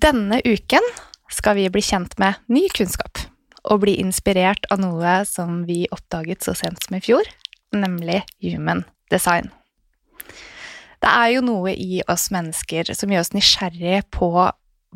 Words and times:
Denne 0.00 0.38
uken 0.44 0.84
skal 1.28 1.58
vi 1.58 1.66
bli 1.72 1.82
kjent 1.84 2.14
med 2.20 2.38
ny 2.48 2.62
kunnskap 2.72 3.20
og 3.68 3.82
bli 3.82 3.98
inspirert 4.00 4.64
av 4.72 4.80
noe 4.80 5.18
som 5.28 5.64
vi 5.68 5.82
oppdaget 5.92 6.46
så 6.46 6.54
sent 6.56 6.80
som 6.86 6.96
i 6.96 7.02
fjor, 7.04 7.26
nemlig 7.76 8.22
human 8.40 8.86
design. 9.12 9.50
Det 11.00 11.10
er 11.10 11.34
jo 11.34 11.42
noe 11.44 11.74
i 11.74 12.00
oss 12.08 12.30
mennesker 12.32 12.94
som 12.96 13.12
gjør 13.12 13.26
oss 13.26 13.34
nysgjerrige 13.36 14.06
på 14.14 14.30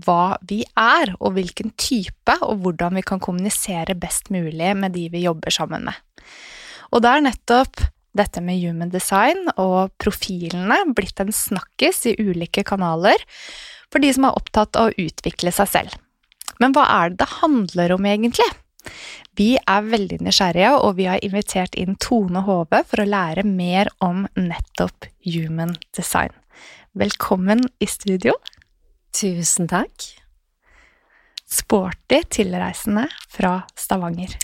hva 0.04 0.22
vi 0.48 0.62
er, 0.72 1.12
og 1.20 1.36
hvilken 1.36 1.74
type, 1.76 2.38
og 2.40 2.64
hvordan 2.64 2.96
vi 2.96 3.04
kan 3.04 3.20
kommunisere 3.22 3.98
best 3.98 4.32
mulig 4.32 4.72
med 4.78 4.96
de 4.96 5.10
vi 5.12 5.26
jobber 5.26 5.52
sammen 5.54 5.84
med. 5.90 6.00
Og 6.96 7.04
det 7.04 7.12
er 7.12 7.28
nettopp 7.28 7.84
dette 8.16 8.40
med 8.40 8.62
human 8.62 8.92
design 8.94 9.50
og 9.58 9.92
profilene 10.00 10.80
blitt 10.96 11.20
en 11.20 11.34
snakkis 11.34 12.04
i 12.08 12.16
ulike 12.22 12.64
kanaler 12.66 13.20
for 13.94 14.02
de 14.02 14.10
som 14.10 14.26
er 14.26 14.34
opptatt 14.34 14.74
av 14.74 14.90
å 14.90 15.06
utvikle 15.06 15.52
seg 15.54 15.70
selv. 15.70 15.92
Men 16.58 16.74
hva 16.74 16.82
er 16.90 17.12
det 17.12 17.22
det 17.22 17.36
handler 17.38 17.94
om, 17.94 18.06
egentlig? 18.10 18.46
Vi 19.38 19.54
er 19.58 19.86
veldig 19.86 20.18
nysgjerrige, 20.26 20.72
og 20.82 20.98
vi 20.98 21.06
har 21.06 21.22
invitert 21.22 21.78
inn 21.78 21.94
Tone 22.02 22.42
Hove 22.46 22.82
for 22.90 23.02
å 23.02 23.06
lære 23.06 23.46
mer 23.46 23.90
om 24.04 24.26
nettopp 24.34 25.06
human 25.26 25.76
design. 25.94 26.34
Velkommen 26.98 27.62
i 27.82 27.88
studio. 27.90 28.34
Tusen 29.14 29.70
takk. 29.70 30.10
Sporty 31.54 32.20
tilreisende 32.34 33.06
fra 33.30 33.60
Stavanger. 33.78 34.34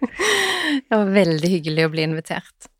det 0.88 0.92
var 0.92 1.12
veldig 1.16 1.52
hyggelig 1.56 1.88
å 1.88 1.92
bli 1.96 2.08
invitert 2.10 2.75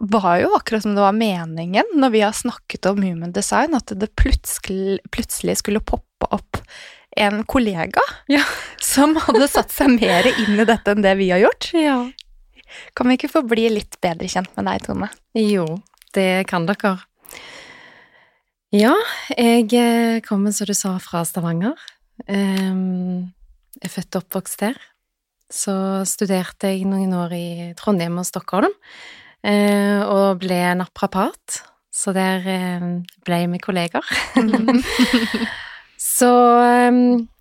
var 0.00 0.38
jo 0.40 0.54
akkurat 0.56 0.82
som 0.82 0.94
det 0.96 1.04
var 1.04 1.12
meningen 1.16 1.92
når 1.94 2.12
vi 2.14 2.22
har 2.24 2.32
snakket 2.32 2.88
om 2.88 3.02
human 3.04 3.34
design, 3.36 3.76
at 3.76 3.92
det 3.92 4.08
plutselig, 4.16 4.98
plutselig 5.12 5.58
skulle 5.60 5.82
poppe 5.84 6.28
opp 6.32 6.62
en 7.20 7.42
kollega 7.44 8.02
ja. 8.30 8.42
som 8.80 9.16
hadde 9.18 9.48
satt 9.50 9.72
seg 9.74 9.92
mer 9.98 10.28
inn 10.30 10.60
i 10.62 10.66
dette 10.68 10.94
enn 10.94 11.04
det 11.04 11.14
vi 11.20 11.28
har 11.34 11.42
gjort. 11.42 11.70
Ja. 11.76 11.98
Kan 12.96 13.10
vi 13.10 13.18
ikke 13.18 13.32
få 13.32 13.44
bli 13.50 13.66
litt 13.74 13.98
bedre 14.00 14.30
kjent 14.30 14.52
med 14.56 14.70
deg, 14.70 14.86
Tone? 14.86 15.10
Jo, 15.36 15.66
det 16.16 16.46
kan 16.50 16.68
dere. 16.70 16.96
Ja, 18.70 18.94
jeg 19.34 19.66
eh, 19.74 20.20
kommer, 20.22 20.54
som 20.54 20.70
du 20.70 20.76
sa, 20.78 20.94
fra 21.02 21.24
Stavanger. 21.26 21.74
Jeg 22.30 23.82
er 23.82 23.90
født 23.90 24.16
og 24.16 24.24
oppvokst 24.24 24.62
der. 24.62 24.78
Så 25.50 25.74
studerte 26.06 26.70
jeg 26.70 26.86
noen 26.86 27.10
år 27.18 27.34
i 27.34 27.48
Trondheim 27.78 28.20
og 28.22 28.28
Stockholm. 28.28 28.70
Eh, 29.40 30.00
og 30.04 30.40
ble 30.42 30.60
naprapat. 30.76 31.60
Så 31.90 32.12
der 32.16 32.46
eh, 32.48 32.88
ble 33.26 33.40
vi 33.52 33.60
kolleger. 33.62 34.06
så 36.16 36.32
eh, 36.60 36.98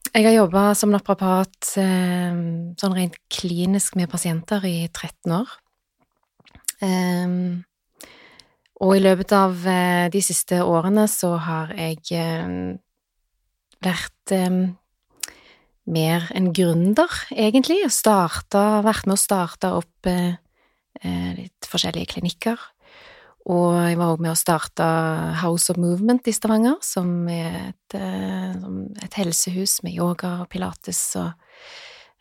jeg 0.09 0.25
har 0.25 0.35
jobba 0.35 0.69
som 0.73 0.93
naprapat 0.93 1.73
sånn 1.75 2.95
rent 2.95 3.19
klinisk 3.29 3.99
med 3.99 4.09
pasienter 4.09 4.63
i 4.65 4.87
13 4.87 5.35
år. 5.35 5.51
og 8.79 8.91
i 8.95 9.03
løpet 9.03 9.35
av 9.37 9.53
de 10.09 10.21
siste 10.23 10.63
årene 10.65 11.05
så 11.11 11.35
har 11.37 11.75
jeg 11.77 12.79
vært 13.85 14.33
mer 15.85 16.25
en 16.33 16.49
gründer, 16.57 17.21
egentlig, 17.37 17.83
og 17.85 17.93
starta, 17.93 18.81
vært 18.81 19.05
med 19.05 19.19
å 19.19 19.21
starte 19.27 19.75
opp 19.77 20.09
litt 21.37 21.67
forskjellige 21.69 22.13
klinikker. 22.15 22.59
Og 23.49 23.73
jeg 23.81 23.97
var 23.97 24.11
også 24.11 24.23
med 24.25 24.31
å 24.33 24.37
starte 24.37 24.87
House 25.41 25.71
of 25.71 25.79
Movement 25.81 26.27
i 26.27 26.33
Stavanger, 26.35 26.75
som 26.85 27.27
er 27.31 27.71
et, 27.71 27.95
eh, 27.97 28.57
et 29.05 29.13
helsehus 29.17 29.79
med 29.83 29.95
yoga 29.95 30.41
og 30.43 30.49
pilates, 30.49 31.15
og 31.15 31.31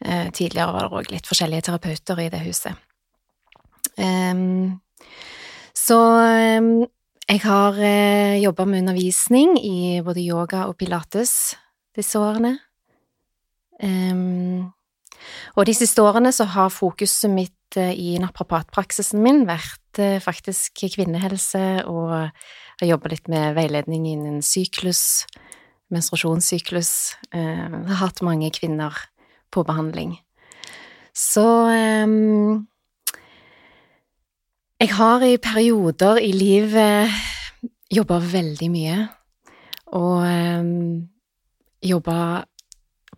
eh, 0.04 0.30
tidligere 0.30 0.72
var 0.72 0.86
det 0.86 1.00
òg 1.00 1.10
litt 1.12 1.28
forskjellige 1.28 1.66
terapeuter 1.68 2.22
i 2.22 2.30
det 2.32 2.40
huset. 2.46 2.78
Um, 3.98 4.80
så 5.74 5.98
um, 5.98 6.86
jeg 7.28 7.40
har 7.42 7.74
uh, 7.74 8.38
jobba 8.38 8.64
med 8.64 8.84
undervisning 8.84 9.56
i 9.58 10.00
både 10.06 10.22
yoga 10.22 10.68
og 10.68 10.78
pilates 10.78 11.56
disse 11.98 12.16
årene. 12.18 12.54
Um, 13.82 14.70
og 15.56 15.66
de 15.66 15.74
siste 15.76 16.02
årene 16.02 16.32
så 16.34 16.46
har 16.48 16.72
fokuset 16.74 17.30
mitt 17.32 17.58
Eh, 17.76 17.92
i 17.92 18.16
naprapatpraksisen 18.22 19.20
min 19.20 19.42
vært 19.48 19.98
eh, 20.00 20.16
faktisk 20.24 20.86
kvinnehelse 20.94 21.84
og 21.84 22.12
har 22.14 22.86
jobba 22.86 23.10
litt 23.12 23.28
med 23.28 23.58
veiledning 23.58 24.06
innen 24.08 24.40
syklus, 24.40 25.26
menstruasjonssyklus. 25.92 26.92
Jeg 27.28 27.44
eh, 27.44 27.76
har 27.90 28.00
hatt 28.00 28.22
mange 28.24 28.48
kvinner 28.56 28.96
på 29.52 29.66
behandling. 29.68 30.16
Så 31.12 31.44
jeg 34.78 34.90
har 34.94 35.24
i 35.26 35.32
perioder 35.42 36.20
i 36.22 36.30
livet 36.30 37.10
jobba 37.90 38.20
veldig 38.22 38.68
mye, 38.70 38.98
og 39.98 40.22
jobba 41.82 42.18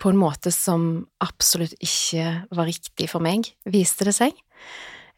på 0.00 0.12
en 0.12 0.20
måte 0.20 0.52
som 0.54 1.04
absolutt 1.22 1.76
ikke 1.82 2.46
var 2.56 2.68
riktig 2.68 3.10
for 3.12 3.24
meg, 3.24 3.50
viste 3.68 4.06
det 4.08 4.16
seg. 4.16 4.36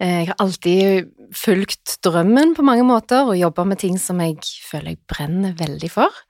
Eh, 0.02 0.22
jeg 0.22 0.32
har 0.32 0.42
alltid 0.42 1.12
fulgt 1.36 1.98
drømmen 2.04 2.56
på 2.58 2.66
mange 2.66 2.84
måter 2.86 3.24
og 3.28 3.38
jobba 3.38 3.66
med 3.68 3.80
ting 3.82 3.96
som 4.02 4.20
jeg 4.24 4.40
føler 4.66 4.94
jeg 4.94 5.02
brenner 5.10 5.56
veldig 5.58 5.90
for. 5.92 6.22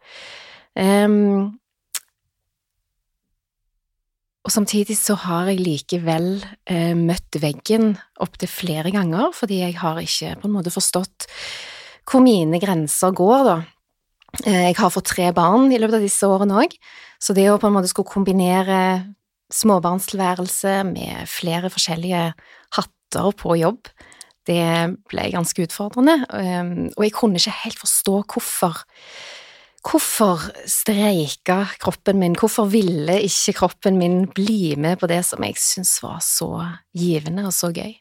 Um, 0.73 1.59
og 4.43 4.51
samtidig 4.51 4.97
så 4.99 5.15
har 5.23 5.53
jeg 5.53 5.63
likevel 5.63 6.33
eh, 6.67 6.97
møtt 6.99 7.39
veggen 7.39 7.93
opptil 8.23 8.51
flere 8.51 8.91
ganger, 8.95 9.31
fordi 9.37 9.61
jeg 9.61 9.77
har 9.79 10.01
ikke 10.03 10.35
på 10.41 10.49
en 10.49 10.57
måte 10.57 10.73
forstått 10.75 11.29
hvor 12.11 12.25
mine 12.25 12.59
grenser 12.59 13.15
går, 13.15 13.45
da. 13.47 13.57
Eh, 14.43 14.65
jeg 14.73 14.79
har 14.81 14.91
fått 14.91 15.13
tre 15.13 15.29
barn 15.37 15.71
i 15.71 15.79
løpet 15.79 16.01
av 16.01 16.07
disse 16.09 16.27
årene 16.27 16.59
òg, 16.65 16.75
så 17.23 17.35
det 17.37 17.47
å 17.53 17.59
på 17.61 17.69
en 17.71 17.77
måte 17.77 17.91
skulle 17.91 18.11
kombinere 18.11 18.79
småbarnstilværelse 19.53 20.81
med 20.89 21.29
flere 21.31 21.71
forskjellige 21.71 22.33
hatter 22.79 23.37
på 23.39 23.57
jobb, 23.61 23.91
det 24.49 24.65
ble 25.11 25.29
ganske 25.31 25.67
utfordrende, 25.69 26.17
ehm, 26.35 26.91
og 26.97 27.05
jeg 27.05 27.15
kunne 27.15 27.39
ikke 27.39 27.61
helt 27.63 27.79
forstå 27.79 28.17
hvorfor. 28.35 28.83
Hvorfor 29.83 30.43
streika 30.71 31.65
kroppen 31.83 32.21
min, 32.23 32.37
hvorfor 32.39 32.69
ville 32.71 33.17
ikke 33.27 33.57
kroppen 33.59 33.99
min 33.99 34.29
bli 34.31 34.77
med 34.79 35.01
på 35.01 35.09
det 35.11 35.25
som 35.27 35.43
jeg 35.43 35.59
syntes 35.59 35.97
var 36.05 36.21
så 36.23 36.51
givende 36.95 37.49
og 37.49 37.55
så 37.55 37.73
gøy? 37.75 37.97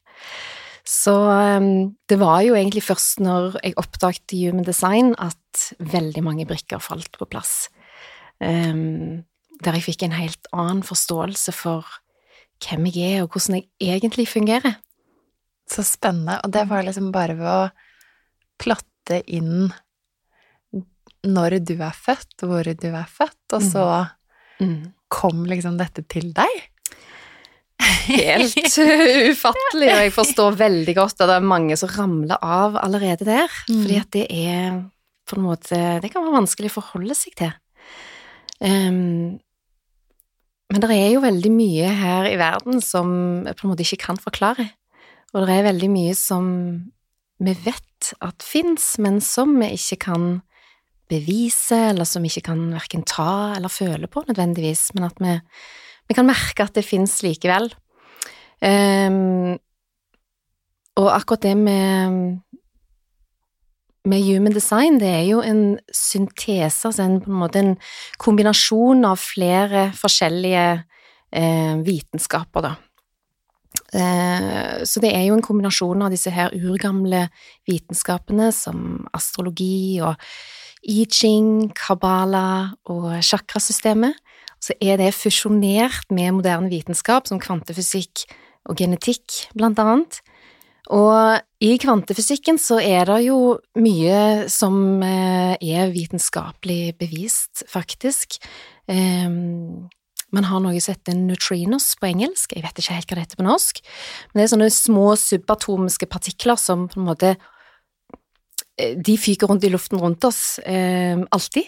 Så 0.86 1.14
ehm, 1.34 1.94
det 2.10 2.18
var 2.22 2.42
jo 2.46 2.58
egentlig 2.58 2.86
først 2.86 3.22
når 3.22 3.58
jeg 3.62 3.78
oppdaget 3.82 4.34
Human 4.34 4.66
Design 4.66 5.14
at 5.18 5.66
veldig 5.78 6.24
mange 6.26 6.46
brikker 6.50 6.82
falt 6.82 7.18
på 7.18 7.30
plass. 7.30 7.70
Um, 8.42 9.22
der 9.62 9.78
jeg 9.78 9.86
fikk 9.86 10.08
en 10.08 10.18
helt 10.18 10.50
annen 10.56 10.82
forståelse 10.86 11.54
for 11.54 11.86
hvem 12.62 12.88
jeg 12.90 13.18
er, 13.18 13.24
og 13.24 13.36
hvordan 13.36 13.62
jeg 13.62 13.98
egentlig 13.98 14.28
fungerer. 14.30 14.80
Så 15.70 15.86
spennende. 15.88 16.40
Og 16.44 16.54
det 16.54 16.66
var 16.70 16.86
liksom 16.86 17.12
bare 17.14 17.38
ved 17.38 17.50
å 17.50 17.70
plotte 18.62 19.22
inn 19.30 19.70
når 21.22 21.60
du 21.62 21.76
er 21.78 21.94
født, 21.94 22.44
hvor 22.50 22.66
du 22.66 22.90
er 22.90 23.10
født, 23.10 23.54
og 23.54 23.64
så 23.66 23.86
mm. 24.62 24.66
Mm. 24.66 24.84
kom 25.14 25.44
liksom 25.50 25.78
dette 25.78 26.04
til 26.10 26.32
deg. 26.34 26.68
Helt 27.82 28.58
ufattelig, 29.32 29.90
og 29.90 30.02
jeg 30.06 30.14
forstår 30.16 30.58
veldig 30.58 30.96
godt 30.98 31.22
at 31.22 31.30
det 31.30 31.38
er 31.38 31.52
mange 31.54 31.78
som 31.78 31.92
ramler 31.94 32.42
av 32.42 32.78
allerede 32.82 33.28
der. 33.28 33.54
Mm. 33.70 33.84
Fordi 33.84 34.00
at 34.02 34.12
det 34.18 34.26
er 34.30 34.82
på 35.30 35.38
en 35.38 35.46
måte 35.46 35.78
Det 36.04 36.10
kan 36.12 36.26
være 36.26 36.42
vanskelig 36.42 36.72
å 36.72 36.80
forholde 36.82 37.16
seg 37.16 37.38
til. 37.40 37.54
Um, 38.62 39.40
men 40.72 40.84
det 40.84 40.96
er 40.96 41.10
jo 41.12 41.24
veldig 41.24 41.52
mye 41.52 41.90
her 41.98 42.30
i 42.30 42.38
verden 42.40 42.80
som 42.86 43.10
jeg 43.48 43.58
på 43.58 43.66
en 43.66 43.74
måte 43.74 43.84
ikke 43.84 44.06
kan 44.06 44.22
forklare. 44.22 44.70
Og 45.34 45.44
det 45.48 45.58
er 45.58 45.68
veldig 45.68 45.90
mye 45.92 46.16
som 46.16 46.46
vi 47.42 47.56
vet 47.66 48.12
at 48.24 48.46
fins, 48.46 48.94
men 49.02 49.20
som 49.24 49.54
vi 49.60 49.72
ikke 49.76 49.98
kan 50.08 50.26
bevise, 51.12 51.78
eller 51.92 52.08
som 52.08 52.24
vi 52.24 52.32
ikke 52.32 52.52
kan 52.52 52.62
verken 52.76 53.04
ta 53.08 53.56
eller 53.58 53.72
føle 53.72 54.08
på 54.08 54.24
nødvendigvis, 54.28 54.92
men 54.96 55.10
at 55.10 55.20
vi, 55.20 55.36
vi 56.08 56.16
kan 56.16 56.30
merke 56.30 56.64
at 56.64 56.78
det 56.78 56.88
fins 56.88 57.20
likevel. 57.26 57.68
Um, 58.62 59.58
og 61.02 61.10
akkurat 61.16 61.44
det 61.48 61.56
med, 61.58 62.40
med 64.08 64.24
human 64.26 64.54
design, 64.54 65.00
det 65.02 65.10
er 65.10 65.26
jo 65.30 65.42
en 65.46 65.80
syntese, 65.94 66.88
altså 66.90 67.06
en, 67.06 67.20
på 67.22 67.30
en 67.30 67.42
måte 67.44 67.62
en 67.62 67.76
kombinasjon 68.22 69.06
av 69.06 69.20
flere 69.22 69.90
forskjellige 69.98 70.64
eh, 71.38 71.76
vitenskaper, 71.86 72.66
da. 72.66 72.74
Eh, 73.94 74.82
så 74.88 75.04
det 75.04 75.12
er 75.14 75.28
jo 75.28 75.36
en 75.38 75.46
kombinasjon 75.46 76.02
av 76.06 76.14
disse 76.14 76.32
her 76.34 76.54
urgamle 76.56 77.28
vitenskapene 77.70 78.50
som 78.56 79.06
astrologi 79.16 80.00
og 80.04 80.16
I 80.82 81.06
Ching, 81.06 81.70
Kabbalah 81.78 82.74
og 82.90 83.14
chakrasystemet. 83.22 84.18
Så 84.62 84.76
er 84.82 84.98
det 85.02 85.14
fusjonert 85.18 86.10
med 86.14 86.38
moderne 86.38 86.70
vitenskap 86.70 87.30
som 87.30 87.42
kvantefysikk 87.42 88.26
og 88.70 88.78
genetikk, 88.78 89.48
blant 89.58 89.80
annet. 89.82 90.22
Og 90.92 91.64
i 91.64 91.78
kvantefysikken 91.80 92.60
så 92.60 92.82
er 92.84 93.08
det 93.08 93.22
jo 93.30 93.38
mye 93.80 94.50
som 94.52 94.76
eh, 95.06 95.56
er 95.56 95.94
vitenskapelig 95.94 96.98
bevist, 97.00 97.64
faktisk. 97.72 98.42
Um, 98.92 99.88
man 100.36 100.48
har 100.48 100.62
noe 100.64 100.80
som 100.84 100.96
heter 100.96 101.16
neutrinos 101.18 101.94
på 102.00 102.10
engelsk, 102.12 102.56
jeg 102.56 102.64
vet 102.64 102.80
ikke 102.80 102.96
helt 102.96 103.10
hva 103.10 103.18
det 103.18 103.26
heter 103.26 103.40
på 103.40 103.48
norsk, 103.48 103.82
men 104.32 104.40
det 104.40 104.46
er 104.46 104.54
sånne 104.54 104.70
små 104.74 105.08
subatomiske 105.20 106.08
partikler 106.12 106.60
som 106.60 106.88
på 106.92 107.00
en 107.00 107.08
måte 107.10 107.34
eh, 108.80 108.96
de 108.96 109.18
fyker 109.20 109.52
rundt 109.52 109.68
i 109.68 109.72
luften 109.74 110.00
rundt 110.02 110.28
oss 110.28 110.60
eh, 110.64 111.20
alltid, 111.36 111.68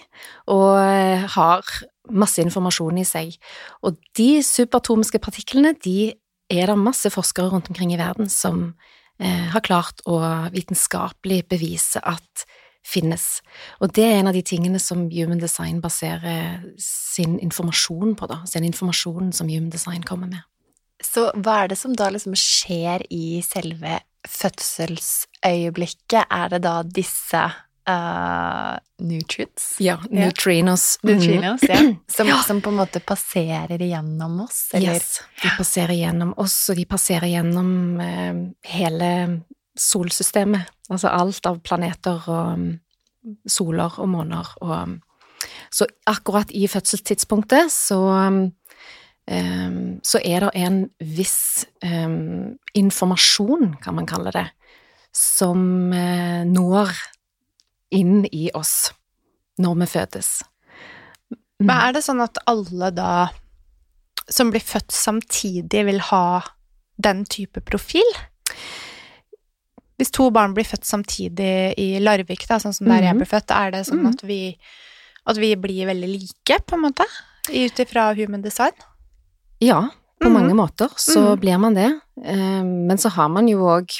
og 0.51 0.79
eh, 0.79 1.27
har 1.35 1.75
masse 2.11 2.43
informasjon 2.43 2.99
i 2.99 3.07
seg. 3.07 3.37
Og 3.83 3.99
de 4.19 4.29
subatomiske 4.43 5.21
partiklene, 5.23 5.75
de 5.83 6.13
er 6.51 6.67
det 6.71 6.79
masse 6.79 7.07
forskere 7.11 7.51
rundt 7.51 7.69
omkring 7.71 7.93
i 7.95 7.99
verden 7.99 8.31
som 8.31 8.73
har 9.21 9.61
klart 9.65 10.01
å 10.09 10.17
vitenskapelig 10.53 11.43
bevise 11.51 12.01
at 12.01 12.45
finnes. 12.83 13.41
Og 13.79 13.93
det 13.95 14.03
er 14.05 14.19
en 14.19 14.27
av 14.31 14.35
de 14.35 14.43
tingene 14.45 14.79
som 14.81 15.05
Human 15.11 15.39
Design 15.41 15.81
baserer 15.83 16.63
sin 16.81 17.37
informasjon 17.39 18.15
på, 18.19 18.27
da. 18.27 18.41
Den 18.53 18.67
informasjonen 18.67 19.31
som 19.35 19.49
Human 19.49 19.71
Design 19.73 20.03
kommer 20.07 20.27
med. 20.31 20.43
Så 21.03 21.31
hva 21.35 21.63
er 21.63 21.67
det 21.71 21.79
som 21.79 21.95
da 21.97 22.09
liksom 22.13 22.35
skjer 22.37 23.03
i 23.11 23.41
selve 23.45 23.99
fødselsøyeblikket? 24.29 26.25
Er 26.31 26.47
det 26.53 26.61
da 26.63 26.83
disse 26.83 27.43
uh, 27.89 28.77
nutrients? 28.99 29.75
Ja, 29.79 29.99
neutrinos. 30.09 30.99
Ja. 31.01 31.09
Neutrinos, 31.09 31.63
ja. 31.69 31.95
Som, 32.07 32.27
ja. 32.27 32.37
som, 32.47 32.61
på 32.61 32.69
en 32.69 32.75
måte 32.75 32.99
passerer 32.99 33.81
igjennom 33.81 34.41
oss, 34.41 34.69
eller? 34.73 34.93
Yes, 34.93 35.21
de 35.41 35.51
passerer 35.57 35.93
gjennom 35.97 36.33
oss, 36.37 36.57
og 36.69 36.79
de 36.79 36.85
passerer 36.89 37.27
gjennom 37.31 37.73
uh, 37.99 38.43
hele 38.73 39.11
solsystemet. 39.79 40.69
Altså 40.91 41.11
alt 41.11 41.45
av 41.49 41.61
planeter 41.65 42.27
og 42.29 42.57
um, 42.59 42.67
soler 43.49 43.99
og 44.03 44.09
måner 44.11 44.49
og 44.61 44.73
um, 44.75 44.97
Så 45.71 45.87
akkurat 46.07 46.51
i 46.55 46.67
fødselstidspunktet 46.67 47.71
så 47.71 47.99
um, 48.03 48.43
så 50.03 50.19
er 50.19 50.43
det 50.43 50.49
en 50.59 50.77
viss 50.99 51.63
informasjon, 52.75 53.77
kan 53.79 53.95
man 53.95 54.07
kalle 54.07 54.33
det, 54.35 54.43
som 55.15 55.87
når 55.89 56.91
inn 57.93 58.25
i 58.31 58.49
oss 58.57 58.91
når 59.61 59.79
vi 59.83 59.87
fødes. 59.93 60.33
Men 61.63 61.75
er 61.77 61.95
det 61.95 62.03
sånn 62.05 62.21
at 62.23 62.39
alle 62.49 62.89
da 62.93 63.13
som 64.31 64.51
blir 64.53 64.63
født 64.63 64.91
samtidig, 64.95 65.83
vil 65.87 65.99
ha 66.09 66.41
den 67.03 67.23
type 67.29 67.61
profil? 67.67 68.07
Hvis 69.99 70.13
to 70.15 70.29
barn 70.33 70.55
blir 70.55 70.67
født 70.67 70.87
samtidig 70.87 71.73
i 71.79 71.87
Larvik, 72.01 72.47
da, 72.49 72.59
sånn 72.61 72.75
som 72.75 72.89
der 72.89 73.03
jeg 73.03 73.13
mhm. 73.13 73.23
ble 73.23 73.29
født, 73.29 73.53
er 73.53 73.75
det 73.75 73.83
sånn 73.89 74.03
mhm. 74.03 74.15
at 74.15 74.23
vi, 74.27 74.39
at 75.29 75.41
vi 75.41 75.53
blir 75.59 75.91
veldig 75.91 76.09
like, 76.15 76.59
på 76.65 76.79
en 76.79 76.85
måte? 76.87 77.07
Ut 77.51 77.83
ifra 77.83 78.09
human 78.17 78.43
design? 78.43 78.75
Ja, 79.63 79.85
på 80.19 80.29
mm. 80.31 80.33
mange 80.33 80.55
måter 80.55 80.91
så 80.99 81.19
mm. 81.19 81.39
blir 81.39 81.59
man 81.59 81.75
det. 81.75 81.89
Eh, 82.23 82.63
men 82.63 82.99
så 82.99 83.11
har 83.15 83.29
man 83.31 83.47
jo 83.51 83.67
òg 83.67 83.95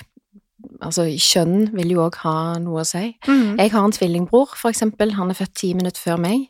Altså, 0.83 1.07
kjønn 1.11 1.71
vil 1.75 1.95
jo 1.95 2.03
òg 2.05 2.19
ha 2.23 2.35
noe 2.63 2.83
å 2.83 2.87
si. 2.87 3.13
Mm. 3.27 3.55
Jeg 3.61 3.73
har 3.73 3.87
en 3.87 3.95
tvillingbror, 3.95 4.53
for 4.59 4.73
eksempel. 4.73 5.15
Han 5.17 5.31
er 5.33 5.39
født 5.39 5.55
ti 5.61 5.73
minutter 5.77 6.03
før 6.03 6.21
meg. 6.23 6.49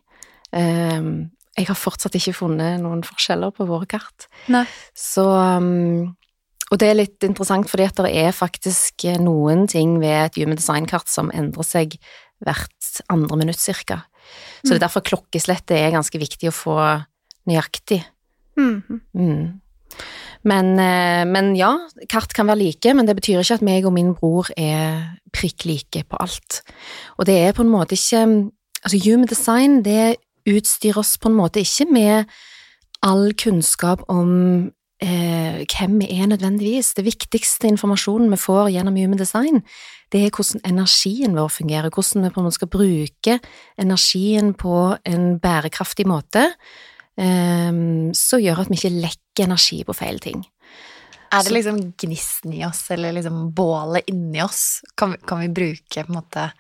Um, 0.54 1.32
jeg 1.58 1.70
har 1.70 1.78
fortsatt 1.78 2.16
ikke 2.18 2.36
funnet 2.36 2.82
noen 2.82 3.04
forskjeller 3.06 3.54
på 3.54 3.68
våre 3.70 3.88
kart. 3.90 4.28
Nei. 4.54 4.66
Så 4.98 5.26
um, 5.26 6.14
og 6.74 6.80
det 6.82 6.88
er 6.90 6.98
litt 6.98 7.26
interessant, 7.26 7.68
fordi 7.70 7.86
at 7.86 8.00
det 8.02 8.12
er 8.18 8.32
faktisk 8.34 9.06
noen 9.22 9.68
ting 9.70 10.00
ved 10.02 10.16
et 10.24 10.40
human 10.42 10.58
design-kart 10.58 11.12
som 11.12 11.30
endrer 11.30 11.68
seg 11.68 12.00
hvert 12.42 13.04
andre 13.14 13.38
minutt, 13.44 13.62
cirka. 13.62 14.00
Så 14.64 14.72
det 14.72 14.78
er 14.78 14.80
mm. 14.80 14.86
derfor 14.88 15.06
klokkeslettet 15.06 15.76
er 15.78 15.94
ganske 15.94 16.18
viktig 16.18 16.50
å 16.50 16.56
få 16.56 16.78
nøyaktig. 17.50 18.00
Mm. 18.58 19.02
Mm. 19.14 19.44
Men, 20.44 20.74
eh, 20.80 21.24
men, 21.26 21.54
ja, 21.56 21.72
kart 22.12 22.34
kan 22.36 22.48
være 22.48 22.60
like, 22.60 22.94
men 22.94 23.08
det 23.08 23.16
betyr 23.16 23.40
ikke 23.40 23.62
at 23.62 23.66
meg 23.66 23.86
og 23.88 23.94
min 23.96 24.12
bror 24.18 24.50
er 24.58 25.16
prikk 25.34 25.66
like 25.66 26.04
på 26.10 26.20
alt. 26.20 26.62
Og 27.18 27.26
det 27.26 27.38
er 27.40 27.56
på 27.56 27.64
en 27.64 27.72
måte 27.72 27.98
ikke 28.00 28.52
Altså, 28.84 29.00
human 29.00 29.28
design, 29.28 29.78
det 29.86 30.18
utstyrer 30.44 30.98
oss 31.00 31.18
på 31.18 31.30
en 31.30 31.38
måte 31.38 31.62
ikke 31.64 31.86
med 31.88 32.26
all 33.04 33.34
kunnskap 33.40 34.04
om 34.12 34.32
eh, 35.04 35.64
hvem 35.64 36.00
vi 36.02 36.10
er 36.12 36.28
nødvendigvis. 36.28 36.94
Det 36.98 37.06
viktigste 37.06 37.68
informasjonen 37.72 38.32
vi 38.32 38.40
får 38.40 38.74
gjennom 38.76 38.98
Human 39.00 39.20
Design, 39.20 39.64
det 40.12 40.26
er 40.26 40.36
hvordan 40.36 40.62
energien 40.68 41.36
vår 41.36 41.48
fungerer, 41.48 41.90
hvordan 41.90 42.24
vi 42.24 42.34
på 42.34 42.42
en 42.42 42.48
måte 42.48 42.60
skal 42.60 42.72
bruke 42.76 43.40
energien 43.80 44.54
på 44.54 44.96
en 45.06 45.40
bærekraftig 45.40 46.08
måte 46.08 46.52
som 47.14 48.42
gjør 48.42 48.64
at 48.64 48.72
vi 48.72 48.78
ikke 48.80 48.90
lekker 49.04 49.46
energi 49.46 49.84
på 49.86 49.94
feil 49.94 50.18
ting. 50.24 50.40
Er 51.34 51.46
det 51.46 51.54
liksom 51.54 51.78
gnisten 52.02 52.54
i 52.54 52.64
oss, 52.66 52.84
eller 52.94 53.14
liksom 53.14 53.52
bålet 53.54 54.10
inni 54.10 54.42
oss? 54.42 54.82
Kan 54.98 55.14
kan 55.22 55.44
vi 55.44 55.50
bruke 55.54 56.06
måte 56.10 56.52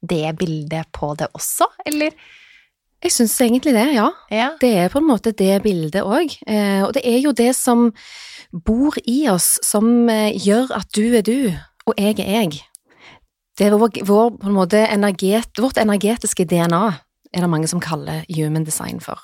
det 0.00 0.36
bildet 0.38 0.92
på 0.92 1.14
det 1.18 1.28
også, 1.34 1.68
eller? 1.86 2.14
Jeg 3.04 3.12
syns 3.12 3.36
egentlig 3.44 3.74
det, 3.76 3.86
ja. 3.94 4.08
ja. 4.32 4.48
Det 4.60 4.72
er 4.80 4.90
på 4.90 5.02
en 5.02 5.06
måte 5.10 5.34
det 5.36 5.60
bildet 5.62 6.02
òg. 6.02 6.32
Eh, 6.48 6.82
og 6.82 6.94
det 6.96 7.04
er 7.06 7.20
jo 7.20 7.34
det 7.36 7.52
som 7.54 7.90
bor 8.50 8.96
i 9.04 9.18
oss, 9.30 9.56
som 9.62 10.08
eh, 10.10 10.32
gjør 10.32 10.72
at 10.78 10.88
du 10.96 11.04
er 11.14 11.26
du, 11.26 11.52
og 11.86 12.00
jeg 12.00 12.18
er 12.24 12.32
jeg. 12.40 12.62
Det 13.56 13.68
er 13.68 13.76
vår, 13.76 14.00
vår, 14.04 14.32
på 14.40 14.50
en 14.50 14.56
måte, 14.56 14.80
energet, 14.88 15.52
vårt 15.60 15.78
energetiske 15.80 16.48
DNA, 16.48 16.84
er 17.36 17.44
det 17.44 17.52
mange 17.52 17.68
som 17.68 17.82
kaller 17.84 18.24
human 18.32 18.64
design 18.64 18.98
for. 19.04 19.20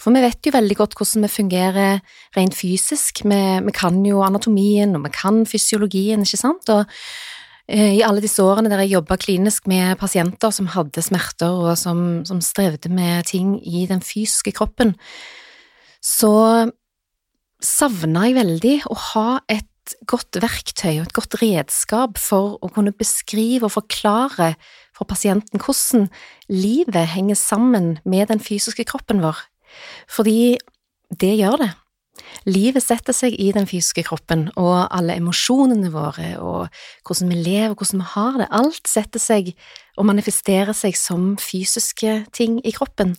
For 0.00 0.14
vi 0.14 0.22
vet 0.24 0.46
jo 0.46 0.54
veldig 0.54 0.76
godt 0.78 0.96
hvordan 0.98 1.26
vi 1.26 1.34
fungerer 1.34 2.00
rent 2.36 2.56
fysisk. 2.56 3.24
Vi, 3.24 3.42
vi 3.66 3.74
kan 3.76 4.00
jo 4.06 4.22
anatomien, 4.26 4.96
og 4.96 5.04
vi 5.06 5.12
kan 5.14 5.44
fysiologien, 5.48 6.24
ikke 6.26 6.40
sant. 6.40 6.72
Og 6.72 6.88
Eh, 7.70 8.00
I 8.00 8.02
alle 8.02 8.22
disse 8.22 8.42
årene 8.42 8.70
der 8.70 8.82
jeg 8.82 8.96
jobba 8.96 9.16
klinisk 9.20 9.68
med 9.70 9.94
pasienter 10.00 10.50
som 10.54 10.72
hadde 10.74 11.04
smerter 11.06 11.54
og 11.54 11.76
som, 11.78 12.22
som 12.26 12.42
strevde 12.42 12.90
med 12.90 13.28
ting 13.30 13.58
i 13.62 13.84
den 13.86 14.02
fysiske 14.02 14.52
kroppen, 14.56 14.96
så 16.02 16.66
savna 17.62 18.24
jeg 18.26 18.38
veldig 18.40 18.76
å 18.90 18.96
ha 19.12 19.28
et 19.52 19.94
godt 20.10 20.38
verktøy 20.42 20.96
og 20.96 21.04
et 21.04 21.14
godt 21.14 21.36
redskap 21.42 22.18
for 22.18 22.56
å 22.62 22.70
kunne 22.74 22.94
beskrive 22.96 23.68
og 23.68 23.76
forklare 23.76 24.54
for 24.96 25.06
pasienten 25.06 25.62
hvordan 25.62 26.08
livet 26.50 27.12
henger 27.14 27.38
sammen 27.38 27.98
med 28.04 28.32
den 28.32 28.42
fysiske 28.42 28.86
kroppen 28.88 29.22
vår. 29.22 29.38
Fordi 30.10 30.56
det 31.20 31.36
gjør 31.40 31.62
det. 31.64 31.70
Livet 32.48 32.84
setter 32.84 33.14
seg 33.16 33.34
i 33.40 33.50
den 33.54 33.66
fysiske 33.68 34.04
kroppen, 34.06 34.48
og 34.60 34.88
alle 34.92 35.16
emosjonene 35.18 35.90
våre, 35.92 36.34
og 36.40 36.68
hvordan 37.06 37.32
vi 37.32 37.38
lever, 37.40 37.74
hvordan 37.74 38.02
vi 38.02 38.10
har 38.14 38.38
det, 38.40 38.48
alt 38.60 38.90
setter 38.90 39.22
seg 39.22 39.52
og 39.96 40.08
manifesterer 40.08 40.76
seg 40.76 40.96
som 40.98 41.34
fysiske 41.40 42.20
ting 42.36 42.60
i 42.64 42.74
kroppen. 42.76 43.16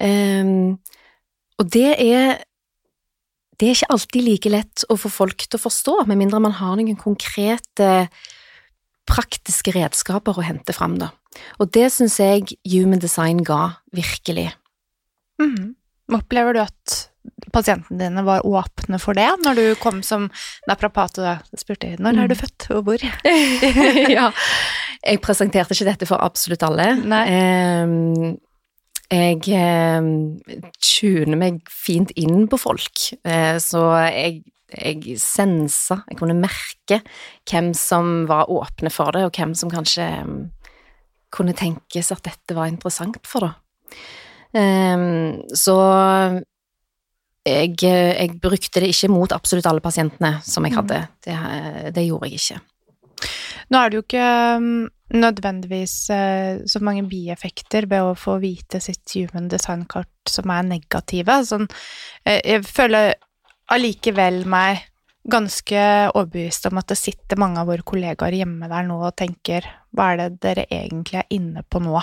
Um, 0.00 0.76
og 1.58 1.70
det 1.70 1.94
er 2.02 2.42
det 3.54 3.68
er 3.68 3.76
ikke 3.76 3.94
alltid 3.94 4.24
like 4.26 4.50
lett 4.50 4.82
å 4.90 4.96
få 4.98 5.10
folk 5.12 5.44
til 5.46 5.60
å 5.60 5.62
forstå, 5.62 5.92
med 6.10 6.18
mindre 6.18 6.40
man 6.42 6.56
har 6.58 6.74
noen 6.74 6.98
konkrete, 6.98 8.08
praktiske 9.06 9.70
redskaper 9.76 10.40
å 10.40 10.46
hente 10.46 10.74
fram, 10.74 10.96
da. 10.98 11.12
Og 11.62 11.70
det 11.74 11.86
syns 11.94 12.16
jeg 12.18 12.56
Human 12.72 13.02
Design 13.02 13.44
ga, 13.46 13.76
virkelig. 13.94 14.48
Mm. 15.42 15.74
Opplever 16.14 16.56
du 16.56 16.62
at 16.62 16.96
pasientene 17.54 18.00
dine 18.00 18.24
var 18.26 18.44
åpne 18.46 18.98
for 19.00 19.16
det 19.16 19.28
når 19.44 19.58
du 19.58 19.66
kom 19.80 20.02
som 20.04 20.26
naprapat 20.68 21.20
og 21.22 21.60
spurte 21.60 21.94
når 22.02 22.24
er 22.24 22.32
du 22.32 22.36
født 22.38 22.66
og 22.74 22.88
hvor? 22.88 23.04
ja. 24.18 24.30
Jeg 25.04 25.20
presenterte 25.24 25.76
ikke 25.76 25.88
dette 25.90 26.08
for 26.08 26.22
absolutt 26.24 26.64
alle. 26.64 26.94
Nei. 27.04 27.22
Ehm, 27.28 28.34
jeg 29.12 29.42
eh, 29.52 30.06
tuner 30.80 31.38
meg 31.38 31.60
fint 31.68 32.12
inn 32.18 32.46
på 32.50 32.58
folk, 32.58 33.02
eh, 33.28 33.58
så 33.60 33.82
jeg, 34.08 34.40
jeg 34.72 35.18
sensa, 35.20 36.00
jeg 36.08 36.18
kunne 36.18 36.38
merke 36.38 37.02
hvem 37.50 37.74
som 37.76 38.24
var 38.30 38.50
åpne 38.50 38.90
for 38.92 39.14
det, 39.14 39.26
og 39.28 39.36
hvem 39.36 39.52
som 39.58 39.72
kanskje 39.72 40.08
mm, 40.24 40.38
kunne 41.34 41.56
tenkes 41.58 42.10
at 42.14 42.24
dette 42.24 42.56
var 42.56 42.72
interessant 42.72 43.20
for 43.28 43.44
det. 43.44 43.52
Ehm, 44.54 45.42
så 45.54 45.76
jeg, 47.44 47.74
jeg 47.82 48.36
brukte 48.40 48.80
det 48.80 48.92
ikke 48.94 49.10
mot 49.12 49.34
absolutt 49.36 49.66
alle 49.68 49.84
pasientene 49.84 50.38
som 50.46 50.64
jeg 50.64 50.76
hadde. 50.78 51.00
Det, 51.26 51.36
det 51.96 52.06
gjorde 52.06 52.30
jeg 52.30 52.40
ikke. 52.40 52.60
Nå 53.72 53.80
er 53.80 53.90
det 53.90 53.98
jo 53.98 54.04
ikke 54.04 54.30
um, 54.60 54.70
nødvendigvis 55.16 55.94
uh, 56.12 56.64
så 56.68 56.80
mange 56.84 57.04
bieffekter 57.08 57.88
ved 57.90 58.04
å 58.04 58.16
få 58.18 58.38
vite 58.42 58.80
sitt 58.84 59.14
human 59.16 59.48
design-kart 59.52 60.30
som 60.30 60.52
er 60.52 60.66
negative. 60.68 61.38
Sånn, 61.48 61.68
uh, 61.68 62.40
jeg 62.40 62.64
føler 62.68 63.14
allikevel 63.72 64.42
meg 64.50 64.84
ganske 65.24 65.80
overbevist 66.12 66.68
om 66.68 66.80
at 66.80 66.90
det 66.92 67.00
sitter 67.00 67.40
mange 67.40 67.62
av 67.62 67.70
våre 67.70 67.84
kollegaer 67.86 68.36
hjemme 68.42 68.68
der 68.68 68.84
nå 68.84 68.98
og 69.06 69.16
tenker 69.16 69.64
hva 69.96 70.10
er 70.12 70.20
det 70.20 70.40
dere 70.42 70.66
egentlig 70.68 71.22
er 71.22 71.30
inne 71.32 71.62
på 71.64 71.80
nå? 71.80 71.96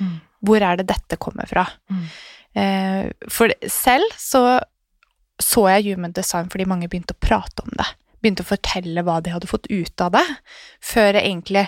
Mm. 0.00 0.14
Hvor 0.42 0.62
er 0.62 0.78
det 0.80 0.90
dette 0.90 1.18
kommer 1.22 1.48
fra? 1.48 1.66
Mm. 1.90 2.04
Uh, 2.52 3.28
for 3.32 3.52
selv 3.70 4.12
så 4.20 4.60
så 5.42 5.62
jeg 5.72 5.94
human 5.94 6.12
design 6.14 6.50
fordi 6.52 6.66
mange 6.68 6.86
begynte 6.92 7.16
å 7.16 7.22
prate 7.24 7.64
om 7.64 7.70
det 7.78 7.86
begynte 8.22 8.44
å 8.44 8.52
fortelle 8.52 9.04
hva 9.04 9.18
de 9.22 9.34
hadde 9.34 9.50
fått 9.50 9.68
ut 9.70 10.04
av 10.04 10.14
det, 10.14 10.24
før 10.82 11.18
jeg 11.18 11.26
egentlig 11.26 11.66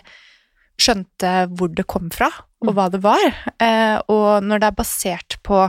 skjønte 0.81 1.33
hvor 1.55 1.71
det 1.75 1.87
kom 1.91 2.09
fra, 2.15 2.31
og 2.65 2.75
hva 2.77 2.89
det 2.91 3.03
var. 3.05 3.27
Eh, 3.63 3.99
og 4.11 4.47
når 4.47 4.63
det 4.63 4.71
er 4.71 4.79
basert 4.79 5.39
på 5.47 5.67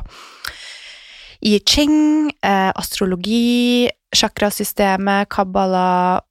I 1.46 1.58
Ching, 1.68 2.32
eh, 2.46 2.72
astrologi, 2.74 3.90
chakrasystemet, 4.16 5.30
kabbala, 5.34 6.22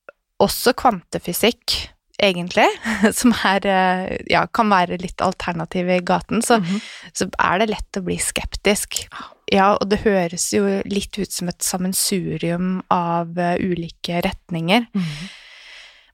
også 0.43 0.75
kvantefysikk, 0.79 1.77
egentlig, 2.25 2.67
som 3.21 3.33
er 3.45 3.67
eh, 3.71 4.17
Ja, 4.31 4.47
kan 4.47 4.69
være 4.73 4.99
litt 5.01 5.21
alternativ 5.25 5.89
i 5.91 6.01
gaten, 6.01 6.43
så, 6.43 6.59
Mhm. 6.63 6.81
så 7.13 7.29
er 7.39 7.59
det 7.63 7.71
lett 7.71 8.01
å 8.01 8.05
bli 8.05 8.17
skeptisk. 8.19 9.05
Ja, 9.53 9.75
og 9.77 9.89
det 9.91 10.01
høres 10.07 10.47
jo 10.57 10.65
litt 10.89 11.19
ut 11.21 11.31
som 11.31 11.49
et 11.53 11.61
sammensurium 11.63 12.83
av 12.91 13.37
eh, 13.39 13.57
ulike 13.61 14.23
retninger. 14.25 14.87
Mhm. 14.95 15.29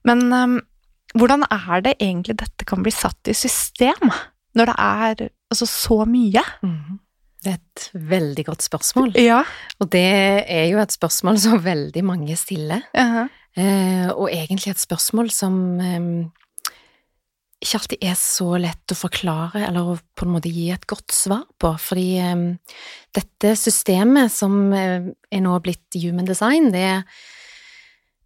Men 0.03 0.33
um, 0.33 0.57
hvordan 1.15 1.43
er 1.51 1.81
det 1.85 1.95
egentlig 2.01 2.37
dette 2.41 2.65
kan 2.65 2.81
bli 2.83 2.91
satt 2.91 3.27
i 3.29 3.33
system, 3.37 4.09
når 4.57 4.71
det 4.71 4.75
er 4.79 5.29
altså 5.51 5.67
så 5.69 6.03
mye? 6.09 6.41
Mhm. 6.65 6.99
Det 7.41 7.49
er 7.55 7.57
et 7.57 7.85
veldig 8.11 8.43
godt 8.45 8.61
spørsmål, 8.61 9.15
Ja. 9.17 9.39
og 9.81 9.89
det 9.89 10.01
er 10.45 10.67
jo 10.69 10.77
et 10.77 10.91
spørsmål 10.93 11.39
som 11.41 11.57
veldig 11.63 12.03
mange 12.05 12.35
stiller. 12.37 12.83
Eh, 12.93 13.23
og 13.59 14.29
egentlig 14.31 14.71
et 14.71 14.79
spørsmål 14.79 15.27
som 15.35 15.55
eh, 15.83 16.05
ikke 17.61 17.77
alltid 17.77 18.05
er 18.09 18.15
så 18.17 18.47
lett 18.57 18.93
å 18.93 18.97
forklare 18.97 19.65
eller 19.67 19.91
å 19.91 19.97
på 20.17 20.25
en 20.25 20.33
måte 20.33 20.49
gi 20.49 20.71
et 20.73 20.87
godt 20.89 21.13
svar 21.13 21.43
på, 21.61 21.69
fordi 21.77 22.07
eh, 22.17 22.45
dette 23.13 23.53
systemet 23.59 24.33
som 24.33 24.71
eh, 24.73 25.11
er 25.29 25.43
nå 25.45 25.57
blitt 25.61 25.99
human 26.01 26.25
design, 26.25 26.71
det, 26.73 27.03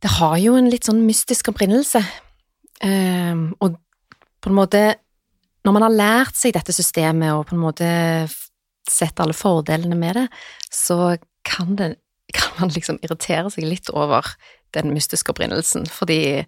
det 0.03 0.13
har 0.19 0.37
jo 0.39 0.55
en 0.55 0.71
litt 0.71 0.87
sånn 0.87 1.03
mystisk 1.03 1.51
opprinnelse. 1.51 1.99
Eh, 2.85 3.43
og 3.59 3.75
på 4.39 4.51
en 4.51 4.57
måte, 4.57 4.85
når 5.67 5.75
man 5.75 5.87
har 5.89 5.99
lært 5.99 6.39
seg 6.39 6.55
dette 6.55 6.75
systemet 6.75 7.35
og 7.35 7.47
på 7.49 7.57
en 7.57 7.63
måte 7.65 7.91
sett 8.87 9.19
alle 9.19 9.35
fordelene 9.35 9.97
med 9.99 10.21
det, 10.21 10.27
så 10.71 11.17
kan, 11.43 11.75
det, 11.75 11.95
kan 12.37 12.55
man 12.61 12.71
liksom 12.71 13.01
irritere 13.03 13.51
seg 13.51 13.67
litt 13.67 13.91
over 13.91 14.31
den 14.75 14.93
mystiske 14.95 15.33
opprinnelsen, 15.33 15.87
fordi 15.89 16.45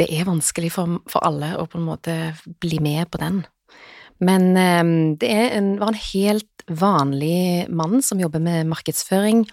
det 0.00 0.06
er 0.08 0.28
vanskelig 0.28 0.72
for, 0.72 1.00
for 1.10 1.24
alle 1.26 1.52
å 1.60 1.66
på 1.68 1.78
en 1.80 1.88
måte 1.88 2.14
bli 2.62 2.80
med 2.82 3.10
på 3.12 3.20
den. 3.20 3.42
Men 4.20 4.56
eh, 4.56 4.84
det 5.20 5.34
en, 5.56 5.74
var 5.80 5.92
en 5.92 6.02
helt 6.12 6.64
vanlig 6.70 7.66
mann 7.72 8.00
som 8.04 8.20
jobber 8.20 8.42
med 8.44 8.68
markedsføring 8.70 9.44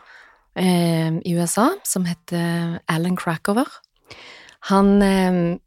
eh, 0.59 1.19
i 1.23 1.35
USA, 1.35 1.71
som 1.87 2.07
heter 2.07 2.79
Alan 2.91 3.17
Crackover. 3.19 3.67
Han 4.71 5.01
eh, 5.03 5.59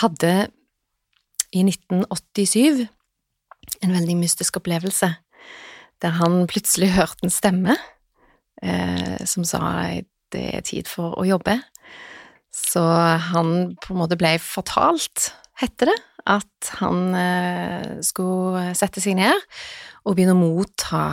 hadde 0.00 0.34
i 1.52 1.64
1987 1.64 2.86
en 3.84 3.94
veldig 3.94 4.16
mystisk 4.20 4.60
opplevelse, 4.60 5.12
der 6.02 6.16
han 6.20 6.46
plutselig 6.50 6.92
hørte 6.96 7.26
en 7.26 7.34
stemme 7.34 7.76
eh, 8.62 9.18
som 9.28 9.46
sa 9.48 9.60
det 10.34 10.44
er 10.58 10.66
tid 10.66 10.90
for 10.90 11.16
å 11.18 11.26
jobbe. 11.26 11.58
Så 12.54 12.82
han 12.82 13.74
på 13.82 13.94
en 13.94 14.00
måte 14.00 14.18
ble 14.18 14.34
fortalt, 14.42 15.30
heter 15.58 15.90
det, 15.90 15.98
at 16.28 16.70
han 16.82 17.14
eh, 17.16 17.98
skulle 18.04 18.72
sette 18.78 19.02
seg 19.02 19.16
ned 19.18 19.34
og 20.04 20.16
begynne 20.16 20.36
å 20.36 20.40
motta 20.40 21.04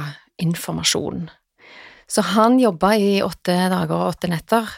informasjon. 0.41 1.25
Så 2.07 2.21
han 2.35 2.59
jobba 2.61 2.93
i 2.99 3.21
åtte 3.25 3.55
dager 3.71 3.95
og 3.95 4.13
åtte 4.13 4.29
netter, 4.29 4.69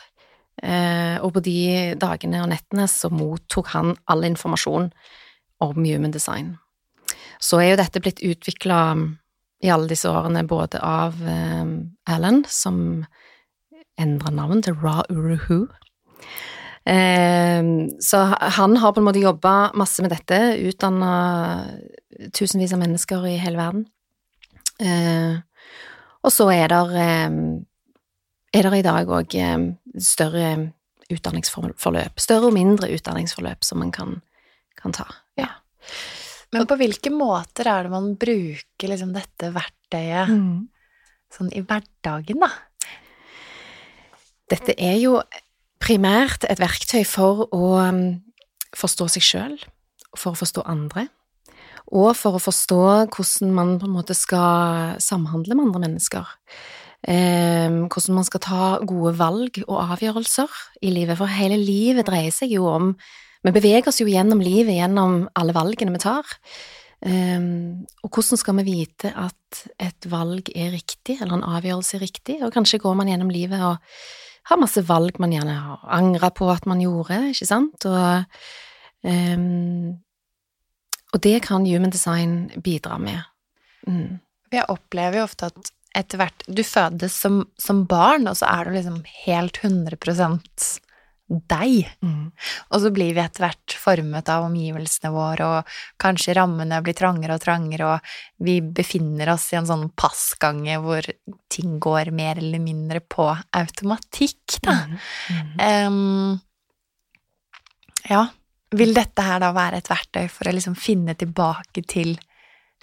eh, 0.63 1.17
og 1.19 1.33
på 1.35 1.43
de 1.43 1.59
dagene 1.99 2.43
og 2.43 2.51
nettene 2.53 2.87
så 2.91 3.11
mottok 3.11 3.73
han 3.73 3.95
all 4.07 4.23
informasjon 4.27 4.91
om 5.63 5.83
human 5.83 6.13
design. 6.13 6.55
Så 7.41 7.59
er 7.61 7.73
jo 7.73 7.81
dette 7.81 8.01
blitt 8.03 8.23
utvikla 8.25 8.81
i 9.65 9.71
alle 9.73 9.89
disse 9.89 10.09
årene 10.09 10.45
både 10.47 10.81
av 10.83 11.17
eh, 11.25 11.65
Alan, 12.13 12.43
som 12.47 13.05
endra 13.99 14.31
navn 14.33 14.61
til 14.65 14.77
Ra 14.81 15.01
Uruhu. 15.09 15.67
Eh, 16.87 17.63
så 17.99 18.21
han 18.57 18.77
har 18.79 18.93
på 18.93 19.01
en 19.01 19.07
måte 19.09 19.23
jobba 19.23 19.73
masse 19.77 20.03
med 20.03 20.13
dette, 20.13 20.39
utdanna 20.69 21.11
tusenvis 22.33 22.73
av 22.73 22.81
mennesker 22.83 23.25
i 23.27 23.35
hele 23.41 23.59
verden. 23.59 23.87
Eh, 24.79 25.35
og 26.23 26.33
så 26.33 26.49
er 26.53 26.73
eh, 26.73 27.39
er 28.57 28.63
der 28.63 28.77
i 28.77 28.85
dag 28.85 29.09
òg 29.11 29.35
større 29.99 30.71
utdanningsforløp, 31.11 32.19
større 32.19 32.49
og 32.49 32.55
mindre 32.55 32.89
utdanningsforløp 32.95 33.63
som 33.63 33.79
man 33.83 33.91
kan, 33.95 34.21
kan 34.79 34.95
ta. 34.95 35.05
Ja. 35.39 35.51
Men 36.51 36.67
på 36.67 36.77
hvilke 36.79 37.11
måter 37.11 37.67
er 37.67 37.85
det 37.85 37.91
man 37.91 38.13
bruker 38.19 38.91
liksom 38.91 39.13
dette 39.15 39.51
verktøyet 39.55 40.31
sånn 41.35 41.51
i 41.51 41.63
hverdagen, 41.63 42.39
da? 42.43 42.49
Dette 44.51 44.75
er 44.79 44.95
jo 45.01 45.19
primært 45.83 46.47
et 46.47 46.61
verktøy 46.61 47.03
for 47.07 47.47
å 47.53 47.75
um, 47.83 48.01
forstå 48.75 49.09
seg 49.17 49.25
sjøl, 49.25 49.55
for 50.17 50.33
å 50.33 50.39
forstå 50.39 50.63
andre, 50.69 51.07
og 51.87 52.11
for 52.19 52.35
å 52.35 52.41
forstå 52.41 52.81
hvordan 53.13 53.53
man 53.55 53.77
på 53.79 53.87
en 53.87 53.95
måte 53.95 54.15
skal 54.17 54.97
samhandle 55.03 55.55
med 55.55 55.69
andre 55.69 55.83
mennesker. 55.85 56.33
Eh, 57.07 57.69
hvordan 57.69 58.17
man 58.17 58.25
skal 58.27 58.41
ta 58.43 58.63
gode 58.81 59.13
valg 59.19 59.61
og 59.67 59.93
avgjørelser 59.93 60.51
i 60.83 60.91
livet, 60.91 61.15
for 61.19 61.31
hele 61.31 61.59
livet 61.61 62.07
dreier 62.09 62.33
seg 62.33 62.57
jo 62.57 62.67
om 62.71 62.93
Vi 63.45 63.51
beveger 63.53 63.87
oss 63.87 64.01
jo 64.01 64.07
gjennom 64.09 64.41
livet, 64.41 64.73
gjennom 64.75 65.27
alle 65.37 65.53
valgene 65.55 65.93
vi 65.93 65.99
tar. 66.01 66.25
Um, 67.05 67.85
og 68.03 68.09
hvordan 68.09 68.39
skal 68.41 68.57
vi 68.57 68.65
vite 68.65 69.11
at 69.13 69.59
et 69.79 70.07
valg 70.09 70.49
er 70.57 70.73
riktig, 70.73 71.19
eller 71.21 71.37
en 71.37 71.45
avgjørelse 71.55 71.95
er 71.95 72.03
riktig, 72.03 72.39
og 72.41 72.51
kanskje 72.51 72.81
går 72.81 72.97
man 72.97 73.07
gjennom 73.07 73.29
livet 73.31 73.61
og 73.63 73.77
har 74.47 74.59
masse 74.61 74.83
valg 74.87 75.19
man 75.19 75.33
gjerne 75.35 75.55
har 75.59 75.87
angra 75.97 76.31
på 76.31 76.49
at 76.51 76.67
man 76.69 76.81
gjorde, 76.83 77.19
ikke 77.33 77.47
sant, 77.49 77.87
og, 77.89 78.37
um, 79.03 79.97
og 81.13 81.23
det 81.23 81.39
kan 81.47 81.67
human 81.67 81.93
design 81.93 82.37
bidra 82.63 82.99
med. 83.01 83.25
Mm. 83.87 84.19
Jeg 84.53 84.69
opplever 84.71 85.19
jo 85.19 85.27
ofte 85.27 85.51
at 85.51 85.73
etter 85.97 86.19
hvert 86.19 86.43
Du 86.45 86.61
fødes 86.67 87.15
som, 87.15 87.41
som 87.59 87.85
barn, 87.89 88.27
og 88.29 88.37
så 88.39 88.49
er 88.51 88.67
du 88.67 88.75
liksom 88.75 89.01
helt 89.25 89.59
100 89.63 89.97
deg. 91.27 91.89
Mm. 92.03 92.29
Og 92.71 92.81
så 92.83 92.91
blir 92.95 93.11
vi 93.15 93.21
etter 93.21 93.43
hvert 93.43 93.75
formet 93.75 94.29
av 94.31 94.45
omgivelsene 94.47 95.11
våre, 95.11 95.49
og 95.57 95.75
kanskje 96.01 96.37
rammene 96.37 96.79
blir 96.85 96.95
trangere 96.97 97.35
og 97.35 97.43
trangere, 97.43 97.97
og 97.97 98.43
vi 98.47 98.59
befinner 98.61 99.33
oss 99.33 99.49
i 99.51 99.59
en 99.59 99.67
sånn 99.67 99.89
passgange 99.99 100.79
hvor 100.83 101.07
ting 101.51 101.77
går 101.83 102.13
mer 102.15 102.39
eller 102.41 102.63
mindre 102.63 103.03
på 103.03 103.27
automatikk, 103.59 104.59
da. 104.63 104.77
Mm. 104.87 105.51
Em, 105.67 106.39
ja, 108.07 108.23
vil 108.77 108.95
dette 108.95 109.27
her 109.27 109.43
da 109.43 109.51
være 109.55 109.81
et 109.81 109.91
verktøy 109.91 110.25
for 110.31 110.47
å 110.47 110.55
liksom 110.55 110.75
finne 110.79 111.15
tilbake 111.19 111.83
til 111.87 112.15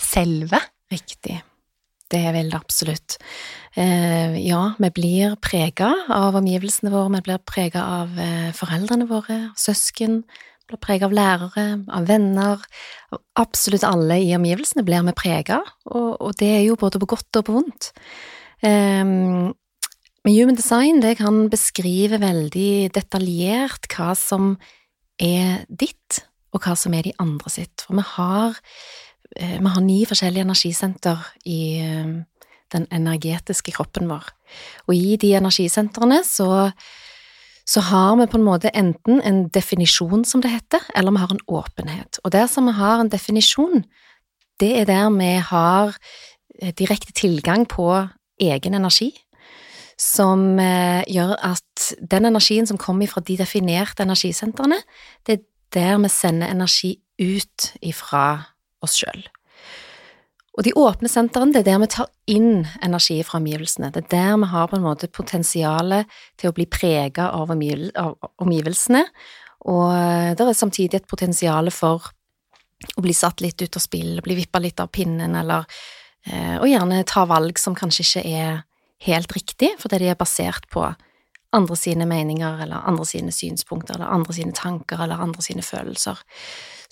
selve? 0.01 0.61
Riktig. 0.93 1.41
Det 2.15 2.25
vil 2.37 2.51
det 2.53 2.59
absolutt. 2.59 3.19
Eh, 3.75 4.37
ja, 4.47 4.63
vi 4.79 4.91
blir 4.95 5.35
prega 5.43 5.91
av 6.15 6.39
omgivelsene 6.39 6.93
våre, 6.95 7.11
vi 7.17 7.25
blir 7.27 7.41
prega 7.43 7.83
av 8.01 8.21
eh, 8.23 8.51
foreldrene 8.55 9.09
våre, 9.11 9.39
søsken, 9.59 10.21
vi 10.23 10.71
blir 10.73 10.83
prega 10.85 11.09
av 11.09 11.17
lærere, 11.17 11.67
av 11.93 12.07
venner, 12.09 12.63
absolutt 13.41 13.87
alle 13.89 14.21
i 14.23 14.31
omgivelsene 14.39 14.87
blir 14.87 15.03
vi 15.11 15.17
prega, 15.19 15.61
og, 15.91 16.15
og, 16.21 16.31
det 16.39 16.53
er 16.61 16.65
jo 16.69 16.79
både 16.81 17.03
på 17.03 17.11
godt 17.17 17.43
og 17.43 17.49
på 17.49 17.59
vondt. 17.59 17.91
Eh, 18.65 19.05
men 20.25 20.39
human 20.39 20.57
design 20.57 21.03
det 21.05 21.19
kan 21.19 21.51
beskrive 21.53 22.23
veldig 22.23 22.95
detaljert 22.97 23.91
hva 23.93 24.15
som 24.17 24.55
er 25.21 25.67
ditt, 25.69 26.23
og 26.55 26.63
hva 26.65 26.77
som 26.79 26.95
er 26.97 27.05
de 27.05 27.13
andre 27.21 27.51
sitt. 27.53 27.85
For 27.85 27.99
vi 27.99 28.07
har, 28.15 28.57
vi 29.35 29.71
har 29.75 29.83
ni 29.83 30.05
forskjellige 30.07 30.45
energisenter 30.47 31.23
i 31.45 31.61
eh, 31.83 32.13
den 32.75 32.87
energetiske 32.95 33.75
kroppen 33.75 34.09
vår. 34.11 34.29
Og 34.87 34.95
i 34.95 35.17
de 35.21 35.35
energisentrene 35.39 36.21
så, 36.27 36.71
så 37.67 37.83
har 37.91 38.15
vi 38.21 38.29
på 38.31 38.39
en 38.39 38.47
måte 38.47 38.73
enten 38.75 39.23
en 39.23 39.49
definisjon, 39.55 40.25
som 40.25 40.43
det 40.43 40.53
heter, 40.55 40.87
eller 40.95 41.15
vi 41.15 41.25
har 41.25 41.35
en 41.35 41.45
åpenhet. 41.49 42.21
Og 42.25 42.33
der 42.33 42.47
som 42.51 42.71
vi 42.71 42.77
har 42.79 43.01
en 43.01 43.13
definisjon, 43.13 43.85
det 44.61 44.73
er 44.81 44.89
der 44.91 45.11
vi 45.19 45.35
har 45.51 45.97
eh, 46.63 46.73
direkte 46.73 47.13
tilgang 47.13 47.67
på 47.69 47.91
egen 48.41 48.75
energi, 48.75 49.13
som 49.99 50.59
gjør 50.59 51.37
at 51.39 51.85
den 52.11 52.27
energien 52.27 52.67
som 52.67 52.79
kommer 52.83 53.07
fra 53.07 53.21
de 53.23 53.37
definerte 53.39 54.03
energisentrene, 54.03 54.81
det 55.23 55.37
er 55.37 55.45
der 55.75 56.01
vi 56.03 56.11
sender 56.11 56.51
energi 56.51 56.97
ut 57.23 57.69
ifra 57.83 58.54
oss 58.85 58.99
sjøl. 59.01 59.25
Og 60.55 60.63
de 60.63 60.75
åpne 60.79 61.11
sentrene, 61.11 61.51
det 61.51 61.65
er 61.65 61.73
der 61.73 61.81
vi 61.83 61.91
tar 61.91 62.11
inn 62.31 62.67
energi 62.85 63.17
fra 63.27 63.41
omgivelsene. 63.41 63.91
Det 63.91 64.05
er 64.05 64.11
der 64.13 64.37
vi 64.39 64.51
har 64.53 64.69
på 64.71 64.79
en 64.79 64.85
måte 64.85 65.11
potensialet 65.11 66.11
til 66.39 66.53
å 66.53 66.55
bli 66.55 66.69
prega 66.71 67.33
av 67.35 67.51
omgivelsene, 67.51 69.03
og 69.65 70.37
det 70.37 70.45
er 70.45 70.57
samtidig 70.57 71.01
et 71.01 71.11
potensial 71.11 71.71
for 71.75 72.05
å 72.95 73.03
bli 73.03 73.15
satt 73.17 73.41
litt 73.41 73.63
ut 73.63 73.79
av 73.79 73.83
spill, 73.83 74.19
bli 74.23 74.37
vippa 74.39 74.61
litt 74.61 74.81
av 74.83 74.91
pinnen, 74.93 75.35
eller 75.41 75.65
eh, 76.29 76.57
og 76.59 76.69
gjerne 76.69 77.01
ta 77.09 77.25
valg 77.29 77.59
som 77.61 77.77
kanskje 77.79 78.05
ikke 78.05 78.25
er 78.29 78.63
helt 79.09 79.33
riktig, 79.37 79.73
fordi 79.81 80.03
de 80.03 80.13
er 80.13 80.21
basert 80.21 80.69
på 80.73 80.85
andre 81.55 81.77
sine 81.79 82.07
meninger, 82.11 82.61
eller 82.65 82.85
andre 82.85 83.07
sine 83.09 83.33
synspunkter, 83.33 83.97
eller 83.97 84.13
andre 84.13 84.37
sine 84.37 84.55
tanker, 84.57 85.01
eller 85.05 85.23
andre 85.23 85.45
sine 85.45 85.65
følelser. 85.65 86.21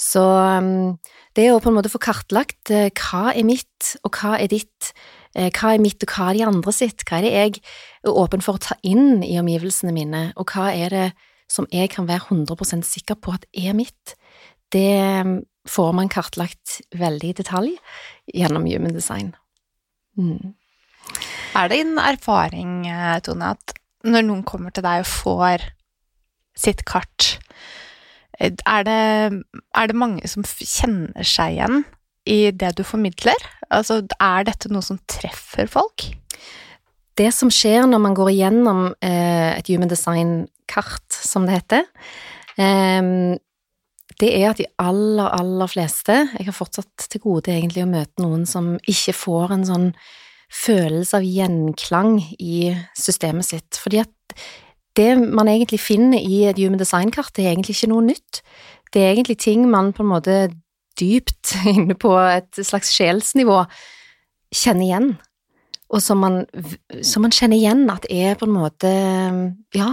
Så 0.03 0.23
um, 0.23 0.99
det 1.37 1.49
å 1.53 1.61
på 1.63 1.71
en 1.71 1.77
måte 1.79 1.91
få 1.93 2.01
kartlagt 2.03 2.73
eh, 2.75 2.91
hva 2.99 3.31
er 3.31 3.47
mitt, 3.47 3.95
og 4.03 4.19
hva 4.19 4.35
er 4.41 4.51
ditt, 4.51 4.91
eh, 5.39 5.49
hva 5.55 5.75
er 5.75 5.83
mitt 5.83 6.03
og 6.03 6.15
hva 6.15 6.31
er 6.31 6.39
de 6.39 6.47
andre 6.49 6.75
sitt, 6.75 7.05
hva 7.07 7.21
er 7.21 7.27
det 7.27 7.35
jeg 7.37 7.61
er 8.03 8.17
åpen 8.25 8.43
for 8.45 8.59
å 8.59 8.65
ta 8.67 8.77
inn 8.83 9.23
i 9.23 9.37
omgivelsene 9.41 9.95
mine, 9.95 10.25
og 10.35 10.51
hva 10.53 10.73
er 10.75 10.97
det 10.97 11.07
som 11.53 11.69
jeg 11.71 11.93
kan 11.93 12.09
være 12.09 12.27
100% 12.33 12.87
sikker 12.89 13.19
på 13.21 13.37
at 13.37 13.47
er 13.53 13.77
mitt, 13.79 14.17
det 14.75 14.89
um, 15.23 15.37
får 15.69 15.93
man 15.95 16.11
kartlagt 16.11 16.81
veldig 16.99 17.31
i 17.31 17.39
detalj 17.39 17.77
gjennom 18.35 18.67
human 18.67 18.97
design. 18.97 19.31
Mm. 20.19 20.57
Er 21.55 21.69
det 21.69 21.79
din 21.79 22.01
erfaring, 22.01 22.89
eh, 22.89 23.21
Tone, 23.23 23.53
at 23.55 23.77
når 24.03 24.27
noen 24.27 24.43
kommer 24.49 24.75
til 24.75 24.85
deg 24.85 25.05
og 25.05 25.11
får 25.11 25.69
sitt 26.59 26.83
kart, 26.89 27.37
er 28.41 28.87
det, 28.87 29.03
er 29.77 29.91
det 29.91 29.99
mange 29.99 30.29
som 30.31 30.45
kjenner 30.47 31.27
seg 31.27 31.59
igjen 31.59 31.85
i 32.29 32.39
det 32.55 32.75
du 32.79 32.83
formidler? 32.87 33.39
Altså, 33.73 34.03
er 34.21 34.49
dette 34.49 34.71
noe 34.73 34.85
som 34.85 35.01
treffer 35.11 35.71
folk? 35.71 36.09
Det 37.19 37.29
som 37.35 37.51
skjer 37.53 37.85
når 37.89 38.01
man 38.01 38.17
går 38.17 38.33
igjennom 38.33 38.85
eh, 39.05 39.53
et 39.59 39.69
human 39.69 39.91
design-kart, 39.91 41.05
som 41.13 41.45
det 41.47 41.59
heter, 41.61 41.89
eh, 42.57 43.37
det 44.23 44.31
er 44.39 44.51
at 44.51 44.61
de 44.61 44.69
aller, 44.79 45.25
aller 45.25 45.71
fleste 45.71 46.15
Jeg 46.15 46.47
har 46.47 46.55
fortsatt 46.55 47.09
til 47.11 47.23
gode 47.25 47.51
egentlig 47.51 47.83
å 47.83 47.91
møte 47.91 48.23
noen 48.23 48.45
som 48.47 48.75
ikke 48.89 49.15
får 49.17 49.57
en 49.57 49.65
sånn 49.67 49.89
følelse 50.53 51.17
av 51.17 51.25
gjenklang 51.27 52.19
i 52.37 52.75
systemet 52.99 53.49
sitt. 53.49 53.79
Fordi 53.81 54.03
at 54.03 54.37
det 54.97 55.11
man 55.21 55.49
egentlig 55.49 55.81
finner 55.81 56.21
i 56.21 56.45
et 56.49 56.59
human 56.61 56.81
design-kart, 56.81 57.39
er 57.39 57.53
egentlig 57.53 57.77
ikke 57.77 57.93
noe 57.93 58.05
nytt. 58.11 58.43
Det 58.93 59.03
er 59.03 59.15
egentlig 59.15 59.39
ting 59.41 59.65
man 59.71 59.93
på 59.97 60.05
en 60.05 60.13
måte 60.13 60.39
dypt 61.01 61.57
inne 61.75 61.97
på 61.97 62.13
et 62.21 62.61
slags 62.61 62.93
sjelsnivå 62.97 63.63
kjenner 64.53 64.85
igjen, 64.85 65.13
og 65.93 66.01
som 66.01 66.21
man, 66.25 66.43
som 67.05 67.25
man 67.25 67.33
kjenner 67.33 67.59
igjen 67.59 67.85
at 67.93 68.07
er 68.09 68.37
på 68.41 68.49
en 68.49 68.57
måte 68.57 68.93
Ja, 69.77 69.91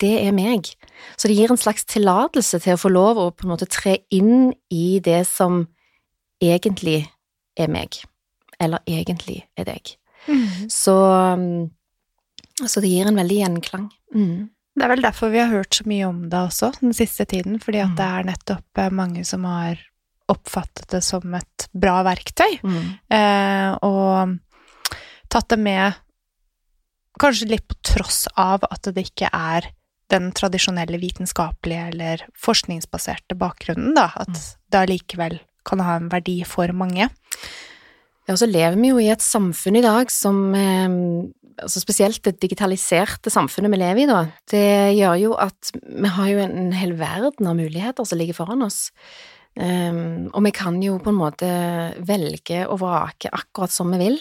det 0.00 0.12
er 0.22 0.34
meg. 0.34 0.70
Så 1.18 1.28
det 1.28 1.36
gir 1.36 1.50
en 1.52 1.60
slags 1.60 1.84
tillatelse 1.84 2.60
til 2.62 2.76
å 2.76 2.80
få 2.80 2.90
lov 2.92 3.18
å 3.18 3.30
på 3.34 3.46
en 3.46 3.52
måte 3.52 3.68
tre 3.70 3.98
inn 4.14 4.52
i 4.70 5.00
det 5.02 5.24
som 5.28 5.64
egentlig 6.40 7.02
er 7.58 7.68
meg 7.70 8.00
eller 8.60 8.84
egentlig 8.88 9.42
er 9.58 9.66
deg. 9.68 9.94
Mm. 10.28 10.68
Så, 10.70 10.94
um, 10.94 11.70
så, 12.68 12.82
det 12.82 12.90
gir 12.92 13.08
en 13.08 13.20
veldig 13.20 13.38
gjenklang. 13.38 13.86
Mm. 14.14 14.50
Det 14.76 14.86
er 14.86 14.92
vel 14.92 15.04
derfor 15.04 15.32
vi 15.32 15.40
har 15.42 15.50
hørt 15.52 15.74
så 15.76 15.86
mye 15.88 16.08
om 16.08 16.20
det 16.30 16.40
også 16.40 16.72
den 16.80 16.94
siste 16.96 17.26
tiden, 17.28 17.58
fordi 17.62 17.82
at 17.82 17.92
mm. 17.92 17.96
det 17.98 18.10
er 18.10 18.28
nettopp 18.30 18.82
eh, 18.82 18.92
mange 18.94 19.24
som 19.28 19.46
har 19.48 19.80
oppfattet 20.30 20.86
det 20.92 21.00
som 21.02 21.34
et 21.34 21.66
bra 21.74 22.00
verktøy, 22.06 22.60
mm. 22.62 22.84
eh, 23.16 23.72
og 23.82 24.36
tatt 25.30 25.50
det 25.50 25.58
med 25.58 25.98
kanskje 27.20 27.50
litt 27.50 27.66
på 27.68 27.76
tross 27.84 28.24
av 28.38 28.64
at 28.70 28.88
det 28.94 29.10
ikke 29.10 29.30
er 29.34 29.72
den 30.10 30.30
tradisjonelle 30.34 30.98
vitenskapelige 31.02 31.88
eller 31.92 32.22
forskningsbaserte 32.38 33.36
bakgrunnen, 33.38 33.92
da, 33.98 34.08
at 34.14 34.32
mm. 34.32 34.46
det 34.72 34.80
allikevel 34.84 35.36
kan 35.66 35.82
ha 35.84 35.98
en 35.98 36.08
verdi 36.10 36.40
for 36.48 36.72
mange. 36.74 37.10
Ja, 38.26 38.34
og 38.34 38.40
så 38.40 38.48
lever 38.48 38.78
vi 38.78 38.90
jo 38.90 39.02
i 39.02 39.10
et 39.12 39.24
samfunn 39.24 39.78
i 39.78 39.84
dag 39.84 40.10
som 40.14 40.42
eh, 40.56 40.88
altså 41.58 41.82
Spesielt 41.82 42.22
det 42.26 42.38
digitaliserte 42.42 43.32
samfunnet 43.32 43.72
vi 43.72 43.80
lever 43.80 44.04
i, 44.04 44.08
da. 44.10 44.20
Det 44.50 44.94
gjør 44.98 45.18
jo 45.24 45.34
at 45.40 45.72
vi 45.74 46.14
har 46.14 46.30
jo 46.30 46.44
en 46.44 46.72
hel 46.76 46.94
verden 47.00 47.50
av 47.50 47.58
muligheter 47.58 48.06
som 48.06 48.20
ligger 48.20 48.38
foran 48.38 48.64
oss. 48.66 48.88
Um, 49.58 50.30
og 50.30 50.44
vi 50.46 50.52
kan 50.54 50.78
jo 50.82 51.00
på 51.02 51.10
en 51.10 51.18
måte 51.18 51.50
velge 52.06 52.62
og 52.68 52.80
vrake 52.84 53.32
akkurat 53.34 53.74
som 53.74 53.90
vi 53.92 53.98
vil. 54.04 54.18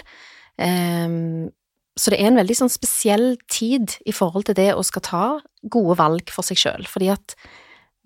Um, 0.57 1.49
så 1.99 2.11
det 2.11 2.19
er 2.19 2.31
en 2.31 2.39
veldig 2.39 2.57
sånn 2.61 2.71
spesiell 2.71 3.33
tid 3.51 3.97
i 4.07 4.15
forhold 4.15 4.47
til 4.49 4.57
det 4.57 4.71
å 4.73 4.85
skal 4.87 5.05
ta 5.05 5.23
gode 5.69 5.97
valg 5.99 6.31
for 6.31 6.47
seg 6.47 6.59
sjøl, 6.61 6.87
fordi 6.87 7.11
at 7.13 7.35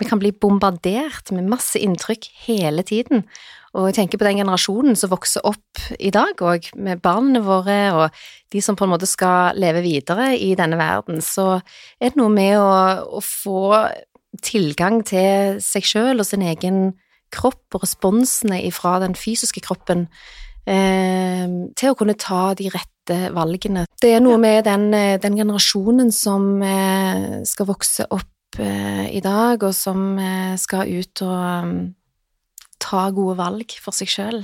vi 0.02 0.08
kan 0.10 0.20
bli 0.20 0.34
bombardert 0.34 1.30
med 1.36 1.52
masse 1.52 1.80
inntrykk 1.80 2.26
hele 2.48 2.84
tiden, 2.88 3.28
og 3.74 3.88
jeg 3.90 3.96
tenker 3.98 4.22
på 4.22 4.28
den 4.28 4.38
generasjonen 4.44 4.98
som 4.98 5.10
vokser 5.10 5.46
opp 5.50 5.82
i 5.98 6.12
dag 6.14 6.38
òg, 6.46 6.70
med 6.78 7.02
barna 7.02 7.42
våre 7.42 7.78
og 7.98 8.20
de 8.54 8.62
som 8.62 8.78
på 8.78 8.86
en 8.86 8.94
måte 8.94 9.10
skal 9.10 9.58
leve 9.58 9.82
videre 9.86 10.34
i 10.38 10.52
denne 10.58 10.78
verden, 10.78 11.24
så 11.26 11.58
er 11.98 12.14
det 12.14 12.20
noe 12.20 12.30
med 12.34 12.60
å, 12.62 12.70
å 13.18 13.22
få 13.24 13.64
tilgang 14.46 15.02
til 15.06 15.58
seg 15.64 15.90
sjøl 15.90 16.22
og 16.22 16.28
sin 16.28 16.46
egen 16.46 16.94
kropp 17.34 17.74
og 17.74 17.86
responsene 17.86 18.62
ifra 18.68 19.00
den 19.02 19.18
fysiske 19.18 19.64
kroppen 19.66 20.06
eh, 20.70 21.50
til 21.74 21.90
å 21.90 21.98
kunne 21.98 22.18
ta 22.20 22.52
de 22.58 22.70
rette 22.74 23.18
valgene. 23.34 23.88
Det 24.02 24.14
er 24.14 24.22
noe 24.22 24.38
med 24.42 24.68
den, 24.70 24.92
den 24.94 25.42
generasjonen 25.42 26.14
som 26.14 26.62
eh, 26.62 27.42
skal 27.50 27.70
vokse 27.74 28.06
opp 28.14 28.62
eh, 28.62 29.10
i 29.18 29.22
dag, 29.26 29.66
og 29.66 29.74
som 29.74 30.14
eh, 30.22 30.54
skal 30.62 30.94
ut 30.94 31.26
og 31.26 31.74
ta 32.82 33.08
gode 33.16 33.38
valg 33.40 33.76
for 33.82 33.96
seg 33.96 34.12
sjøl, 34.12 34.44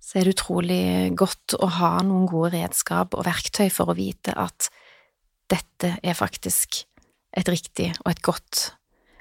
så 0.00 0.18
er 0.18 0.26
det 0.26 0.34
utrolig 0.34 0.84
godt 1.18 1.54
å 1.60 1.68
ha 1.78 1.92
noen 2.06 2.26
gode 2.30 2.54
redskap 2.56 3.14
og 3.14 3.26
verktøy 3.28 3.68
for 3.72 3.92
å 3.92 3.96
vite 3.98 4.34
at 4.34 4.70
dette 5.50 5.96
er 6.02 6.16
faktisk 6.16 6.82
et 7.36 7.50
riktig 7.50 7.90
og 8.02 8.12
et 8.12 8.22
godt 8.24 8.70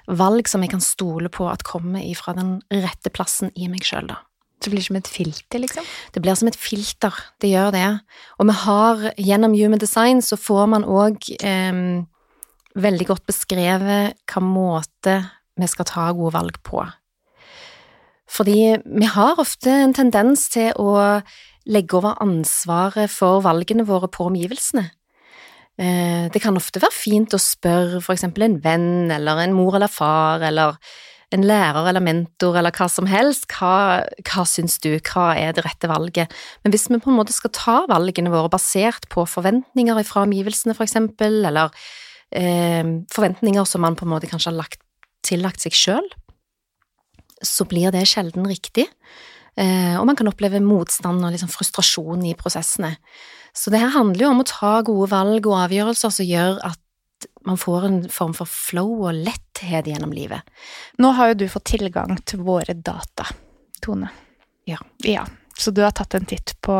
valg 0.10 0.50
som 0.50 0.63
jeg 0.63 0.74
kan 0.74 0.82
stole 0.82 1.30
på 1.30 1.45
at 1.50 1.65
kommer 1.67 2.02
ifra 2.02 2.34
den 2.38 2.58
rette 2.74 3.12
plassen 3.13 3.54
i 3.56 3.69
meg 3.69 3.86
sjøl, 3.86 4.10
da. 4.10 4.24
Det 4.60 4.74
blir 4.74 4.84
som 4.84 4.98
et 5.00 5.08
filter, 5.08 5.62
liksom? 5.62 5.86
Det 6.12 6.19
blir 6.24 6.36
som 6.36 6.50
et 6.50 6.58
filter, 6.60 7.15
det 7.39 7.54
gjør 7.54 7.69
det. 7.72 7.86
Og 8.41 8.50
vi 8.50 8.56
har, 8.65 9.06
gjennom 9.15 9.56
Human 9.56 9.80
Design, 9.80 10.19
så 10.26 10.36
får 10.36 10.65
man 10.74 10.84
òg 10.84 11.30
eh, 11.39 11.80
veldig 12.76 13.08
godt 13.08 13.24
beskrevet 13.30 14.17
hva 14.28 14.43
måte 14.43 15.15
vi 15.60 15.69
skal 15.69 15.88
ta 15.88 16.10
gode 16.12 16.36
valg 16.36 16.60
på. 16.67 16.84
Fordi 18.30 18.78
vi 18.86 19.10
har 19.10 19.42
ofte 19.42 19.74
en 19.74 19.96
tendens 19.98 20.48
til 20.54 20.72
å 20.78 21.20
legge 21.70 21.98
over 21.98 22.18
ansvaret 22.24 23.12
for 23.12 23.44
valgene 23.46 23.86
våre 23.88 24.10
på 24.12 24.30
omgivelsene. 24.30 24.88
Eh, 25.80 26.26
det 26.32 26.42
kan 26.44 26.58
ofte 26.60 26.82
være 26.82 26.96
fint 26.96 27.34
å 27.34 27.39
spørre 27.39 28.02
for 28.04 28.15
eksempel 28.15 28.46
en 28.46 28.58
venn 28.63 29.13
eller 29.15 29.46
en 29.46 29.56
mor 29.56 29.78
eller 29.78 29.92
far 29.92 30.44
eller 30.44 30.76
en 31.32 31.46
lærer 31.46 31.88
eller 31.92 32.04
mentor 32.04 32.58
eller 32.58 32.74
hva 32.74 32.88
som 32.89 33.08
helst, 33.10 33.46
hva, 33.54 34.02
hva 34.26 34.46
syns 34.50 34.80
du, 34.84 34.92
hva 34.98 35.30
er 35.38 35.54
det 35.56 35.63
rette 35.65 35.89
valget? 35.89 36.34
Men 36.63 36.74
hvis 36.74 36.88
vi 36.89 36.98
på 36.98 37.12
en 37.12 37.20
måte 37.20 37.36
skal 37.36 37.54
ta 37.56 37.78
valgene 37.89 38.34
våre 38.34 38.52
basert 38.52 39.06
på 39.13 39.28
forventninger 39.30 40.02
fra 40.10 40.26
omgivelsene, 40.26 40.76
for 40.78 40.88
eksempel, 40.88 41.44
eller 41.48 41.70
eh, 42.34 42.82
forventninger 43.13 43.70
som 43.70 43.86
man 43.86 43.98
på 44.00 44.08
en 44.08 44.15
måte 44.15 44.32
kanskje 44.32 44.52
har 44.52 44.60
lagt, 44.63 44.82
tillagt 45.26 45.62
seg 45.62 45.78
sjøl, 45.78 46.10
så 47.45 47.65
blir 47.69 47.93
det 47.95 48.06
sjelden 48.10 48.47
riktig. 48.49 48.88
Eh, 49.60 49.95
og 49.99 50.06
man 50.08 50.17
kan 50.19 50.30
oppleve 50.30 50.62
motstand 50.63 51.23
og 51.25 51.34
liksom 51.34 51.52
frustrasjon 51.52 52.23
i 52.30 52.36
prosessene. 52.38 52.95
Så 53.56 53.73
det 53.73 53.82
her 53.82 53.95
handler 53.95 54.25
jo 54.25 54.32
om 54.34 54.43
å 54.43 54.47
ta 54.47 54.78
gode 54.86 55.10
valg 55.12 55.49
og 55.49 55.58
avgjørelser 55.65 56.13
som 56.13 56.28
gjør 56.28 56.62
at 56.69 56.80
man 57.47 57.60
får 57.60 57.86
en 57.88 57.99
form 58.13 58.36
for 58.38 58.47
flow 58.47 59.08
og 59.10 59.17
letthet 59.25 59.89
gjennom 59.89 60.13
livet. 60.15 60.45
Nå 61.02 61.12
har 61.17 61.32
jo 61.32 61.41
du 61.41 61.47
fått 61.52 61.67
tilgang 61.73 62.15
til 62.28 62.43
våre 62.47 62.75
data, 62.78 63.28
Tone. 63.84 64.12
Ja. 64.69 64.80
ja. 65.04 65.25
Så 65.60 65.74
du 65.76 65.82
har 65.84 65.91
tatt 65.91 66.15
en 66.15 66.28
titt 66.28 66.54
på 66.63 66.76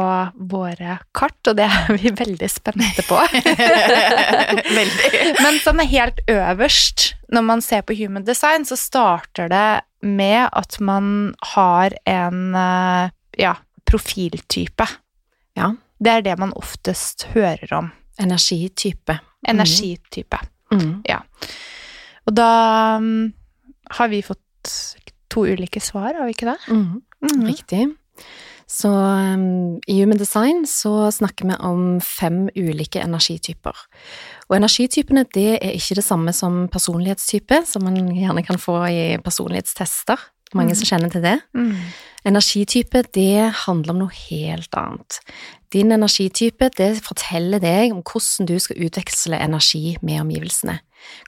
våre 0.52 0.98
kart, 1.12 1.39
og 1.52 1.58
det 1.60 1.65
er 1.68 1.89
vi 2.00 2.13
veldig 2.15 2.48
spente 2.48 3.04
på. 3.04 3.18
Veldig. 4.80 5.24
Men 5.44 5.60
sånn 5.60 5.84
helt 5.84 6.22
øverst, 6.32 7.10
når 7.28 7.44
man 7.50 7.63
ser 7.65 7.84
på 7.84 7.98
human 8.00 8.24
design, 8.24 8.63
så 8.63 8.80
starter 8.80 9.52
det 9.52 9.82
med 10.08 10.48
at 10.56 10.80
man 10.80 11.34
har 11.56 11.98
en 12.08 12.56
eh, 12.56 13.12
ja, 13.44 13.58
profiltype. 13.89 14.88
Ja. 15.60 15.74
Det 16.00 16.15
er 16.15 16.24
det 16.24 16.38
man 16.39 16.56
oftest 16.56 17.28
hører 17.34 17.74
om. 17.76 17.92
Energitype. 18.20 19.20
Energitype. 19.48 20.39
Mm. 20.72 21.02
Og 22.30 22.36
da 22.38 22.52
mm, 23.02 23.32
har 24.00 24.12
vi 24.12 24.24
fått 24.24 24.76
to 25.30 25.46
ulike 25.50 25.82
svar, 25.84 26.13
har 26.15 26.30
vi 26.30 26.36
ikke 26.36 26.54
det? 26.54 26.60
Mm. 26.72 27.02
Mm. 27.26 27.48
Riktig. 27.48 27.88
Så 28.70 28.90
um, 28.90 29.80
i 29.90 29.96
Human 29.98 30.20
Design 30.20 30.62
så 30.70 31.10
snakker 31.12 31.48
vi 31.50 31.56
om 31.66 31.86
fem 32.06 32.44
ulike 32.54 33.02
energityper. 33.02 33.86
Og 34.50 34.58
energitypene 34.60 35.26
det 35.34 35.56
er 35.58 35.74
ikke 35.74 35.98
det 35.98 36.06
samme 36.06 36.34
som 36.38 36.68
personlighetstype, 36.70 37.64
som 37.66 37.88
man 37.88 37.98
gjerne 38.14 38.44
kan 38.46 38.62
få 38.62 38.84
i 38.92 39.02
personlighetstester. 39.26 40.22
Mange 40.58 40.74
som 40.78 40.88
kjenner 40.90 41.12
til 41.14 41.22
det. 41.22 41.36
Mm. 41.54 41.76
Energitype, 42.30 43.04
det 43.14 43.52
handler 43.66 43.94
om 43.94 44.00
noe 44.04 44.14
helt 44.30 44.74
annet. 44.78 45.20
Din 45.74 45.94
energitype, 45.94 46.72
det 46.78 47.04
forteller 47.06 47.62
deg 47.62 47.94
om 47.94 48.02
hvordan 48.02 48.50
du 48.50 48.56
skal 48.62 48.82
utveksle 48.88 49.38
energi 49.38 49.98
med 50.02 50.24
omgivelsene. 50.24 50.80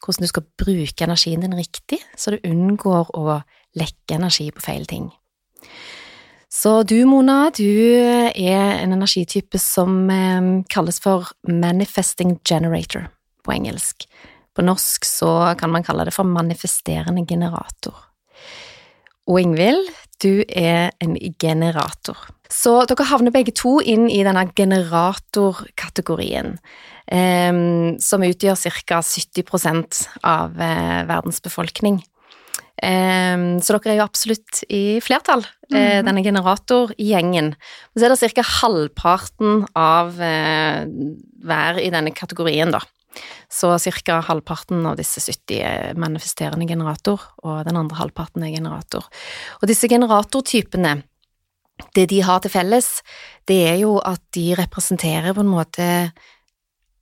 Hvordan 0.01 0.25
du 0.25 0.31
skal 0.31 0.47
bruke 0.57 1.05
energien 1.05 1.45
din 1.45 1.57
riktig, 1.57 2.01
så 2.17 2.33
du 2.33 2.41
unngår 2.49 3.13
å 3.17 3.41
lekke 3.77 4.17
energi 4.17 4.49
på 4.53 4.65
feil 4.65 4.89
ting. 4.89 5.11
Så 6.51 6.81
du, 6.83 7.05
Mona, 7.07 7.47
du 7.55 7.63
er 7.63 8.81
en 8.81 8.91
energitype 8.91 9.55
som 9.61 10.09
eh, 10.11 10.41
kalles 10.71 10.99
for 10.99 11.29
manifesting 11.47 12.41
generator 12.43 13.07
på 13.45 13.53
engelsk. 13.55 14.03
På 14.51 14.65
norsk 14.67 15.07
så 15.07 15.55
kan 15.59 15.71
man 15.71 15.83
kalle 15.87 16.03
det 16.09 16.15
for 16.15 16.27
manifesterende 16.27 17.23
generator. 17.27 17.95
Og 19.31 19.39
Ingvild, 19.39 19.87
du 20.19 20.43
er 20.49 20.91
en 20.99 21.15
generator. 21.39 22.17
Så 22.51 22.83
dere 22.89 23.05
havner 23.07 23.31
begge 23.31 23.53
to 23.55 23.79
inn 23.79 24.09
i 24.11 24.19
denne 24.27 24.43
generatorkategorien, 24.51 26.59
eh, 27.07 27.51
som 28.03 28.27
utgjør 28.27 28.59
ca. 28.83 28.99
70% 28.99 30.03
av 30.27 30.59
eh, 30.59 31.07
verdens 31.07 31.39
befolkning. 31.39 32.03
Eh, 32.81 33.37
så 33.61 33.77
dere 33.77 33.93
er 33.93 33.99
jo 34.01 34.07
absolutt 34.07 34.63
i 34.69 34.99
flertall, 35.03 35.45
Mhm. 35.71 36.03
denne 36.05 36.23
generatorgjengen. 36.25 37.53
Så 37.95 38.03
er 38.03 38.09
det 38.09 38.33
ca. 38.35 38.41
halvparten 38.43 39.67
av 39.75 40.19
eh, 40.19 40.85
hver 41.45 41.79
i 41.79 41.89
denne 41.89 42.11
kategorien, 42.11 42.71
da. 42.71 42.81
Så 43.49 43.77
ca. 43.79 44.21
halvparten 44.21 44.85
av 44.85 44.97
disse 44.97 45.19
70 45.19 45.61
er 45.61 45.93
manifesterende 45.95 46.67
generator, 46.67 47.19
og 47.43 47.65
den 47.65 47.77
andre 47.77 47.97
halvparten 47.97 48.43
er 48.43 48.55
generator. 48.55 49.03
Og 49.61 49.67
disse 49.67 49.87
generatortypene, 49.87 51.03
det 51.93 52.09
de 52.09 52.21
har 52.21 52.39
til 52.39 52.51
felles, 52.51 53.01
det 53.47 53.67
er 53.73 53.77
jo 53.81 53.97
at 53.99 54.21
de 54.33 54.55
representerer 54.55 55.33
på 55.33 55.39
en 55.43 55.51
måte 55.51 56.11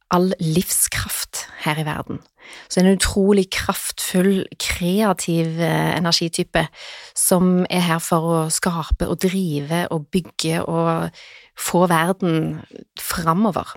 all 0.10 0.34
livskraft 0.42 1.46
her 1.64 1.80
i 1.80 1.86
verden. 1.86 2.20
Så 2.70 2.82
en 2.82 2.92
utrolig 2.96 3.50
kraftfull, 3.54 4.46
kreativ 4.58 5.60
eh, 5.62 5.98
energitype 5.98 6.66
som 7.18 7.66
er 7.70 7.84
her 7.86 8.02
for 8.02 8.30
å 8.30 8.38
skape 8.54 9.06
og 9.10 9.20
drive 9.22 9.86
og 9.94 10.08
bygge 10.14 10.64
og 10.64 11.10
få 11.60 11.86
verden 11.92 12.62
framover. 13.00 13.76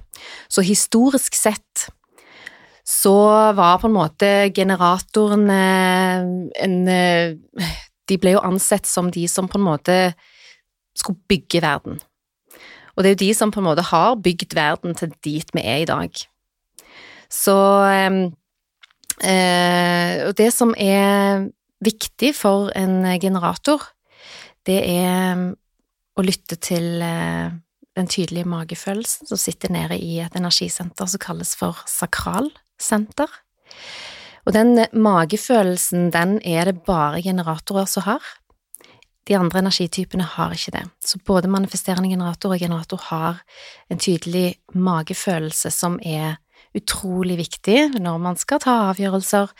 Så 0.48 0.64
historisk 0.64 1.36
sett 1.36 1.88
så 2.88 3.14
var 3.54 3.78
på 3.78 3.90
en 3.90 3.96
måte 3.96 4.30
generatorene 4.54 5.62
en 6.64 6.78
eh, 6.88 7.36
De 8.10 8.16
ble 8.18 8.32
jo 8.34 8.40
ansett 8.42 8.88
som 8.88 9.12
de 9.14 9.22
som 9.30 9.46
på 9.48 9.60
en 9.60 9.64
måte 9.64 9.94
skulle 10.98 11.22
bygge 11.30 11.60
verden. 11.62 12.00
Og 12.96 13.02
det 13.02 13.11
er 13.11 13.16
jo 13.16 13.24
de 13.24 13.33
som 13.37 13.52
på 13.52 13.62
en 13.62 13.68
måte 13.70 13.87
har 13.88 14.20
bygd 14.20 14.55
verden 14.57 14.96
til 14.98 15.14
dit 15.24 15.48
vi 15.55 15.64
er 15.64 15.83
i 15.83 15.88
dag. 15.88 16.22
Så 17.33 17.57
eh, 17.88 18.20
eh, 19.24 20.28
det 20.37 20.50
som 20.52 20.74
er 20.76 21.48
viktig 21.83 22.35
for 22.37 22.70
en 22.78 23.02
generator, 23.20 23.88
det 24.66 24.81
er 24.87 25.48
å 26.12 26.24
lytte 26.24 26.59
til 26.61 27.00
eh, 27.02 27.52
den 27.96 28.09
tydelige 28.09 28.48
magefølelsen 28.48 29.28
som 29.28 29.40
sitter 29.40 29.72
nede 29.72 29.98
i 30.00 30.18
et 30.24 30.37
energisenter 30.38 31.09
som 31.09 31.22
kalles 31.22 31.55
for 31.59 31.81
sakralsenter. 31.88 33.33
Og 34.42 34.55
den 34.57 34.74
magefølelsen, 34.92 36.11
den 36.14 36.38
er 36.44 36.70
det 36.70 36.83
bare 36.87 37.22
generatorer 37.22 37.87
som 37.87 38.07
har. 38.09 38.24
De 39.28 39.37
andre 39.38 39.62
energitypene 39.62 40.24
har 40.35 40.54
ikke 40.54 40.74
det. 40.74 40.82
Så 41.04 41.20
både 41.26 41.50
manifesterende 41.50 42.11
generator 42.11 42.54
og 42.54 42.62
generator 42.62 43.02
har 43.11 43.42
en 43.90 44.00
tydelig 44.02 44.56
magefølelse 44.74 45.70
som 45.70 45.98
er 46.02 46.40
utrolig 46.74 47.37
viktig 47.38 48.00
når 48.00 48.18
man 48.22 48.38
skal 48.40 48.62
ta 48.62 48.74
avgjørelser, 48.90 49.52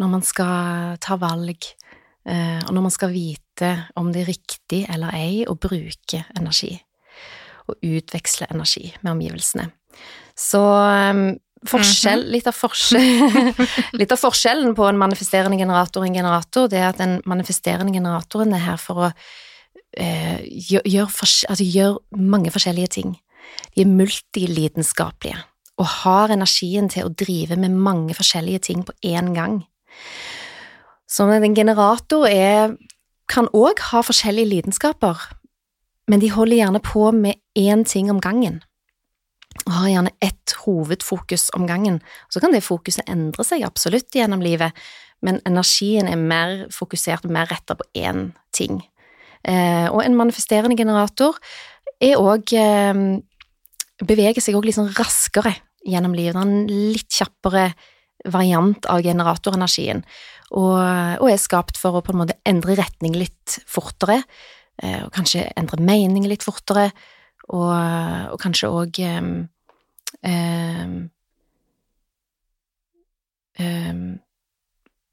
når 0.00 0.12
man 0.14 0.24
skal 0.26 1.00
ta 1.02 1.16
valg, 1.20 1.66
eh, 2.28 2.60
og 2.66 2.72
når 2.76 2.86
man 2.86 2.94
skal 2.94 3.14
vite 3.14 3.72
om 3.98 4.12
det 4.12 4.24
er 4.24 4.32
riktig 4.32 4.84
eller 4.92 5.16
ei 5.16 5.44
å 5.48 5.56
bruke 5.58 6.24
energi. 6.38 6.74
Og 7.70 7.82
utveksle 7.86 8.48
energi 8.50 8.88
med 9.00 9.14
omgivelsene. 9.16 9.70
Så 10.38 10.62
eh, 10.62 11.24
forskjell, 11.68 12.24
litt, 12.32 12.46
av 12.48 12.56
forskjell, 12.56 13.52
litt 14.00 14.12
av 14.14 14.20
forskjellen 14.20 14.72
på 14.76 14.86
en 14.88 15.00
manifesterende 15.00 15.58
generator 15.60 16.02
og 16.02 16.08
en 16.08 16.18
generator, 16.22 16.70
det 16.72 16.80
er 16.80 16.88
at 16.88 17.00
den 17.02 17.18
manifesterende 17.28 17.92
generatoren 17.92 18.54
er 18.56 18.64
her 18.64 18.80
for 18.80 19.04
å 19.04 19.10
eh, 19.10 20.40
gjøre 20.46 20.88
gjør, 20.88 21.12
altså, 21.52 21.66
gjør 21.66 21.98
mange 22.16 22.52
forskjellige 22.54 22.94
ting. 22.96 23.16
De 23.74 23.84
er 23.84 23.92
multilidenskapelige 23.92 25.42
og 25.80 25.88
har 26.02 26.32
energien 26.32 26.90
til 26.92 27.06
å 27.06 27.14
drive 27.16 27.56
med 27.56 27.72
mange 27.72 28.14
forskjellige 28.16 28.64
ting 28.68 28.82
på 28.84 28.92
én 29.06 29.32
gang. 29.32 29.62
Så 31.08 31.24
en 31.24 31.56
generator 31.56 32.26
er, 32.28 32.76
kan 33.28 33.48
òg 33.56 33.80
ha 33.90 34.02
forskjellige 34.04 34.50
lidenskaper, 34.50 35.16
men 36.10 36.20
de 36.20 36.30
holder 36.34 36.60
gjerne 36.60 36.82
på 36.84 37.10
med 37.16 37.40
én 37.58 37.84
ting 37.88 38.10
om 38.12 38.20
gangen. 38.20 38.60
Og 39.66 39.72
har 39.74 39.90
gjerne 39.90 40.12
ett 40.22 40.54
hovedfokus 40.64 41.50
om 41.58 41.66
gangen. 41.66 42.00
Så 42.28 42.40
kan 42.40 42.54
det 42.54 42.62
fokuset 42.64 43.08
endre 43.10 43.44
seg 43.46 43.64
absolutt 43.66 44.14
gjennom 44.14 44.42
livet, 44.44 44.76
men 45.20 45.40
energien 45.48 46.08
er 46.08 46.20
mer 46.20 46.54
fokusert 46.72 47.26
mer 47.28 47.50
retta 47.50 47.76
på 47.76 47.84
én 47.98 48.30
ting. 48.56 48.80
Eh, 49.44 49.88
og 49.90 50.02
en 50.04 50.16
manifesterende 50.16 50.76
generator 50.78 51.36
er 52.00 52.20
òg 52.20 52.52
eh, 52.56 53.02
beveger 54.04 54.42
seg 54.44 54.56
òg 54.56 54.68
litt 54.68 54.78
sånn 54.78 54.92
raskere 54.96 55.54
gjennom 55.86 56.14
livet. 56.16 56.40
En 56.40 56.68
litt 56.68 57.10
kjappere 57.12 57.70
variant 58.30 58.84
av 58.92 59.00
generatorenergien, 59.04 60.02
og, 60.50 60.76
og 61.22 61.28
er 61.30 61.40
skapt 61.40 61.78
for 61.80 61.96
å 61.96 62.02
på 62.04 62.12
en 62.12 62.20
måte 62.20 62.36
endre 62.48 62.76
retning 62.76 63.14
litt 63.16 63.60
fortere, 63.70 64.20
eh, 64.82 65.00
og 65.06 65.12
kanskje 65.14 65.46
endre 65.56 65.80
mening 65.80 66.26
litt 66.28 66.44
fortere, 66.44 66.90
og, 67.50 67.70
og 68.34 68.38
kanskje 68.42 68.70
òg 68.70 69.00
um, 69.18 69.30
um, 70.26 70.96
um, 73.58 74.08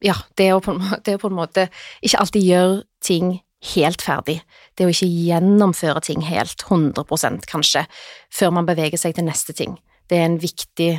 Ja, 0.05 0.13
det 0.37 0.51
å, 0.53 0.61
måte, 0.61 1.01
det 1.05 1.17
å 1.17 1.21
på 1.23 1.31
en 1.31 1.37
måte 1.39 1.67
ikke 2.05 2.21
alltid 2.21 2.45
gjøre 2.45 2.81
ting 3.01 3.39
helt 3.73 4.03
ferdig. 4.05 4.37
Det 4.77 4.85
å 4.85 4.93
ikke 4.93 5.09
gjennomføre 5.09 6.03
ting 6.05 6.21
helt, 6.27 6.61
100% 6.61 7.47
kanskje, 7.49 7.87
før 8.29 8.53
man 8.53 8.67
beveger 8.69 9.01
seg 9.01 9.17
til 9.17 9.25
neste 9.25 9.55
ting. 9.57 9.73
Det 10.07 10.19
er 10.19 10.27
en 10.27 10.37
viktig 10.41 10.91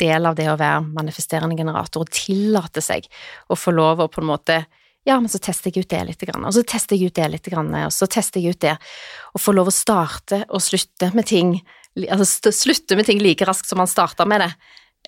del 0.00 0.26
av 0.26 0.38
det 0.38 0.48
å 0.48 0.56
være 0.56 0.80
manifesterende 0.88 1.58
generator, 1.58 2.06
å 2.06 2.14
tillate 2.14 2.80
seg 2.84 3.04
å 3.52 3.58
få 3.58 3.74
lov 3.76 4.00
å 4.00 4.08
på 4.08 4.22
en 4.22 4.30
måte 4.30 4.62
Ja, 5.08 5.16
men 5.20 5.30
så 5.32 5.40
tester 5.40 5.72
jeg 5.72 5.86
ut 5.86 5.92
det 5.92 6.00
litt, 6.10 6.24
grann, 6.28 6.44
og 6.44 6.52
så 6.52 6.62
tester 6.66 6.98
jeg 6.98 7.10
ut 7.10 7.16
det 7.16 7.28
litt, 7.32 7.46
grann, 7.48 7.70
og 7.86 7.92
så 7.94 8.08
tester 8.10 8.42
jeg 8.42 8.56
ut 8.56 8.64
det. 8.66 8.74
Å 9.32 9.40
få 9.40 9.54
lov 9.56 9.70
å 9.70 9.74
starte 9.74 10.42
og 10.48 10.60
slutte 10.64 11.08
med 11.16 11.28
ting, 11.30 11.54
altså 12.04 12.52
slutte 12.52 12.98
med 12.98 13.08
ting 13.08 13.22
like 13.24 13.48
raskt 13.48 13.70
som 13.70 13.80
man 13.80 13.88
starta 13.90 14.28
med 14.28 14.44
det, 14.44 14.50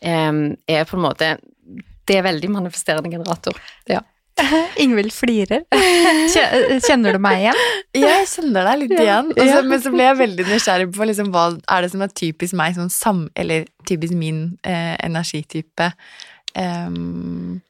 er 0.02 0.88
på 0.88 0.96
en 0.96 1.04
måte 1.04 1.26
Det 2.08 2.16
er 2.18 2.24
veldig 2.26 2.48
manifesterende 2.50 3.12
generator. 3.12 3.54
Ja. 3.86 4.00
Ingvild 4.82 5.12
flirer. 5.14 5.62
Kjenner 6.86 7.14
du 7.14 7.20
meg 7.22 7.44
igjen? 7.44 7.60
Ja, 7.94 8.14
Jeg 8.16 8.28
kjenner 8.32 8.66
deg 8.70 8.80
litt 8.80 8.94
igjen. 8.96 9.32
Også. 9.36 9.60
Men 9.68 9.82
så 9.84 9.92
ble 9.94 10.06
jeg 10.08 10.18
veldig 10.22 10.46
nysgjerrig 10.48 10.88
på 10.96 11.08
liksom, 11.08 11.30
hva 11.34 11.44
er 11.60 11.84
det 11.84 11.92
som 11.92 12.04
er 12.04 12.14
typisk 12.22 12.56
meg, 12.58 12.74
sånn 12.78 12.90
sam, 12.92 13.26
eller 13.38 13.68
typisk 13.88 14.16
min 14.18 14.44
eh, 14.66 14.96
energitype. 15.04 15.92
Ehm, 16.58 17.60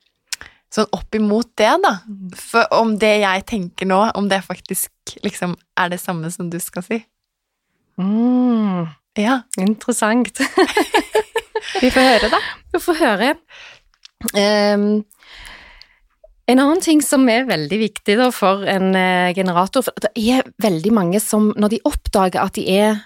sånn 0.73 0.89
opp 0.97 1.15
imot 1.19 1.51
det, 1.61 1.71
da. 1.85 1.93
For 2.39 2.69
om 2.79 2.95
det 3.01 3.15
jeg 3.23 3.45
tenker 3.51 3.89
nå, 3.89 4.01
om 4.19 4.29
det 4.31 4.43
faktisk 4.47 5.17
liksom 5.25 5.57
er 5.79 5.93
det 5.93 6.01
samme 6.01 6.31
som 6.33 6.49
du 6.53 6.59
skal 6.63 6.87
si. 6.87 7.03
Mm, 8.01 8.89
Ja. 9.21 9.43
interessant. 9.61 10.41
Vi 11.83 11.91
får 11.93 12.01
høre, 12.01 12.29
da. 12.33 12.39
Vi 12.73 12.81
får 12.81 12.99
høre. 12.99 13.35
Um, 14.33 15.05
en 16.51 16.59
annen 16.59 16.81
ting 16.83 17.03
som 17.05 17.29
er 17.31 17.47
veldig 17.47 17.79
viktig 17.79 18.17
da, 18.19 18.31
for 18.35 18.65
en 18.69 18.97
uh, 18.97 19.31
generator 19.37 19.85
for 19.87 19.95
Det 20.03 20.11
er 20.17 20.49
veldig 20.63 20.93
mange 20.95 21.21
som, 21.23 21.53
når 21.57 21.77
de 21.77 21.81
oppdager 21.89 22.43
at 22.43 22.57
de 22.59 22.67
er 22.73 23.01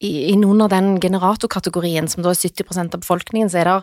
i, 0.00 0.30
i 0.32 0.36
noen 0.38 0.62
av 0.64 0.70
den 0.72 0.94
generatorkategorien, 1.02 2.08
som 2.08 2.24
da 2.24 2.32
er 2.32 2.40
70% 2.40 2.96
av 2.96 3.02
befolkningen, 3.02 3.50
så 3.52 3.60
er 3.60 3.68
det, 3.68 3.76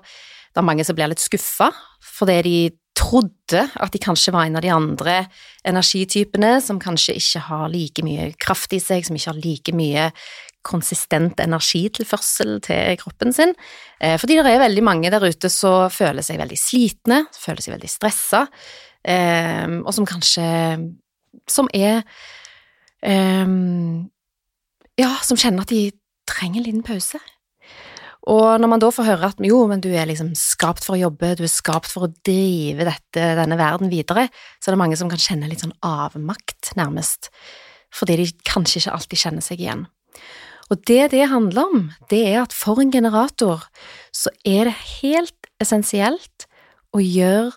det 0.53 0.61
er 0.61 0.69
mange 0.69 0.85
som 0.87 0.97
blir 0.97 1.11
litt 1.11 1.23
skuffa 1.23 1.71
fordi 2.17 2.39
de 2.47 2.55
trodde 2.97 3.61
at 3.77 3.93
de 3.93 4.01
kanskje 4.01 4.33
var 4.33 4.47
en 4.47 4.57
av 4.57 4.65
de 4.65 4.71
andre 4.73 5.19
energitypene 5.67 6.57
som 6.63 6.81
kanskje 6.81 7.17
ikke 7.19 7.43
har 7.47 7.69
like 7.71 8.03
mye 8.05 8.31
kraft 8.41 8.73
i 8.75 8.81
seg, 8.81 9.05
som 9.05 9.17
ikke 9.17 9.31
har 9.31 9.41
like 9.43 9.75
mye 9.77 10.09
konsistent 10.67 11.39
energitilførsel 11.39 12.57
til 12.65 12.97
kroppen 12.99 13.31
sin. 13.35 13.53
Eh, 14.01 14.17
Fordi 14.19 14.35
det 14.35 14.51
er 14.51 14.65
veldig 14.65 14.83
mange 14.83 15.11
der 15.13 15.23
ute 15.23 15.49
som 15.53 15.91
føler 15.93 16.25
seg 16.25 16.41
veldig 16.41 16.59
slitne, 16.59 17.21
føler 17.37 17.63
seg 17.63 17.77
veldig 17.77 17.91
stressa, 17.91 18.47
eh, 19.05 19.67
og 19.83 19.93
som 19.93 20.07
kanskje 20.07 20.47
Som 21.47 21.67
er 21.73 22.01
eh, 23.03 23.47
Ja, 24.97 25.11
som 25.21 25.37
kjenner 25.37 25.61
at 25.61 25.69
de 25.69 25.91
trenger 26.27 26.59
en 26.59 26.65
liten 26.65 26.83
pause. 26.83 27.19
Og 28.27 28.59
når 28.59 28.71
man 28.71 28.81
da 28.83 28.89
får 28.91 29.07
høre 29.07 29.29
at 29.31 29.37
jo, 29.45 29.61
men 29.69 29.81
du 29.83 29.87
er 29.93 30.07
liksom 30.09 30.33
skapt 30.35 30.83
for 30.83 30.97
å 30.97 30.99
jobbe, 31.05 31.35
du 31.39 31.45
er 31.45 31.51
skapt 31.51 31.87
for 31.87 32.07
å 32.07 32.13
drive 32.27 32.87
dette, 32.89 33.27
denne 33.39 33.57
verden 33.59 33.91
videre, 33.91 34.27
så 34.59 34.69
er 34.69 34.75
det 34.75 34.81
mange 34.81 34.97
som 34.99 35.11
kan 35.11 35.21
kjenne 35.21 35.47
litt 35.47 35.63
sånn 35.63 35.75
avmakt, 35.85 36.73
nærmest, 36.79 37.31
fordi 37.95 38.17
de 38.19 38.25
kanskje 38.47 38.81
ikke 38.81 38.97
alltid 38.97 39.21
kjenner 39.21 39.45
seg 39.45 39.63
igjen. 39.63 39.85
Og 40.67 40.81
det 40.89 41.13
det 41.13 41.29
handler 41.31 41.69
om, 41.69 41.85
det 42.11 42.19
er 42.33 42.41
at 42.41 42.55
for 42.55 42.81
en 42.83 42.91
generator 42.91 43.63
så 44.11 44.33
er 44.43 44.67
det 44.67 44.75
helt 44.99 45.47
essensielt 45.63 46.49
å 46.91 46.99
gjøre 46.99 47.55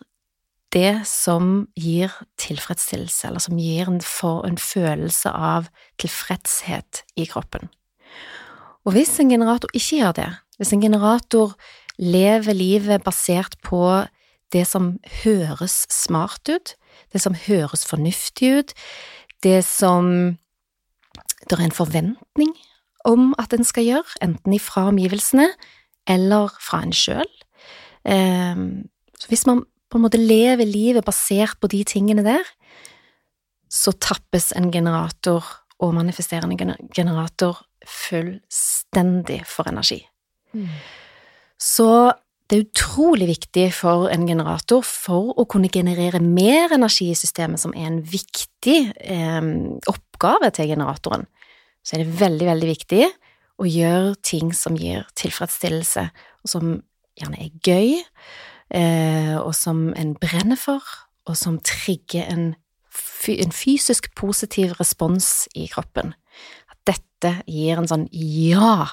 det 0.70 1.02
som 1.08 1.66
gir 1.74 2.14
tilfredsstillelse, 2.38 3.26
eller 3.26 3.42
som 3.42 3.58
gir 3.58 3.90
en, 3.90 3.98
en 3.98 4.60
følelse 4.62 5.32
av 5.34 5.66
tilfredshet 5.98 7.02
i 7.18 7.26
kroppen. 7.26 7.66
Og 8.86 8.94
hvis 8.94 9.18
en 9.18 9.32
generator 9.32 9.72
ikke 9.74 9.98
gjør 9.98 10.14
det, 10.20 10.28
hvis 10.60 10.74
en 10.76 10.82
generator 10.84 11.54
lever 11.96 12.52
livet 12.56 13.04
basert 13.04 13.56
på 13.64 14.04
det 14.52 14.66
som 14.68 14.98
høres 15.22 15.86
smart 15.92 16.50
ut, 16.50 16.74
det 17.14 17.22
som 17.22 17.36
høres 17.46 17.86
fornuftig 17.88 18.50
ut, 18.58 18.74
det 19.42 19.62
som 19.64 20.36
det 21.48 21.56
er 21.56 21.64
en 21.64 21.74
forventning 21.74 22.52
om 23.08 23.30
at 23.40 23.54
en 23.56 23.64
skal 23.64 23.86
gjøre, 23.86 24.18
enten 24.20 24.52
ifra 24.52 24.90
omgivelsene 24.90 25.48
eller 26.10 26.52
fra 26.60 26.82
en 26.84 26.92
sjøl. 26.92 27.30
Så 28.04 29.30
hvis 29.30 29.46
man 29.48 29.64
på 29.90 29.98
en 29.98 30.04
måte 30.04 30.20
lever 30.20 30.68
livet 30.68 31.06
basert 31.06 31.56
på 31.60 31.70
de 31.72 31.80
tingene 31.88 32.24
der, 32.26 32.44
så 33.70 33.94
tappes 33.96 34.50
en 34.56 34.68
generator 34.74 35.46
og 35.80 35.94
manifesterende 35.96 36.76
generator 36.92 37.62
fullstendig 37.88 39.40
for 39.48 39.70
energi. 39.70 40.02
Så 41.60 41.88
det 42.50 42.56
er 42.56 42.64
utrolig 42.66 43.28
viktig 43.28 43.66
for 43.76 44.08
en 44.10 44.26
generator 44.26 44.82
for 44.82 45.30
å 45.38 45.46
kunne 45.50 45.70
generere 45.70 46.18
mer 46.22 46.72
energi 46.74 47.10
i 47.12 47.18
systemet, 47.18 47.62
som 47.62 47.74
er 47.78 47.86
en 47.86 48.00
viktig 48.02 48.78
eh, 48.98 49.50
oppgave 49.90 50.50
til 50.56 50.72
generatoren. 50.72 51.28
Så 51.86 51.94
er 51.96 52.02
det 52.02 52.18
veldig, 52.20 52.48
veldig 52.50 52.70
viktig 52.72 53.04
å 53.60 53.68
gjøre 53.68 54.16
ting 54.26 54.50
som 54.56 54.74
gir 54.78 55.06
tilfredsstillelse, 55.20 56.08
og 56.42 56.50
som 56.50 56.72
gjerne 57.20 57.38
er 57.44 57.52
gøy, 57.66 58.00
eh, 58.74 59.36
og 59.38 59.52
som 59.56 59.90
en 59.94 60.14
brenner 60.18 60.58
for, 60.58 60.82
og 61.28 61.38
som 61.38 61.60
trigger 61.62 62.26
en, 62.32 62.44
en 63.30 63.54
fysisk 63.54 64.10
positiv 64.18 64.74
respons 64.80 65.46
i 65.54 65.68
kroppen. 65.70 66.16
At 66.72 66.80
dette 66.96 67.36
gir 67.46 67.78
en 67.78 67.90
sånn 67.90 68.08
ja, 68.10 68.90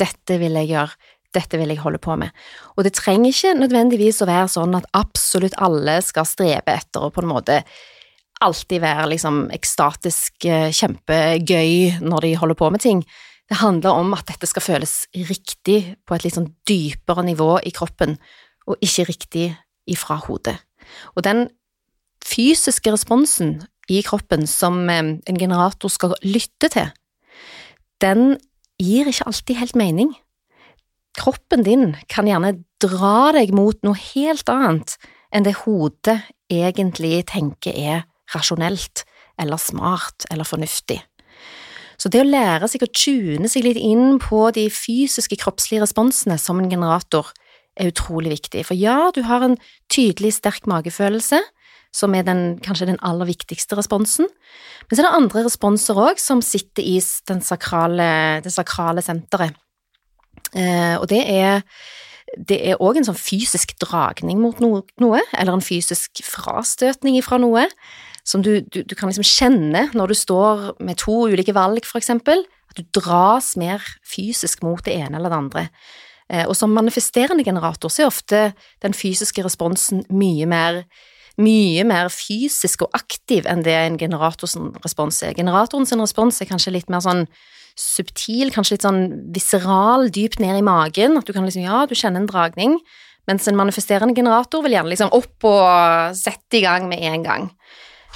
dette 0.00 0.38
vil 0.40 0.56
jeg 0.60 0.72
gjøre, 0.72 0.96
dette 1.36 1.58
vil 1.60 1.72
jeg 1.72 1.82
holde 1.82 2.00
på 2.02 2.16
med. 2.20 2.32
Og 2.76 2.86
det 2.86 2.94
trenger 2.96 3.32
ikke 3.32 3.56
nødvendigvis 3.58 4.22
å 4.24 4.30
være 4.30 4.48
sånn 4.52 4.76
at 4.78 4.88
absolutt 4.96 5.56
alle 5.62 5.98
skal 6.04 6.28
strebe 6.28 6.76
etter 6.76 7.04
å 7.04 7.12
på 7.12 7.24
en 7.24 7.32
måte 7.32 7.60
alltid 8.44 8.82
være 8.82 9.08
liksom 9.14 9.46
ekstatisk, 9.54 10.44
eh, 10.44 10.68
kjempegøy 10.68 12.02
når 12.04 12.26
de 12.26 12.34
holder 12.36 12.58
på 12.58 12.70
med 12.70 12.80
ting. 12.80 13.04
Det 13.48 13.60
handler 13.62 13.90
om 13.96 14.12
at 14.14 14.26
dette 14.26 14.46
skal 14.46 14.62
føles 14.62 15.06
riktig 15.14 15.96
på 16.04 16.14
et 16.14 16.24
litt 16.24 16.34
sånn 16.34 16.52
dypere 16.66 17.24
nivå 17.24 17.60
i 17.64 17.70
kroppen, 17.70 18.18
og 18.66 18.76
ikke 18.82 19.06
riktig 19.08 19.56
ifra 19.86 20.18
hodet. 20.26 20.58
Og 21.16 21.22
den 21.22 21.48
fysiske 22.24 22.90
responsen 22.90 23.62
i 23.88 24.02
kroppen 24.02 24.46
som 24.46 24.88
eh, 24.90 24.98
en 25.16 25.38
generator 25.38 25.88
skal 25.88 26.16
lytte 26.22 26.68
til, 26.68 26.92
den 28.02 28.36
gir 28.82 29.08
ikke 29.08 29.26
alltid 29.30 29.60
helt 29.60 29.78
mening. 29.78 30.14
Kroppen 31.16 31.64
din 31.64 31.94
kan 32.12 32.28
gjerne 32.28 32.58
dra 32.82 33.32
deg 33.36 33.54
mot 33.56 33.78
noe 33.86 33.96
helt 34.12 34.48
annet 34.52 34.98
enn 35.34 35.46
det 35.46 35.56
hodet 35.64 36.18
egentlig 36.52 37.24
tenker 37.32 37.72
er 37.72 38.04
rasjonelt 38.34 39.04
eller 39.40 39.60
smart 39.60 40.26
eller 40.30 40.48
fornuftig. 40.48 41.00
Så 41.96 42.10
det 42.12 42.20
å 42.20 42.28
lære 42.28 42.68
seg 42.68 42.84
å 42.84 42.92
tune 42.92 43.48
seg 43.48 43.64
litt 43.64 43.80
inn 43.80 44.18
på 44.20 44.42
de 44.52 44.66
fysiske 44.72 45.38
kroppslige 45.40 45.84
responsene 45.86 46.36
som 46.40 46.60
en 46.60 46.70
generator 46.70 47.32
er 47.76 47.90
utrolig 47.92 48.34
viktig. 48.34 48.66
For 48.68 48.76
ja, 48.76 49.10
du 49.16 49.22
har 49.28 49.44
en 49.44 49.56
tydelig 49.92 50.34
sterk 50.36 50.68
magefølelse, 50.68 51.40
som 51.96 52.14
er 52.16 52.26
den, 52.26 52.58
kanskje 52.64 52.90
den 52.90 53.00
aller 53.06 53.28
viktigste 53.28 53.78
responsen, 53.78 54.28
men 54.86 54.92
så 54.92 55.02
er 55.02 55.08
det 55.08 55.18
andre 55.18 55.44
responser 55.46 55.98
òg 55.98 56.20
som 56.20 56.42
sitter 56.44 56.84
i 56.84 56.98
sakrale, 57.00 58.08
det 58.44 58.52
sakrale 58.52 59.04
senteret. 59.04 59.56
Eh, 60.54 60.96
og 61.00 61.08
det 61.10 61.22
er 61.26 61.62
det 62.36 62.74
òg 62.82 62.98
en 62.98 63.06
sånn 63.06 63.18
fysisk 63.18 63.76
dragning 63.82 64.40
mot 64.42 64.58
noe, 64.62 64.82
noe, 65.00 65.22
eller 65.32 65.56
en 65.56 65.64
fysisk 65.64 66.20
frastøtning 66.26 67.16
ifra 67.20 67.38
noe, 67.40 67.66
som 68.26 68.42
du, 68.42 68.58
du, 68.66 68.82
du 68.82 68.94
kan 68.98 69.08
liksom 69.08 69.26
kjenne 69.26 69.86
når 69.94 70.10
du 70.10 70.18
står 70.18 70.64
med 70.82 70.98
to 71.00 71.14
ulike 71.30 71.54
valg, 71.56 71.86
for 71.86 72.02
eksempel, 72.02 72.42
at 72.70 72.80
du 72.80 72.98
dras 72.98 73.54
mer 73.58 73.84
fysisk 74.04 74.66
mot 74.66 74.82
det 74.84 74.98
ene 74.98 75.20
eller 75.20 75.32
det 75.32 75.38
andre. 75.38 75.64
Eh, 76.28 76.44
og 76.44 76.56
som 76.58 76.74
manifesterende 76.74 77.46
generator 77.46 77.92
så 77.92 78.04
er 78.04 78.10
ofte 78.10 78.40
den 78.82 78.96
fysiske 78.96 79.44
responsen 79.46 80.02
mye 80.10 80.48
mer 80.50 80.82
mye 81.42 81.84
mer 81.84 82.08
fysisk 82.12 82.86
og 82.86 82.96
aktiv 82.96 83.46
enn 83.48 83.64
det 83.66 83.74
en 83.76 83.98
generators 84.00 84.56
respons 84.84 85.20
er. 85.26 85.36
Generatorens 85.36 85.92
respons 85.92 86.40
er 86.40 86.48
kanskje 86.48 86.74
litt 86.78 86.92
mer 86.92 87.04
sånn 87.04 87.26
subtil, 87.76 88.48
kanskje 88.54 88.76
litt 88.76 88.86
sånn 88.86 89.02
viseral, 89.34 90.08
dypt 90.12 90.40
ned 90.40 90.62
i 90.62 90.64
magen, 90.64 91.18
at 91.18 91.28
du 91.28 91.34
kan 91.36 91.44
liksom, 91.44 91.66
ja, 91.66 91.82
du 91.84 91.92
kjenner 91.92 92.22
en 92.22 92.30
dragning, 92.30 92.78
mens 93.28 93.48
en 93.50 93.58
manifesterende 93.58 94.16
generator 94.16 94.64
vil 94.64 94.78
gjerne 94.78 94.94
liksom 94.94 95.12
opp 95.16 95.44
og 95.50 96.16
sette 96.16 96.60
i 96.60 96.64
gang 96.64 96.88
med 96.88 97.04
en 97.04 97.26
gang. 97.26 97.50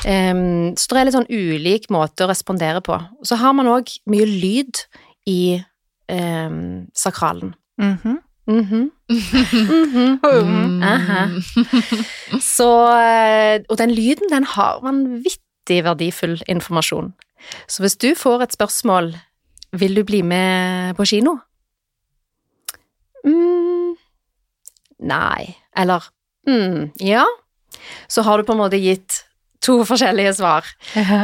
Um, 0.07 0.73
så 0.81 0.95
det 0.95 1.01
er 1.01 1.09
litt 1.09 1.17
sånn 1.19 1.29
ulik 1.29 1.91
måte 1.93 2.25
å 2.25 2.31
respondere 2.31 2.81
på. 2.85 2.97
Så 3.27 3.37
har 3.37 3.53
man 3.57 3.69
òg 3.69 3.91
mye 4.09 4.29
lyd 4.29 4.81
i 5.29 5.61
um, 6.09 6.89
sakralen. 6.97 7.53
Mhm. 7.81 8.21
Mhm. 8.51 8.91
Mhm. 9.11 10.19
Mm. 10.25 10.83
Aha. 10.83 11.23
Så, 12.43 12.69
eh, 12.99 13.63
og 13.69 13.79
den 13.79 13.95
lyden, 13.95 14.31
den 14.31 14.45
har 14.45 14.81
vanvittig 14.83 15.85
verdifull 15.87 16.41
informasjon. 16.49 17.13
Så 17.71 17.83
hvis 17.85 17.97
du 17.97 18.11
får 18.19 18.43
et 18.43 18.57
spørsmål 18.59 19.15
vil 19.73 19.95
du 19.95 20.03
bli 20.05 20.23
med 20.27 20.97
på 20.99 21.07
kino? 21.07 21.39
mm, 23.25 23.95
Nei. 25.01 25.55
Eller 25.77 26.05
mm, 26.49 26.91
ja. 27.01 27.25
Så 28.09 28.23
har 28.27 28.39
du 28.39 28.45
på 28.45 28.53
en 28.53 28.63
måte 28.65 28.81
gitt 28.81 29.23
to 29.63 29.85
forskjellige 29.85 30.35
svar. 30.41 30.67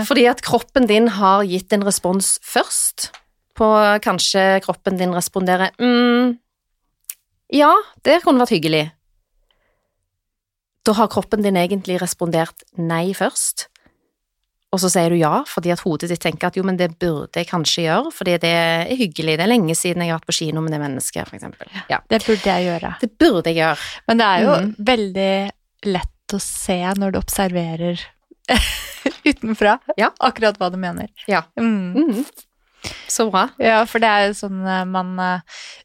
Fordi 0.07 0.27
at 0.31 0.43
kroppen 0.45 0.87
din 0.87 1.09
har 1.09 1.45
gitt 1.49 1.73
en 1.73 1.85
respons 1.85 2.37
først, 2.45 3.11
på 3.57 3.69
kanskje 4.05 4.61
kroppen 4.65 4.99
din 5.01 5.15
responderer 5.17 5.73
mm, 5.81 6.37
ja, 7.55 7.73
det 8.05 8.21
kunne 8.25 8.43
vært 8.43 8.55
hyggelig. 8.57 8.85
Da 10.87 10.95
har 10.95 11.11
kroppen 11.11 11.43
din 11.43 11.57
egentlig 11.59 11.99
respondert 12.03 12.63
nei 12.79 13.11
først, 13.17 13.67
og 14.75 14.81
så 14.83 14.91
sier 14.93 15.13
du 15.15 15.17
ja 15.17 15.41
fordi 15.49 15.71
at 15.73 15.81
hodet 15.87 16.11
ditt 16.11 16.21
tenker 16.23 16.51
at 16.51 16.57
jo, 16.59 16.65
men 16.67 16.77
det 16.79 16.91
burde 17.01 17.39
jeg 17.41 17.49
kanskje 17.49 17.87
gjøre, 17.87 18.11
fordi 18.15 18.35
det 18.43 18.51
er 18.51 18.91
hyggelig, 18.99 19.37
det 19.39 19.47
er 19.47 19.51
lenge 19.53 19.77
siden 19.79 20.03
jeg 20.05 20.13
har 20.13 20.19
vært 20.21 20.29
på 20.31 20.37
kino 20.41 20.63
med 20.65 20.75
det 20.75 20.81
mennesket, 20.83 21.29
for 21.31 21.39
eksempel. 21.39 21.71
Ja, 21.91 22.01
Det 22.11 22.21
burde 22.27 22.51
jeg 22.51 22.67
gjøre. 22.67 22.91
det 23.01 23.11
burde 23.19 23.51
jeg 23.55 23.61
gjøre. 23.63 23.79
Men 24.11 24.21
det 24.21 24.27
er 24.27 24.43
jo 24.45 24.53
mm. 24.53 24.75
veldig 24.91 25.31
lett 25.95 26.35
å 26.37 26.43
se 26.43 26.79
når 26.99 27.15
du 27.15 27.19
observerer 27.23 28.03
utenfra 29.31 29.79
Ja. 29.99 30.11
akkurat 30.21 30.59
hva 30.59 30.71
du 30.71 30.77
mener. 30.83 31.09
Ja. 31.31 31.45
Mm. 31.59 31.95
Mm. 31.95 32.25
Så 33.11 33.31
bra. 33.31 33.49
Ja, 33.59 33.81
for 33.89 34.03
det 34.03 34.11
er 34.11 34.29
jo 34.29 34.35
sånn 34.39 34.61
eh, 34.63 34.85
man 34.87 35.17
eh, 35.19 35.41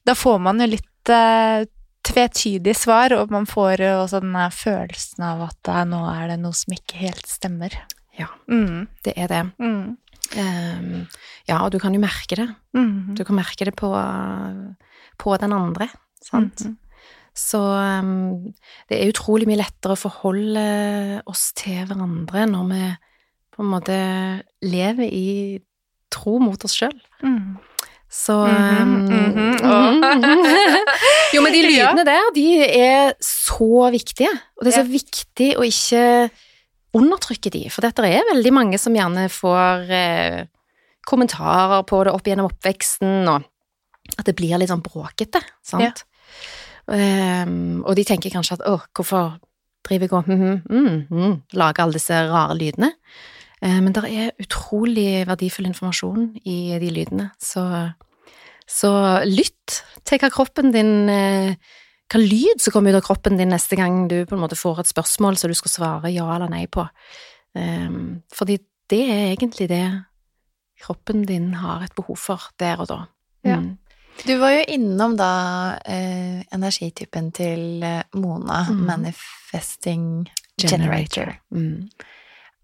Da 0.06 0.13
får 0.17 0.38
man 0.43 0.60
jo 0.62 0.67
litt 0.69 0.86
eh, 1.10 1.66
tvetydig 2.06 2.76
svar, 2.78 3.14
og 3.18 3.32
man 3.34 3.48
får 3.50 3.82
jo 3.82 3.92
også 4.04 4.22
den 4.24 4.38
følelsen 4.54 5.26
av 5.26 5.48
at 5.50 5.72
eh, 5.72 5.84
nå 5.90 6.04
er 6.12 6.32
det 6.34 6.40
noe 6.42 6.58
som 6.58 6.76
ikke 6.76 7.02
helt 7.02 7.28
stemmer. 7.30 7.76
Ja. 8.18 8.30
Mm. 8.52 8.88
Det 9.06 9.16
er 9.16 9.32
det. 9.32 9.44
Mm. 9.62 9.98
Um, 10.32 11.08
ja, 11.50 11.58
og 11.60 11.72
du 11.74 11.80
kan 11.82 11.96
jo 11.96 12.02
merke 12.04 12.38
det. 12.40 12.48
Mm. 12.78 13.16
Du 13.18 13.24
kan 13.28 13.36
merke 13.36 13.66
det 13.68 13.74
på, 13.80 13.90
på 15.20 15.36
den 15.42 15.58
andre, 15.58 15.90
sant? 16.24 16.66
Mhm. 16.66 16.78
Så 17.32 17.62
um, 17.64 18.52
det 18.90 18.98
er 18.98 19.08
utrolig 19.08 19.46
mye 19.48 19.62
lettere 19.62 19.96
å 19.96 20.00
forholde 20.00 20.64
oss 21.32 21.54
til 21.56 21.86
hverandre 21.88 22.44
når 22.52 22.66
vi 22.68 22.82
på 23.56 23.64
en 23.64 23.70
måte 23.72 24.00
lever 24.66 25.08
i 25.08 25.30
tro 26.12 26.38
mot 26.44 26.60
oss 26.68 26.76
sjøl. 26.76 26.98
Mm. 27.24 27.56
Så 28.12 28.36
Mhm, 28.43 28.52
um, 28.84 29.08
mm 29.12 29.32
-hmm. 29.32 30.04
Jo, 31.34 31.41
men 31.41 31.54
de 31.54 31.62
lydene 31.71 32.04
der, 32.06 32.32
de 32.36 32.47
er 32.65 33.13
så 33.21 33.89
viktige. 33.91 34.30
Og 34.58 34.65
det 34.65 34.74
er 34.74 34.84
så 34.84 34.88
Ja. 34.88 34.97
viktig 35.00 35.56
å 35.58 35.63
ikke 35.63 36.30
undertrykke 36.93 37.50
de, 37.50 37.69
for 37.69 37.82
dette 37.82 38.04
er 38.04 38.21
veldig 38.34 38.54
mange 38.54 38.78
som 38.78 38.93
gjerne 38.93 39.30
får 39.30 39.89
eh, 39.89 40.45
kommentarer 41.08 41.84
på 41.88 42.04
det 42.04 42.13
opp 42.13 42.28
gjennom 42.28 42.45
oppveksten, 42.52 43.28
og 43.28 43.43
at 44.19 44.26
det 44.26 44.36
blir 44.36 44.58
litt 44.58 44.69
sånn 44.69 44.84
bråkete, 44.84 45.39
sant? 45.63 46.04
Ehm, 46.91 47.84
og 47.86 47.95
de 47.95 48.04
tenker 48.04 48.30
kanskje 48.34 48.54
at 48.60 48.67
åh, 48.67 48.82
hvorfor 48.93 49.38
driver 49.88 50.06
jeg 50.08 50.13
og 50.13 50.28
mm, 50.28 50.62
mm, 50.69 51.08
mm, 51.12 51.41
lager 51.54 51.84
alle 51.84 51.93
disse 51.93 52.13
rare 52.30 52.58
lydene? 52.58 52.91
Eh, 53.62 53.78
men 53.82 53.93
det 53.93 54.04
er 54.10 54.32
utrolig 54.41 55.24
verdifull 55.30 55.69
informasjon 55.69 56.32
i 56.50 56.78
de 56.82 56.89
lydene, 56.93 57.30
så, 57.41 57.63
så 58.65 58.91
lytt 59.28 59.82
til 60.08 60.21
hva 60.21 60.32
kroppen 60.34 60.74
din 60.74 61.12
eh, 61.12 61.78
Hva 62.12 62.19
lyd 62.19 62.60
som 62.60 62.74
kommer 62.76 62.91
ut 62.91 62.97
av 63.00 63.06
kroppen 63.06 63.38
din 63.39 63.54
neste 63.54 63.78
gang 63.80 64.02
du 64.12 64.26
på 64.28 64.36
en 64.36 64.41
måte 64.41 64.58
får 64.60 64.82
et 64.82 64.89
spørsmål 64.89 65.38
som 65.39 65.47
du 65.47 65.56
skal 65.56 65.71
svare 65.71 66.10
ja 66.12 66.26
eller 66.34 66.50
nei 66.52 66.65
på. 66.67 66.84
Um, 67.56 68.17
fordi 68.36 68.58
det 68.91 69.00
er 69.13 69.30
egentlig 69.30 69.69
det 69.71 69.86
kroppen 70.84 71.24
din 71.24 71.54
har 71.62 71.86
et 71.86 71.95
behov 71.95 72.19
for 72.19 72.50
der 72.60 72.84
og 72.84 72.89
da. 72.91 72.97
Ja. 73.47 73.62
Mm. 73.63 73.78
Du 74.28 74.34
var 74.41 74.58
jo 74.58 74.65
innom 74.76 75.15
da 75.15 75.32
eh, 75.88 76.43
energitypen 76.52 77.32
til 77.32 77.63
Mona, 78.19 78.60
mm. 78.67 78.84
manifesting 78.91 80.04
generator. 80.60 81.32
Mm. 81.56 81.88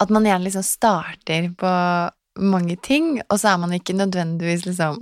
At 0.03 0.11
man 0.13 0.27
gjerne 0.27 0.45
liksom 0.45 0.65
starter 0.65 1.49
på 1.57 1.73
mange 2.37 2.75
ting, 2.85 3.15
og 3.31 3.39
så 3.41 3.53
er 3.55 3.61
man 3.63 3.73
ikke 3.73 3.95
nødvendigvis 3.97 4.67
liksom 4.67 4.99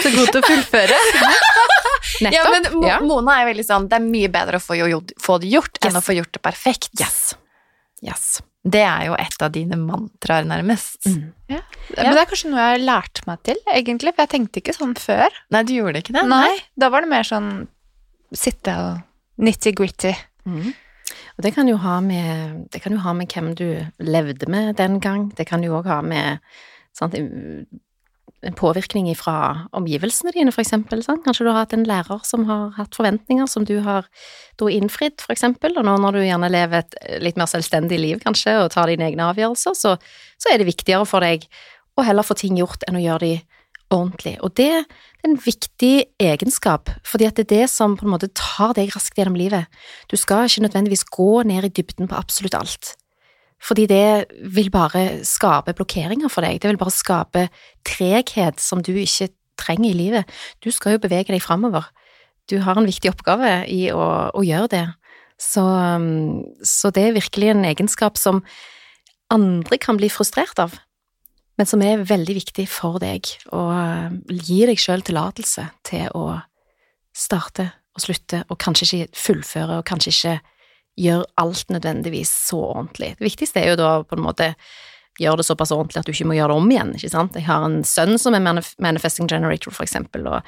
Så 0.00 0.10
god 0.14 0.30
til 0.30 0.40
å 0.40 0.46
fullføre. 0.46 0.98
Nettopp. 2.24 2.34
Ja, 2.34 2.44
men 2.50 2.66
Mo 2.74 2.84
Ja. 2.86 2.98
Mona 3.04 3.40
er 3.40 3.48
veldig 3.50 3.64
sånn 3.66 3.86
Det 3.90 3.98
er 3.98 4.04
mye 4.04 4.28
bedre 4.32 4.58
å 4.58 4.62
få, 4.62 4.76
jo, 4.78 5.00
få 5.20 5.38
det 5.42 5.50
gjort 5.52 5.78
enn 5.86 5.98
å 5.98 6.02
få 6.04 6.16
gjort 6.18 6.32
det 6.36 6.42
perfekt. 6.44 6.90
Yes. 7.00 7.34
Yes. 8.04 8.40
Det 8.60 8.82
er 8.84 9.06
jo 9.08 9.14
et 9.16 9.42
av 9.42 9.52
dine 9.54 9.76
mantraer, 9.80 10.44
nærmest. 10.44 11.06
Mm. 11.08 11.30
Men 11.48 11.62
det 11.96 12.20
er 12.20 12.28
kanskje 12.28 12.50
noe 12.52 12.60
jeg 12.60 12.74
har 12.74 12.82
lært 12.84 13.22
meg 13.28 13.40
til, 13.48 13.60
egentlig, 13.72 14.12
for 14.12 14.26
jeg 14.26 14.32
tenkte 14.34 14.60
ikke 14.60 14.74
sånn 14.76 14.92
før. 15.00 15.38
Nei, 15.54 15.62
du 15.64 15.72
gjorde 15.78 16.02
ikke 16.02 16.12
det? 16.18 16.24
Nei, 16.28 16.50
da 16.76 16.90
var 16.92 17.06
det 17.06 17.10
mer 17.12 17.24
sånn 17.24 17.48
sitte 18.36 18.74
og 18.76 19.00
nitty-gritty. 19.40 20.12
Mm. 20.44 20.74
Og 21.36 21.44
det 21.46 21.54
kan, 21.56 21.68
jo 21.68 21.78
ha 21.80 21.98
med, 22.04 22.66
det 22.72 22.82
kan 22.84 22.94
jo 22.96 23.02
ha 23.04 23.14
med 23.16 23.30
hvem 23.32 23.52
du 23.58 23.68
levde 23.98 24.48
med 24.50 24.76
den 24.80 25.00
gang. 25.00 25.30
Det 25.36 25.46
kan 25.48 25.64
jo 25.64 25.78
òg 25.80 25.88
ha 25.90 26.00
med 26.04 26.42
sant, 26.96 27.16
en 28.40 28.56
påvirkning 28.56 29.10
fra 29.18 29.66
omgivelsene 29.76 30.32
dine, 30.32 30.52
for 30.54 30.64
eksempel. 30.64 31.02
Kanskje 31.04 31.44
du 31.44 31.50
har 31.50 31.60
hatt 31.62 31.74
en 31.76 31.84
lærer 31.88 32.22
som 32.24 32.46
har 32.48 32.70
hatt 32.78 32.96
forventninger 32.96 33.48
som 33.50 33.66
du 33.68 33.76
har 33.84 34.08
da 34.60 34.70
innfridd, 34.72 35.20
for 35.20 35.34
eksempel. 35.34 35.76
Og 35.76 35.84
nå 35.84 35.96
når 36.00 36.16
du 36.16 36.22
gjerne 36.24 36.52
lever 36.52 36.84
et 36.84 36.96
litt 37.20 37.40
mer 37.40 37.50
selvstendig 37.50 38.00
liv, 38.00 38.22
kanskje, 38.24 38.56
og 38.62 38.72
tar 38.72 38.88
dine 38.88 39.10
egne 39.10 39.28
avgjørelser, 39.28 39.76
så, 39.76 39.96
så 40.40 40.52
er 40.52 40.60
det 40.60 40.70
viktigere 40.70 41.08
for 41.08 41.24
deg 41.24 41.44
å 41.98 42.06
heller 42.06 42.24
få 42.24 42.38
ting 42.38 42.56
gjort 42.60 42.86
enn 42.88 42.96
å 42.96 43.04
gjøre 43.04 43.26
de 43.26 43.34
ordentlig. 43.90 44.36
Og 44.46 44.54
det 44.56 44.86
er 45.22 45.30
en 45.30 45.40
viktig 45.40 45.94
egenskap, 46.20 46.90
fordi 47.06 47.28
det 47.36 47.44
er 47.46 47.52
det 47.52 47.66
som 47.72 47.96
på 47.98 48.06
en 48.06 48.14
måte 48.14 48.30
tar 48.36 48.74
deg 48.78 48.94
raskt 48.94 49.18
gjennom 49.18 49.38
livet. 49.38 49.68
Du 50.10 50.16
skal 50.16 50.48
ikke 50.48 50.64
nødvendigvis 50.66 51.04
gå 51.12 51.42
ned 51.48 51.68
i 51.68 51.72
dybden 51.80 52.08
på 52.10 52.18
absolutt 52.18 52.56
alt. 52.58 52.94
Fordi 53.60 53.84
det 53.86 54.30
vil 54.56 54.70
bare 54.72 55.20
skape 55.28 55.74
blokkeringer 55.76 56.32
for 56.32 56.46
deg. 56.46 56.62
Det 56.62 56.70
vil 56.70 56.80
bare 56.80 56.94
skape 56.94 57.48
treghet 57.84 58.60
som 58.60 58.80
du 58.80 58.94
ikke 58.96 59.28
trenger 59.60 59.90
i 59.90 59.98
livet. 59.98 60.38
Du 60.64 60.70
skal 60.72 60.96
jo 60.96 61.02
bevege 61.02 61.34
deg 61.34 61.44
framover. 61.44 61.90
Du 62.48 62.58
har 62.64 62.78
en 62.80 62.88
viktig 62.88 63.12
oppgave 63.12 63.66
i 63.68 63.90
å, 63.92 64.06
å 64.32 64.44
gjøre 64.44 64.72
det. 64.72 64.86
Så, 65.40 65.64
så 66.64 66.90
det 66.92 67.04
er 67.04 67.16
virkelig 67.16 67.52
en 67.52 67.66
egenskap 67.68 68.18
som 68.20 68.42
andre 69.32 69.78
kan 69.80 70.00
bli 70.00 70.10
frustrert 70.12 70.58
av, 70.60 70.74
men 71.60 71.68
som 71.68 71.82
er 71.84 72.00
veldig 72.08 72.38
viktig 72.38 72.64
for 72.72 72.96
deg. 73.02 73.28
Å 73.52 73.62
gir 74.32 74.46
gi 74.48 74.60
deg 74.70 74.78
sjøl 74.80 75.02
tillatelse 75.04 75.66
til 75.84 76.06
å 76.16 76.38
starte 77.12 77.66
og 77.92 78.00
slutte, 78.00 78.46
og 78.48 78.56
kanskje 78.62 78.86
ikke 78.86 79.18
fullføre, 79.20 79.80
og 79.80 79.88
kanskje 79.90 80.14
ikke 80.14 80.36
gjøre 81.04 81.26
alt 81.42 81.74
nødvendigvis 81.74 82.30
så 82.48 82.62
ordentlig. 82.70 83.10
Det 83.18 83.26
viktigste 83.26 83.60
er 83.60 83.74
jo 83.74 83.80
da 83.80 83.90
på 84.08 84.16
en 84.16 84.24
måte 84.24 84.54
gjøre 85.20 85.42
det 85.42 85.46
såpass 85.50 85.74
ordentlig 85.74 86.00
at 86.00 86.08
du 86.08 86.14
ikke 86.14 86.30
må 86.30 86.36
gjøre 86.38 86.54
det 86.54 86.62
om 86.62 86.72
igjen, 86.72 86.94
ikke 86.96 87.12
sant. 87.12 87.36
Jeg 87.36 87.48
har 87.50 87.66
en 87.66 87.82
sønn 87.84 88.16
som 88.22 88.36
er 88.36 88.44
manif 88.44 88.70
manifesting 88.80 89.28
generator, 89.28 89.74
for 89.74 89.84
eksempel, 89.84 90.24
og 90.30 90.40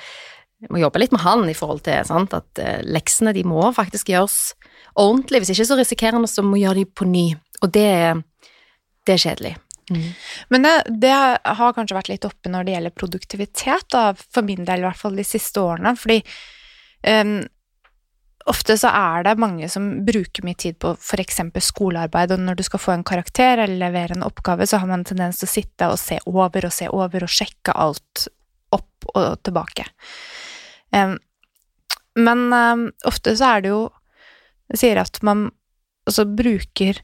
jeg 0.64 0.72
må 0.72 0.80
jobbe 0.80 1.02
litt 1.02 1.12
med 1.12 1.24
han 1.26 1.44
i 1.50 1.56
forhold 1.58 1.82
til 1.84 2.06
sant, 2.08 2.32
at 2.38 2.62
eh, 2.62 2.80
leksene 2.88 3.34
de 3.36 3.44
må 3.44 3.66
faktisk 3.76 4.14
gjøres 4.14 4.54
ordentlig, 4.96 5.42
hvis 5.42 5.52
ikke 5.58 5.68
så 5.74 5.78
risikerer 5.82 6.16
han 6.16 6.24
å 6.24 6.46
må 6.46 6.62
gjøre 6.62 6.80
de 6.80 6.86
på 6.88 7.10
ny, 7.10 7.26
og 7.60 7.74
det, 7.74 7.92
det 9.04 9.18
er 9.18 9.24
kjedelig. 9.26 9.54
Men 10.52 10.66
det, 10.66 10.74
det 11.02 11.12
har 11.12 11.74
kanskje 11.74 11.96
vært 11.96 12.12
litt 12.12 12.26
oppe 12.28 12.52
når 12.52 12.66
det 12.66 12.76
gjelder 12.76 12.94
produktivitet, 13.02 13.88
da, 13.94 14.12
for 14.14 14.46
min 14.46 14.66
del 14.68 14.84
i 14.84 14.86
hvert 14.86 15.00
fall 15.00 15.18
de 15.18 15.26
siste 15.26 15.62
årene, 15.62 15.94
fordi 15.98 16.20
um, 17.08 17.40
ofte 18.50 18.76
så 18.78 18.90
er 18.94 19.26
det 19.26 19.34
mange 19.40 19.68
som 19.70 19.88
bruker 20.06 20.44
mye 20.46 20.58
tid 20.58 20.78
på 20.82 20.94
eksempel 21.22 21.62
skolearbeid, 21.64 22.34
og 22.34 22.42
når 22.42 22.58
du 22.58 22.64
skal 22.66 22.82
få 22.82 22.94
en 22.96 23.06
karakter 23.06 23.62
eller 23.62 23.78
levere 23.80 24.16
en 24.16 24.26
oppgave, 24.26 24.66
så 24.66 24.80
har 24.82 24.90
man 24.90 25.02
en 25.02 25.10
tendens 25.12 25.40
til 25.40 25.50
å 25.50 25.54
sitte 25.54 25.90
og 25.90 26.00
se 26.00 26.18
over 26.26 26.66
og 26.66 26.74
se 26.74 26.88
over 26.90 27.26
og 27.26 27.32
sjekke 27.32 27.74
alt 27.74 28.26
opp 28.72 29.10
og 29.14 29.42
tilbake. 29.44 29.86
Um, 30.92 31.18
men 32.18 32.48
um, 32.52 32.86
ofte 33.08 33.34
så 33.38 33.54
er 33.54 33.62
det 33.64 33.70
jo 33.72 33.86
Jeg 34.72 34.80
sier 34.82 34.98
at 35.00 35.18
man 35.24 35.46
altså 36.08 36.26
bruker 36.28 36.98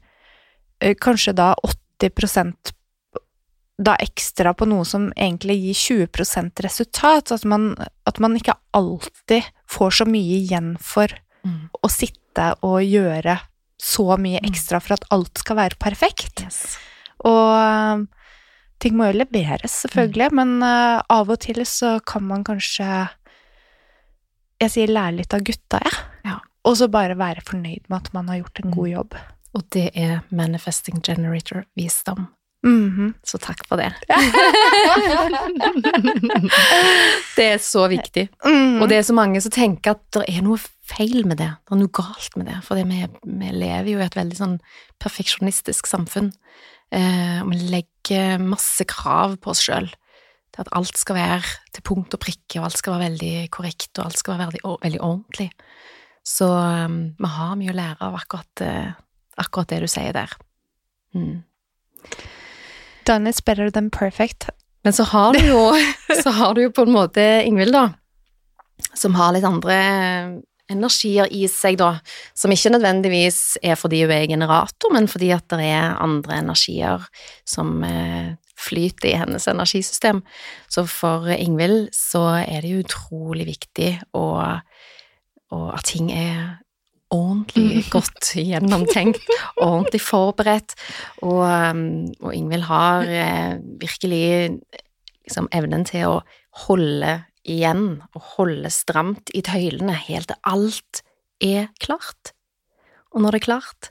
uh, 0.84 0.94
kanskje 1.00 1.34
da 1.36 1.52
80% 1.98 2.74
da 3.78 3.94
ekstra 4.02 4.50
på 4.58 4.66
noe 4.66 4.82
som 4.88 5.12
egentlig 5.14 5.54
gir 5.62 6.08
20% 6.08 6.64
resultat, 6.64 7.30
at 7.30 7.44
man, 7.46 7.76
at 8.10 8.18
man 8.18 8.34
ikke 8.34 8.56
alltid 8.74 9.46
får 9.70 10.00
så 10.00 10.06
mye 10.08 10.40
igjen 10.40 10.74
for 10.82 11.14
Mm. 11.46 11.68
å 11.70 11.88
sitte 11.90 12.48
og 12.66 12.82
gjøre 12.82 13.38
så 13.78 14.16
mye 14.18 14.40
ekstra 14.46 14.80
for 14.82 14.96
at 14.96 15.06
alt 15.14 15.38
skal 15.38 15.58
være 15.60 15.78
perfekt. 15.78 16.42
Yes. 16.42 16.76
Og 17.26 17.52
øh, 17.54 18.02
ting 18.82 18.96
må 18.98 19.06
jo 19.10 19.20
leveres, 19.20 19.76
selvfølgelig, 19.84 20.32
men 20.34 20.58
uh, 20.62 20.98
av 21.10 21.30
og 21.30 21.38
til 21.46 21.62
så 21.66 21.98
kan 22.06 22.26
man 22.26 22.44
kanskje 22.46 23.08
Jeg 24.58 24.72
sier 24.74 24.90
lære 24.90 25.20
litt 25.20 25.34
av 25.34 25.44
gutta, 25.46 25.78
jeg. 25.78 25.98
Ja. 26.26 26.40
Og 26.66 26.74
så 26.80 26.88
bare 26.90 27.14
være 27.14 27.44
fornøyd 27.46 27.86
med 27.86 28.00
at 28.00 28.08
man 28.12 28.26
har 28.26 28.40
gjort 28.40 28.58
en 28.64 28.72
god 28.74 28.88
jobb. 28.90 29.14
Og 29.58 29.66
det 29.74 29.90
er 29.98 30.20
manifesting 30.30 31.02
generator-visdom. 31.04 32.28
Mhm. 32.66 33.12
Så 33.22 33.38
takk 33.38 33.60
for 33.68 33.78
det. 33.78 33.92
det 37.36 37.44
er 37.44 37.60
så 37.62 37.86
viktig. 37.90 38.28
Mhm. 38.44 38.82
Og 38.82 38.88
det 38.90 38.98
er 38.98 39.06
så 39.06 39.14
mange 39.14 39.40
som 39.42 39.54
tenker 39.54 39.94
at 39.94 40.02
det 40.16 40.24
er 40.30 40.42
noe 40.46 40.58
feil 40.88 41.26
med 41.26 41.38
det. 41.42 41.52
Det 41.66 41.76
er 41.76 41.82
noe 41.82 41.94
galt 41.94 42.36
med 42.36 42.50
det. 42.50 42.58
For 42.66 42.78
vi, 42.78 43.06
vi 43.22 43.52
lever 43.54 43.92
jo 43.92 44.00
i 44.00 44.06
et 44.06 44.18
veldig 44.18 44.38
sånn 44.38 44.58
perfeksjonistisk 45.02 45.86
samfunn. 45.90 46.32
Eh, 46.94 47.40
og 47.44 47.52
vi 47.52 47.70
legger 47.74 48.42
masse 48.42 48.84
krav 48.88 49.38
på 49.42 49.52
oss 49.52 49.62
sjøl. 49.66 49.88
Til 50.54 50.64
at 50.64 50.72
alt 50.76 50.96
skal 50.98 51.18
være 51.18 51.44
til 51.76 51.84
punkt 51.86 52.14
og 52.16 52.22
prikke, 52.24 52.58
og 52.58 52.70
alt 52.70 52.80
skal 52.80 52.96
være 52.96 53.10
veldig 53.12 53.34
korrekt, 53.54 53.92
og 53.98 54.06
alt 54.06 54.18
skal 54.18 54.34
være 54.34 54.48
veldig, 54.48 54.62
veldig 54.86 55.02
ordentlig. 55.04 55.50
Så 56.28 56.48
um, 56.48 56.98
vi 57.16 57.28
har 57.32 57.54
mye 57.56 57.72
å 57.72 57.76
lære 57.76 58.08
av 58.08 58.16
akkurat, 58.18 58.62
eh, 58.64 58.96
akkurat 59.40 59.70
det 59.72 59.82
du 59.84 59.90
sier 59.90 60.14
der. 60.16 60.34
Mm. 61.16 61.42
Done 63.08 63.30
is 63.30 63.40
better 63.40 63.70
than 63.70 63.90
perfect. 63.90 64.50
Men 64.84 64.92
så 64.92 65.04
har 65.08 65.32
du 65.34 65.46
jo, 65.46 65.62
så 66.22 66.30
har 66.30 66.54
du 66.54 66.62
jo 66.66 66.74
på 66.74 66.84
en 66.86 66.94
måte 66.94 67.24
Ingvild, 67.44 67.74
da, 67.74 67.88
som 68.94 69.16
har 69.18 69.34
litt 69.34 69.46
andre 69.48 69.78
energier 70.68 71.30
i 71.32 71.46
seg, 71.48 71.78
da, 71.80 71.94
som 72.36 72.52
ikke 72.52 72.74
nødvendigvis 72.74 73.58
er 73.64 73.78
fordi 73.80 74.02
hun 74.04 74.12
er 74.12 74.28
generator, 74.28 74.92
men 74.92 75.08
fordi 75.08 75.30
at 75.34 75.46
det 75.52 75.64
er 75.64 75.96
andre 76.04 76.42
energier 76.42 77.06
som 77.48 77.80
eh, 77.86 78.36
flyter 78.58 79.08
i 79.08 79.16
hennes 79.16 79.48
energisystem. 79.48 80.22
Så 80.68 80.84
for 80.90 81.28
Ingvild 81.32 81.88
så 81.96 82.24
er 82.42 82.62
det 82.62 82.72
jo 82.74 82.84
utrolig 82.84 83.48
viktig 83.48 83.94
å, 84.18 84.26
å, 85.48 85.58
at 85.72 85.88
ting 85.88 86.12
er 86.12 86.58
ordentlig 87.14 87.84
godt 87.94 88.34
gjennomtenkt, 88.36 89.24
ordentlig 89.56 90.02
forberedt, 90.04 90.76
og, 91.22 91.42
um, 91.46 91.82
og 92.20 92.34
Ingvild 92.34 92.68
har 92.68 93.08
eh, 93.08 93.56
virkelig 93.80 94.58
liksom 95.28 95.50
evnen 95.52 95.84
til 95.88 96.08
å 96.08 96.16
holde 96.66 97.20
igjen 97.48 98.00
og 98.12 98.32
holde 98.36 98.70
stramt 98.72 99.32
i 99.36 99.42
tøylene 99.44 99.94
helt 100.08 100.28
til 100.32 100.40
alt 100.48 101.02
er 101.44 101.70
klart. 101.80 102.34
Og 103.14 103.22
når 103.22 103.36
det 103.36 103.40
er 103.40 103.46
klart, 103.46 103.90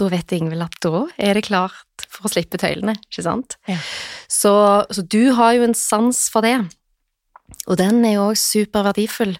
da 0.00 0.08
vet 0.10 0.34
Ingvild 0.34 0.66
at 0.66 0.78
da 0.82 1.04
er 1.22 1.38
det 1.38 1.46
klart 1.46 2.06
for 2.10 2.26
å 2.26 2.32
slippe 2.32 2.58
tøylene, 2.60 2.96
ikke 3.06 3.24
sant? 3.24 3.56
Ja. 3.70 3.78
Så, 4.28 4.54
så 4.90 5.04
du 5.06 5.32
har 5.38 5.54
jo 5.56 5.68
en 5.68 5.76
sans 5.78 6.26
for 6.32 6.44
det. 6.44 6.56
Og 7.64 7.78
den 7.80 8.02
er 8.04 8.16
jo 8.16 8.28
òg 8.30 8.38
superverdifull. 8.40 9.34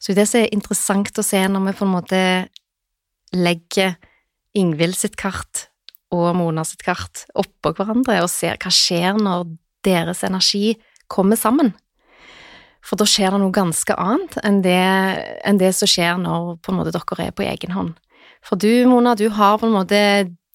Så 0.00 0.14
det 0.16 0.26
som 0.28 0.42
er 0.42 0.54
interessant 0.54 1.18
å 1.18 1.24
se 1.24 1.40
når 1.48 1.66
vi 1.68 1.76
på 1.78 1.86
en 1.86 1.94
måte 1.94 2.22
legger 3.36 3.96
Ingvild 4.58 4.96
sitt 4.98 5.14
kart 5.20 5.68
og 6.10 6.32
Mona 6.34 6.64
sitt 6.66 6.82
kart 6.82 7.24
oppå 7.38 7.70
hverandre 7.76 8.18
og 8.24 8.32
ser 8.32 8.58
hva 8.58 8.72
skjer 8.74 9.20
når 9.20 9.46
deres 9.86 10.24
energi 10.26 10.74
kommer 11.10 11.38
sammen. 11.38 11.70
For 12.84 12.98
da 12.98 13.06
skjer 13.08 13.34
det 13.34 13.40
noe 13.42 13.54
ganske 13.54 13.94
annet 14.00 14.38
enn 14.46 14.60
det, 14.64 14.80
enn 15.46 15.60
det 15.60 15.70
som 15.76 15.90
skjer 15.90 16.18
når 16.20 16.56
måte 16.74 16.94
dere 16.96 17.28
er 17.28 17.36
på 17.36 17.46
egen 17.46 17.76
hånd. 17.76 17.94
For 18.44 18.56
du, 18.60 18.70
Mona, 18.88 19.14
du 19.14 19.28
har 19.36 19.58
på 19.60 19.68
en 19.68 19.76
måte 19.76 20.00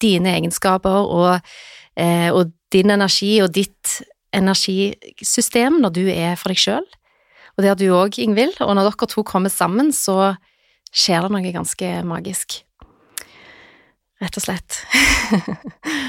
dine 0.01 0.33
egenskaper 0.33 1.05
og, 1.05 1.51
eh, 1.95 2.31
og 2.33 2.51
din 2.73 2.91
energi 2.91 3.37
og 3.45 3.53
ditt 3.55 4.01
energisystem 4.36 5.79
når 5.83 5.95
du 5.95 6.03
er 6.11 6.36
for 6.39 6.51
deg 6.51 6.59
sjøl. 6.61 6.86
Og 7.55 7.63
det 7.63 7.71
har 7.71 7.79
du 7.79 7.88
òg, 7.95 8.17
Ingvild. 8.19 8.57
Og 8.65 8.75
når 8.75 8.89
dere 8.89 9.07
to 9.11 9.23
kommer 9.27 9.53
sammen, 9.53 9.93
så 9.95 10.36
skjer 10.95 11.25
det 11.25 11.31
noe 11.36 11.53
ganske 11.55 11.91
magisk. 12.07 12.59
Rett 14.23 14.39
og 14.39 14.45
slett. 14.47 14.81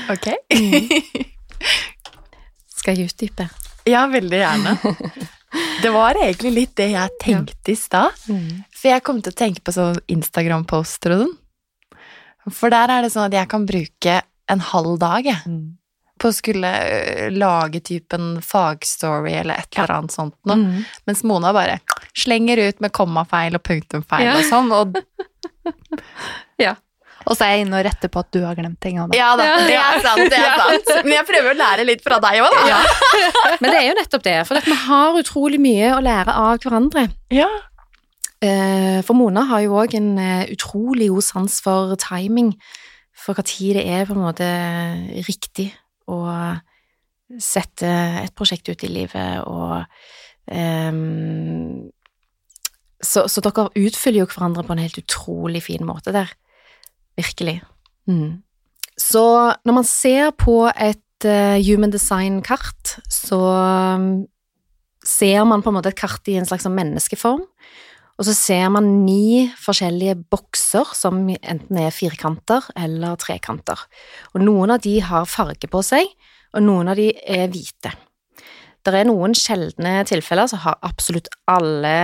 Ok. 0.07 0.29
Skal 2.77 2.95
jeg 2.95 3.09
utdype? 3.11 3.49
Ja, 3.91 4.05
veldig 4.11 4.39
gjerne. 4.39 4.77
Det 5.83 5.91
var 5.91 6.18
egentlig 6.20 6.53
litt 6.55 6.77
det 6.79 6.93
jeg 6.93 7.14
tenkte 7.22 7.72
i 7.72 7.79
stad. 7.79 8.14
For 8.70 8.91
jeg 8.93 9.03
kom 9.07 9.18
til 9.22 9.35
å 9.35 9.39
tenke 9.41 9.64
på 9.66 9.74
sånn 9.74 9.99
Instagram-poster 10.14 11.14
og 11.16 11.24
sånn. 11.24 11.35
For 12.55 12.70
der 12.70 12.93
er 12.95 13.03
det 13.03 13.11
sånn 13.14 13.27
at 13.27 13.35
jeg 13.35 13.51
kan 13.51 13.66
bruke 13.66 14.20
en 14.53 14.62
halv 14.62 14.95
dag 15.03 15.27
jeg, 15.27 15.57
på 16.21 16.31
å 16.31 16.35
skulle 16.35 16.71
øh, 16.71 17.27
lage 17.37 17.81
typen 17.85 18.37
fagstory 18.45 19.35
eller 19.43 19.61
et 19.61 19.77
eller 19.77 19.93
annet 19.99 20.14
sånt 20.14 20.37
noe. 20.49 20.57
Mm. 20.57 20.85
Mens 21.09 21.23
Mona 21.29 21.53
bare 21.57 21.79
slenger 22.17 22.62
ut 22.69 22.81
med 22.81 22.95
kommafeil 22.97 23.59
og 23.59 23.62
punktumfeil 23.67 24.25
Ja. 24.31 24.39
og 24.39 24.45
sånn. 24.49 24.73
Og 24.73 24.97
Og 27.27 27.35
så 27.35 27.43
er 27.43 27.57
jeg 27.57 27.64
inne 27.64 27.81
og 27.81 27.87
retter 27.89 28.11
på 28.12 28.21
at 28.23 28.29
du 28.35 28.39
har 28.47 28.55
glemt 28.55 28.79
ting. 28.83 29.01
Da. 29.01 29.17
ja 29.19 29.33
da, 29.39 29.47
det 29.67 29.75
er 29.75 29.97
sant, 30.05 30.29
det 30.31 30.39
er 30.39 30.53
sant. 30.61 30.91
Men 31.03 31.17
jeg 31.17 31.27
prøver 31.27 31.51
å 31.51 31.59
lære 31.59 31.87
litt 31.89 32.05
fra 32.05 32.21
deg 32.23 32.39
òg, 32.45 32.55
da. 32.55 32.67
Ja. 32.71 32.77
Men 33.62 33.73
det 33.73 33.79
er 33.81 33.87
jo 33.89 33.97
nettopp 33.99 34.27
det, 34.27 34.35
for 34.47 34.61
at 34.61 34.69
vi 34.71 34.77
har 34.85 35.19
utrolig 35.19 35.59
mye 35.62 35.89
å 35.97 36.03
lære 36.07 36.37
av 36.39 36.61
hverandre. 36.62 37.09
Ja. 37.35 37.49
Eh, 38.47 39.01
For 39.07 39.19
Mona 39.19 39.43
har 39.51 39.64
jo 39.64 39.75
òg 39.81 39.97
en 39.99 40.12
eh, 40.23 40.45
utrolig 40.55 41.11
god 41.11 41.27
sans 41.27 41.59
for 41.64 41.97
timing, 41.99 42.53
for 43.27 43.43
tid 43.43 43.75
det 43.81 43.89
er 43.91 44.07
på 44.07 44.14
en 44.14 44.23
måte 44.23 44.47
riktig 45.27 45.73
å 46.07 46.21
sette 47.43 47.91
et 48.23 48.35
prosjekt 48.39 48.69
ut 48.71 48.85
i 48.87 48.91
livet, 48.91 49.43
og 49.47 49.83
um, 50.47 51.89
så, 53.03 53.27
så 53.29 53.43
dere 53.45 53.69
utfyller 53.75 54.23
jo 54.23 54.29
hverandre 54.31 54.65
på 54.67 54.77
en 54.77 54.83
helt 54.85 55.01
utrolig 55.01 55.65
fin 55.67 55.85
måte 55.87 56.15
der. 56.15 56.31
Virkelig. 57.19 57.59
Mm. 58.07 58.43
Så 58.97 59.25
når 59.67 59.77
man 59.77 59.89
ser 59.89 60.31
på 60.39 60.63
et 60.71 61.27
uh, 61.27 61.59
human 61.61 61.93
design-kart, 61.93 62.97
så 63.11 63.41
um, 63.99 64.27
ser 65.05 65.45
man 65.49 65.63
på 65.63 65.71
en 65.71 65.79
måte 65.79 65.93
et 65.93 65.99
kart 65.99 66.31
i 66.31 66.39
en 66.39 66.49
slags 66.49 66.67
sånn 66.67 66.77
menneskeform, 66.79 67.45
og 68.17 68.25
så 68.25 68.33
ser 68.33 68.71
man 68.73 68.89
ni 69.05 69.47
forskjellige 69.61 70.17
bokser 70.33 70.89
som 70.97 71.21
enten 71.29 71.81
er 71.83 71.93
firkanter 71.93 72.64
eller 72.79 73.19
trekanter. 73.21 73.83
Og 74.33 74.45
noen 74.45 74.73
av 74.73 74.83
de 74.85 74.97
har 75.05 75.29
farge 75.29 75.69
på 75.69 75.83
seg, 75.85 76.09
og 76.57 76.64
noen 76.64 76.93
av 76.93 76.97
de 76.97 77.11
er 77.12 77.51
hvite. 77.53 77.93
Det 78.87 78.95
er 78.95 79.09
noen 79.09 79.35
sjeldne 79.35 79.99
tilfeller 80.07 80.47
som 80.49 80.62
har 80.62 80.79
absolutt 80.87 81.29
alle 81.51 81.97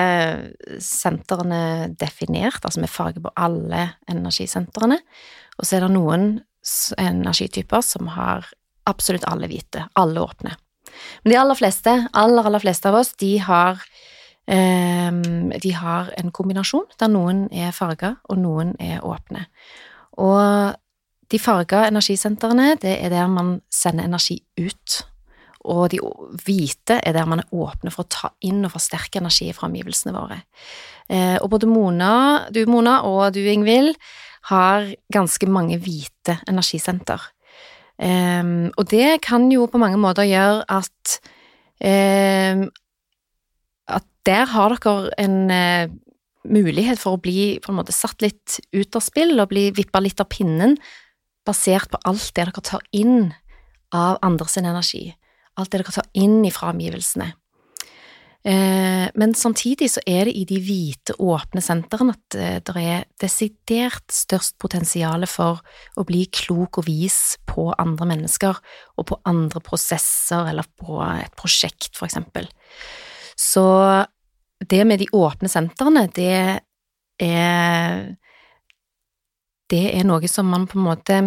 sentrene 0.82 1.92
definert, 1.96 2.60
altså 2.64 2.82
med 2.82 2.90
farge 2.90 3.22
på 3.22 3.32
alle 3.38 3.92
energisentrene, 4.10 4.98
og 5.56 5.68
så 5.68 5.78
er 5.78 5.86
det 5.86 5.92
noen 5.94 6.26
energityper 6.98 7.84
som 7.86 8.10
har 8.16 8.50
absolutt 8.90 9.24
alle 9.30 9.48
hvite, 9.50 9.86
alle 9.98 10.26
åpne. 10.26 10.56
Men 11.22 11.32
de 11.32 11.38
aller 11.38 11.58
fleste, 11.58 11.94
aller, 12.12 12.48
aller 12.50 12.62
fleste 12.62 12.90
av 12.90 12.98
oss, 12.98 13.14
de 13.22 13.36
har 13.46 13.78
de 14.42 15.70
har 15.78 16.08
en 16.18 16.32
kombinasjon 16.34 16.88
der 16.98 17.08
noen 17.08 17.44
er 17.54 17.70
farga 17.72 18.16
og 18.28 18.40
noen 18.42 18.72
er 18.82 19.04
åpne. 19.06 19.44
Og 20.18 20.74
de 21.32 21.40
farga 21.40 21.86
energisentrene, 21.88 22.74
det 22.82 22.96
er 23.04 23.12
der 23.12 23.30
man 23.30 23.60
sender 23.72 24.08
energi 24.10 24.40
ut. 24.58 24.98
Og 25.62 25.92
de 25.92 26.00
hvite 26.42 26.98
er 26.98 27.14
der 27.14 27.28
man 27.30 27.44
er 27.44 27.54
åpne 27.54 27.92
for 27.94 28.04
å 28.04 28.10
ta 28.10 28.32
inn 28.44 28.64
og 28.66 28.74
forsterke 28.74 29.22
energi 29.22 29.52
fra 29.54 29.68
omgivelsene 29.70 30.14
våre. 30.16 30.40
Eh, 31.08 31.38
og 31.38 31.48
både 31.54 31.70
Mona, 31.70 32.14
du 32.50 32.64
Mona 32.66 32.98
og 33.08 33.30
du 33.36 33.40
Ingvild 33.46 33.94
har 34.50 34.90
ganske 35.14 35.46
mange 35.46 35.78
hvite 35.78 36.40
energisenter. 36.50 37.22
Ehm, 38.02 38.72
og 38.76 38.88
det 38.90 39.20
kan 39.22 39.46
jo 39.52 39.68
på 39.70 39.78
mange 39.78 40.00
måter 40.00 40.26
gjøre 40.26 40.64
at 40.72 41.18
ehm, 41.78 42.66
der 44.28 44.48
har 44.52 44.76
dere 44.76 45.12
en 45.20 45.50
eh, 45.50 45.92
mulighet 46.48 47.00
for 47.00 47.16
å 47.16 47.22
bli 47.22 47.58
på 47.62 47.72
en 47.72 47.78
måte 47.80 47.94
satt 47.94 48.22
litt 48.22 48.58
ut 48.74 48.98
av 48.98 49.04
spill 49.04 49.36
og 49.38 49.50
bli 49.52 49.68
vippa 49.74 50.02
litt 50.02 50.20
av 50.22 50.30
pinnen, 50.32 50.76
basert 51.46 51.90
på 51.90 52.00
alt 52.06 52.30
det 52.30 52.44
dere 52.44 52.64
tar 52.64 52.82
inn 52.94 53.32
av 53.94 54.18
andres 54.22 54.56
energi. 54.60 55.10
Alt 55.58 55.72
det 55.72 55.82
dere 55.82 55.94
tar 55.94 56.10
inn 56.18 56.44
fra 56.54 56.72
omgivelsene. 56.72 57.32
Eh, 58.42 59.06
men 59.14 59.34
samtidig 59.38 59.86
så 59.92 60.00
er 60.08 60.26
det 60.26 60.32
i 60.34 60.42
de 60.48 60.56
hvite, 60.58 61.14
åpne 61.22 61.62
sentrene 61.62 62.16
at 62.16 62.34
eh, 62.34 62.56
det 62.58 62.80
er 62.80 63.04
desidert 63.22 64.10
størst 64.10 64.56
potensial 64.62 65.22
for 65.30 65.60
å 65.94 66.04
bli 66.08 66.24
klok 66.26 66.80
og 66.82 66.88
vis 66.88 67.36
på 67.46 67.68
andre 67.78 68.08
mennesker 68.10 68.58
og 68.98 69.06
på 69.12 69.20
andre 69.30 69.62
prosesser 69.62 70.50
eller 70.50 70.66
på 70.74 70.98
et 71.06 71.38
prosjekt, 71.38 71.92
for 71.94 72.10
eksempel. 72.10 72.50
Så 73.38 73.62
det 74.68 74.82
med 74.86 75.02
de 75.02 75.08
åpne 75.12 75.50
sentrene, 75.50 76.06
det 76.14 76.60
er 77.22 78.16
Det 79.72 79.84
er 79.94 80.04
noe 80.04 80.28
som 80.28 80.48
man 80.50 80.66
på 80.66 80.78
en 80.78 80.84
måte 80.84 81.18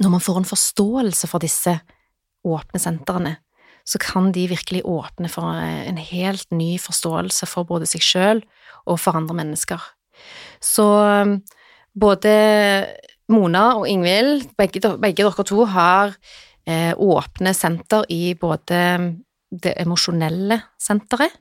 Når 0.00 0.10
man 0.10 0.20
får 0.20 0.38
en 0.40 0.48
forståelse 0.48 1.28
for 1.30 1.40
disse 1.40 1.78
åpne 2.46 2.78
sentrene, 2.78 3.36
så 3.86 3.98
kan 3.98 4.32
de 4.32 4.48
virkelig 4.50 4.82
åpne 4.84 5.28
for 5.30 5.56
en 5.58 5.96
helt 5.96 6.50
ny 6.50 6.76
forståelse 6.78 7.46
for 7.46 7.66
både 7.66 7.86
seg 7.90 8.02
sjøl 8.02 8.42
og 8.86 9.00
for 9.02 9.18
andre 9.18 9.34
mennesker. 9.34 9.82
Så 10.62 10.86
både 11.94 12.34
Mona 13.28 13.64
og 13.80 13.88
Ingvild, 13.90 14.50
begge, 14.58 14.82
begge 15.02 15.24
dere 15.24 15.46
to, 15.46 15.64
har 15.66 16.14
eh, 16.66 16.92
åpne 16.94 17.54
senter 17.54 18.06
i 18.14 18.34
både 18.38 18.82
det 19.50 19.74
emosjonelle 19.82 20.60
senteret 20.82 21.34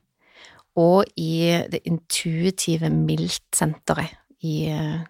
og 0.76 1.06
i 1.18 1.64
det 1.72 1.82
intuitive 1.88 2.90
mildt-senteret 2.92 4.16
i 4.44 4.66
eh, 4.70 5.04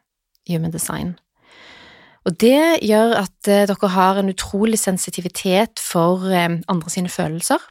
Human 0.50 0.74
Design. 0.74 1.16
Og 2.26 2.34
det 2.42 2.82
gjør 2.86 3.16
at 3.22 3.50
eh, 3.50 3.66
dere 3.70 3.90
har 3.94 4.20
en 4.20 4.30
utrolig 4.30 4.80
sensitivitet 4.82 5.82
for 5.82 6.30
eh, 6.30 6.60
andre 6.68 6.90
sine 6.90 7.10
følelser. 7.10 7.62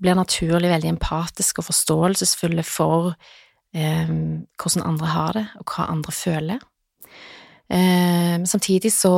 Blir 0.00 0.16
naturlig 0.16 0.70
veldig 0.70 0.94
empatiske 0.96 1.62
og 1.62 1.68
forståelsesfulle 1.68 2.64
for 2.64 3.14
eh, 3.74 4.12
hvordan 4.60 4.86
andre 4.86 5.12
har 5.14 5.32
det, 5.36 5.46
og 5.60 5.72
hva 5.72 5.88
andre 5.92 6.12
føler. 6.12 6.64
Eh, 7.68 8.36
samtidig 8.48 8.92
så 8.92 9.14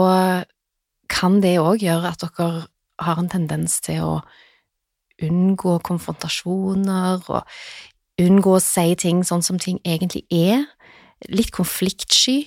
kan 1.11 1.41
det 1.43 1.59
òg 1.59 1.83
gjøre 1.83 2.11
at 2.11 2.23
dere 2.23 2.67
har 3.01 3.19
en 3.19 3.31
tendens 3.31 3.81
til 3.85 4.03
å 4.05 4.15
unngå 5.21 5.79
konfrontasjoner 5.85 7.27
og 7.29 7.59
unngå 8.21 8.57
å 8.57 8.63
si 8.63 8.95
ting 9.01 9.25
sånn 9.27 9.45
som 9.45 9.59
ting 9.61 9.81
egentlig 9.85 10.25
er. 10.35 10.67
Litt 11.29 11.53
konfliktsky. 11.57 12.45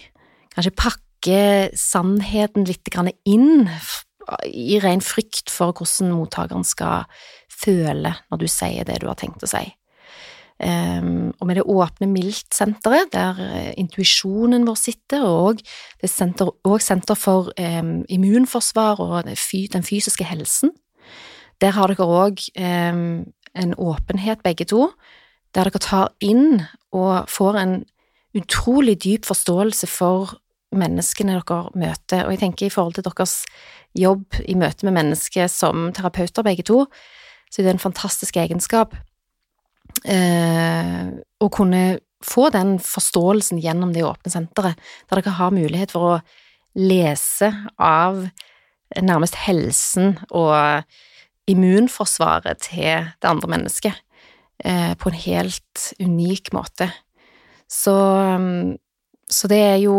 Kanskje 0.54 0.76
pakke 0.78 1.44
sannheten 1.78 2.68
litt 2.70 2.90
inn 3.26 3.70
i 4.48 4.80
ren 4.80 5.02
frykt 5.04 5.52
for 5.52 5.76
hvordan 5.76 6.14
mottakeren 6.16 6.66
skal 6.68 7.08
føle 7.52 8.16
når 8.32 8.42
du 8.42 8.50
sier 8.52 8.88
det 8.88 9.02
du 9.02 9.10
har 9.10 9.20
tenkt 9.20 9.44
å 9.44 9.50
si. 9.50 9.66
Um, 10.64 11.34
og 11.42 11.48
med 11.50 11.58
det 11.58 11.66
åpne 11.68 12.08
mildt-senteret, 12.08 13.10
der 13.12 13.40
uh, 13.42 13.72
intuisjonen 13.80 14.68
vår 14.68 14.78
sitter, 14.80 15.26
og 15.26 15.60
det 15.60 16.08
er 16.08 16.12
senter, 16.12 16.52
og 16.64 16.84
senter 16.84 17.18
for 17.20 17.50
um, 17.58 18.04
immunforsvar 18.08 19.02
og 19.04 19.26
den 19.28 19.84
fysiske 19.84 20.28
helsen, 20.30 20.72
der 21.60 21.74
har 21.76 21.92
dere 21.92 22.06
òg 22.06 22.46
um, 22.54 23.26
en 23.54 23.76
åpenhet, 23.76 24.44
begge 24.46 24.70
to, 24.70 24.88
der 25.54 25.70
dere 25.70 25.82
tar 25.82 26.14
inn 26.24 26.64
og 26.94 27.30
får 27.30 27.60
en 27.62 27.76
utrolig 28.38 28.98
dyp 29.04 29.28
forståelse 29.30 29.88
for 29.90 30.38
menneskene 30.74 31.38
dere 31.38 31.60
møter. 31.78 32.26
Og 32.26 32.34
jeg 32.34 32.42
tenker 32.42 32.68
i 32.68 32.74
forhold 32.74 32.98
til 32.98 33.06
deres 33.06 33.44
jobb 33.98 34.40
i 34.42 34.56
møte 34.58 34.88
med 34.88 34.98
mennesker 34.98 35.50
som 35.52 35.92
terapeuter, 35.94 36.46
begge 36.46 36.66
to, 36.66 36.86
så 37.52 37.62
er 37.62 37.68
det 37.68 37.76
en 37.76 37.84
fantastisk 37.84 38.40
egenskap 38.42 38.96
eh, 40.10 41.12
å 41.14 41.50
kunne 41.54 41.84
få 42.24 42.48
den 42.56 42.78
forståelsen 42.82 43.60
gjennom 43.62 43.92
det 43.94 44.06
åpne 44.08 44.32
senteret, 44.34 44.80
der 45.10 45.22
dere 45.22 45.36
har 45.38 45.54
mulighet 45.54 45.94
for 45.94 46.16
å 46.16 46.22
lese 46.80 47.52
av 47.78 48.24
nærmest 49.04 49.38
helsen 49.44 50.16
og 50.32 50.88
immunforsvaret 51.50 52.64
til 52.66 53.12
det 53.22 53.30
andre 53.30 53.52
mennesket 53.52 54.00
på 54.64 55.10
en 55.10 55.18
helt 55.18 55.86
unik 56.00 56.52
måte. 56.56 56.86
Så, 57.68 57.94
mm, 58.40 58.76
så 59.28 59.50
det 59.52 59.60
er 59.60 59.80
jo 59.84 59.98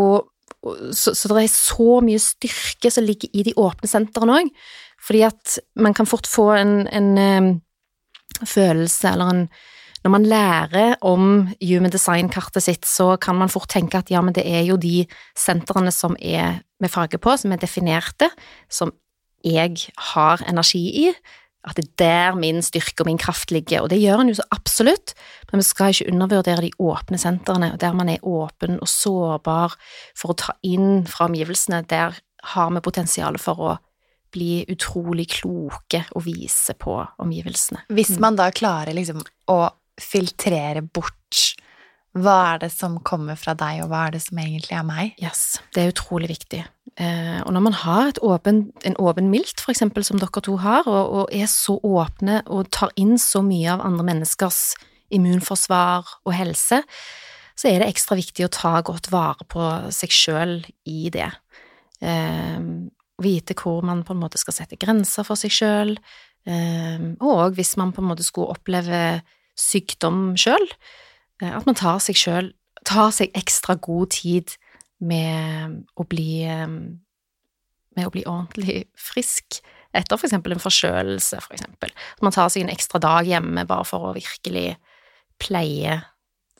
så, 0.65 1.13
så, 1.13 1.29
det 1.29 1.43
er 1.43 1.51
så 1.51 1.99
mye 2.05 2.21
styrke 2.21 2.89
som 2.93 3.05
ligger 3.05 3.29
i 3.33 3.43
de 3.45 3.53
åpne 3.59 3.89
sentrene 3.89 4.39
òg, 4.39 4.49
fordi 5.05 5.21
at 5.27 5.57
man 5.77 5.93
kan 5.93 6.09
fort 6.09 6.27
få 6.29 6.49
en, 6.57 6.75
en 6.89 7.09
um, 7.19 7.49
følelse 8.45 9.13
eller 9.13 9.33
en 9.33 9.47
Når 10.05 10.11
man 10.11 10.25
lærer 10.29 10.95
om 11.01 11.47
human 11.57 11.89
design-kartet 11.89 12.61
sitt, 12.61 12.85
så 12.85 13.17
kan 13.17 13.35
man 13.35 13.49
fort 13.49 13.71
tenke 13.73 13.97
at 13.97 14.11
ja, 14.11 14.21
men 14.21 14.35
det 14.37 14.43
er 14.45 14.61
jo 14.61 14.75
de 14.77 15.07
sentrene 15.33 15.89
som 15.89 16.13
er 16.21 16.59
med 16.79 16.91
farge 16.93 17.17
på, 17.17 17.33
som 17.33 17.51
er 17.51 17.57
definerte, 17.57 18.29
som 18.69 18.91
jeg 19.43 19.89
har 20.13 20.43
energi 20.45 21.07
i, 21.07 21.13
at 21.65 21.79
det 21.79 21.85
er 21.85 21.95
der 22.01 22.37
min 22.39 22.61
styrke 22.65 23.03
og 23.03 23.09
min 23.09 23.21
kraft 23.21 23.51
ligger, 23.53 23.85
og 23.85 23.89
det 23.89 24.01
gjør 24.01 24.21
en 24.21 24.29
jo 24.31 24.37
så 24.37 24.45
absolutt, 24.53 25.15
men 25.51 25.61
vi 25.61 25.67
skal 25.67 25.93
ikke 25.93 26.11
undervurdere 26.13 26.65
de 26.65 26.71
åpne 26.81 27.19
sentrene, 27.21 27.71
der 27.81 27.97
man 27.97 28.11
er 28.13 28.23
åpen 28.25 28.77
og 28.77 28.91
sårbar 28.91 29.75
for 30.17 30.33
å 30.33 30.39
ta 30.45 30.55
inn 30.65 31.05
fra 31.09 31.29
omgivelsene, 31.29 31.81
der 31.89 32.19
har 32.55 32.71
vi 32.73 32.83
potensial 32.85 33.39
for 33.41 33.65
å 33.65 33.73
bli 34.35 34.65
utrolig 34.71 35.29
kloke 35.39 36.03
og 36.13 36.25
vise 36.25 36.75
på 36.77 36.97
omgivelsene. 37.23 37.85
Hvis 37.95 38.17
man 38.21 38.37
da 38.37 38.49
klarer 38.53 38.93
liksom 38.95 39.23
å 39.51 39.59
filtrere 40.01 40.83
bort 40.83 41.55
hva 42.15 42.35
er 42.53 42.61
det 42.63 42.71
som 42.71 42.95
kommer 43.03 43.35
fra 43.39 43.53
deg, 43.59 43.81
og 43.83 43.91
hva 43.91 44.05
er 44.07 44.15
det 44.15 44.21
som 44.23 44.39
egentlig 44.39 44.77
er 44.77 44.87
meg? 44.87 45.13
Yes, 45.19 45.59
det 45.75 45.83
er 45.83 45.91
utrolig 45.91 46.29
viktig. 46.31 46.61
Eh, 46.95 47.39
og 47.43 47.51
når 47.51 47.63
man 47.65 47.75
har 47.75 48.19
åpen, 48.23 48.61
en 48.87 48.95
åpen 49.03 49.27
milt, 49.33 49.59
for 49.59 49.73
eksempel, 49.73 50.05
som 50.07 50.21
dere 50.21 50.43
to 50.45 50.55
har, 50.63 50.87
og, 50.87 51.03
og, 51.11 51.35
er 51.35 51.49
så 51.51 51.75
åpne 51.83 52.39
og 52.47 52.71
tar 52.71 52.93
inn 52.95 53.17
så 53.19 53.43
mye 53.43 53.73
av 53.73 53.83
andre 53.83 54.07
menneskers 54.13 54.61
immunforsvar 55.15 56.07
og 56.23 56.35
helse, 56.35 56.81
så 57.55 57.69
er 57.69 57.81
det 57.81 57.91
ekstra 57.91 58.15
viktig 58.19 58.47
å 58.47 58.51
ta 58.51 58.77
godt 58.83 59.11
vare 59.11 59.47
på 59.51 59.67
seg 59.95 60.15
sjøl 60.15 60.57
i 60.87 61.11
det. 61.11 61.29
Eh, 61.99 62.59
vite 63.23 63.55
hvor 63.59 63.83
man 63.83 64.07
på 64.07 64.15
en 64.15 64.23
måte 64.23 64.39
skal 64.39 64.55
sette 64.55 64.79
grenser 64.79 65.27
for 65.27 65.39
seg 65.39 65.51
sjøl, 65.51 65.97
eh, 66.47 67.09
og 67.19 67.59
hvis 67.59 67.75
man 67.79 67.91
på 67.95 68.03
en 68.03 68.13
måte 68.13 68.23
skulle 68.23 68.55
oppleve 68.55 69.19
sykdom 69.59 70.37
sjøl, 70.39 70.63
at 71.43 71.65
man 71.67 71.77
tar 71.77 71.99
seg 72.03 72.19
sjøl 72.19 72.53
Tar 72.85 73.09
seg 73.15 73.33
ekstra 73.35 73.75
god 73.81 74.13
tid 74.13 74.51
med 75.03 75.81
å 75.97 76.05
bli 76.07 76.45
eh, 76.47 76.67
Med 76.69 78.07
å 78.07 78.13
bli 78.13 78.25
ordentlig 78.29 78.85
frisk 78.99 79.61
etter 79.95 80.19
for 80.19 80.27
eksempel 80.27 80.51
en 80.51 80.59
forkjølelse, 80.59 81.37
for. 81.39 81.55
At 81.87 82.23
man 82.25 82.33
tar 82.35 82.49
seg 82.51 82.65
en 82.65 82.71
ekstra 82.73 82.99
dag 82.99 83.29
hjemme 83.29 83.61
bare 83.63 83.85
for 83.87 84.09
å 84.09 84.15
virkelig 84.17 84.73
pleie 85.39 85.93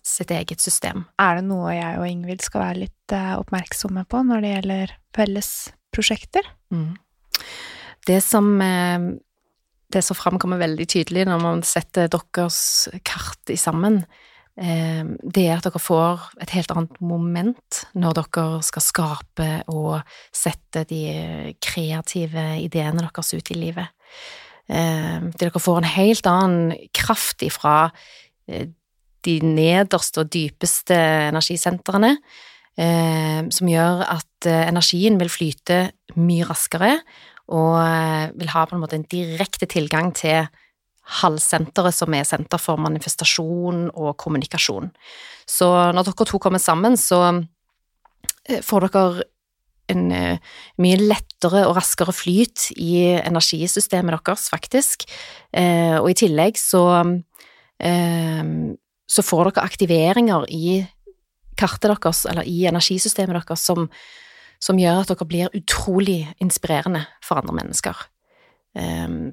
sitt 0.07 0.31
eget 0.31 0.63
system. 0.63 1.03
Er 1.19 1.41
det 1.41 1.43
noe 1.49 1.73
jeg 1.75 1.97
og 1.99 2.07
Ingvild 2.07 2.45
skal 2.45 2.63
være 2.63 2.85
litt 2.85 3.15
eh, 3.17 3.33
oppmerksomme 3.35 4.05
på 4.07 4.21
når 4.23 4.39
det 4.39 4.53
gjelder 4.53 4.93
felles 5.17 5.49
prosjekter? 5.91 6.47
Mm. 6.71 6.93
Det 8.07 8.21
som 8.23 8.55
det 9.91 10.01
som 10.05 10.17
framkommer 10.17 10.61
veldig 10.61 10.87
tydelig 10.95 11.25
når 11.27 11.43
man 11.43 11.61
setter 11.67 12.07
deres 12.11 12.59
kart 13.03 13.51
i 13.51 13.59
sammen, 13.59 14.03
det 14.55 15.41
er 15.43 15.57
at 15.57 15.65
dere 15.67 15.81
får 15.83 16.29
et 16.39 16.53
helt 16.55 16.71
annet 16.71 16.99
moment 17.03 17.79
når 17.91 18.13
dere 18.21 18.45
skal 18.63 18.83
skape 18.85 19.47
og 19.67 19.97
sette 20.31 20.85
de 20.87 21.01
kreative 21.59 22.45
ideene 22.63 23.03
deres 23.03 23.33
ut 23.35 23.51
i 23.51 23.57
livet. 23.59 23.91
Ehm, 24.71 25.29
dere 25.37 25.61
får 25.61 25.81
en 25.81 25.91
helt 25.93 26.25
annen 26.29 26.73
kraft 26.95 27.43
ifra 27.45 27.91
eh, 28.49 28.71
de 29.25 29.35
nederste 29.45 30.23
og 30.23 30.31
dypeste 30.33 30.97
energisentrene, 31.29 32.15
ehm, 32.77 33.51
som 33.53 33.69
gjør 33.69 34.05
at 34.09 34.49
eh, 34.49 34.65
energien 34.71 35.19
vil 35.21 35.29
flyte 35.29 35.79
mye 36.17 36.47
raskere 36.49 36.95
og 37.53 37.77
eh, 37.77 38.33
vil 38.39 38.53
ha 38.55 38.65
på 38.65 38.77
en 38.77 38.81
måte 38.81 38.97
en 38.97 39.09
direkte 39.11 39.69
tilgang 39.69 40.13
til 40.17 40.47
halvsenteret, 41.05 41.93
som 41.93 42.13
er 42.17 42.25
senter 42.25 42.61
for 42.61 42.81
manifestasjon 42.81 43.89
og 43.93 44.15
kommunikasjon. 44.21 44.89
Så 45.45 45.67
når 45.93 46.07
dere 46.07 46.27
to 46.27 46.41
kommer 46.41 46.61
sammen, 46.61 46.97
så 46.97 47.21
eh, 48.49 48.61
får 48.65 48.87
dere 48.87 49.27
en 49.93 50.07
eh, 50.15 50.53
mye 50.81 50.97
lettere 50.97 51.67
og 51.69 51.75
raskere 51.77 52.15
flyt 52.15 52.71
i 52.81 53.19
energisystemet 53.19 54.17
deres, 54.17 54.49
faktisk. 54.49 55.05
Eh, 55.53 55.99
og 55.99 56.09
i 56.11 56.19
tillegg 56.25 56.59
så 56.61 56.85
så 57.75 59.21
får 59.27 59.49
dere 59.49 59.65
aktiveringer 59.67 60.45
i 60.47 60.77
kartet 61.59 61.89
deres, 61.91 62.21
eller 62.23 62.47
i 62.47 62.61
energisystemet 62.69 63.35
deres, 63.35 63.65
som, 63.67 63.89
som 64.63 64.79
gjør 64.79 65.01
at 65.01 65.11
dere 65.11 65.27
blir 65.27 65.57
utrolig 65.59 66.21
inspirerende 66.39 67.01
for 67.19 67.41
andre 67.41 67.57
mennesker. 67.59 67.99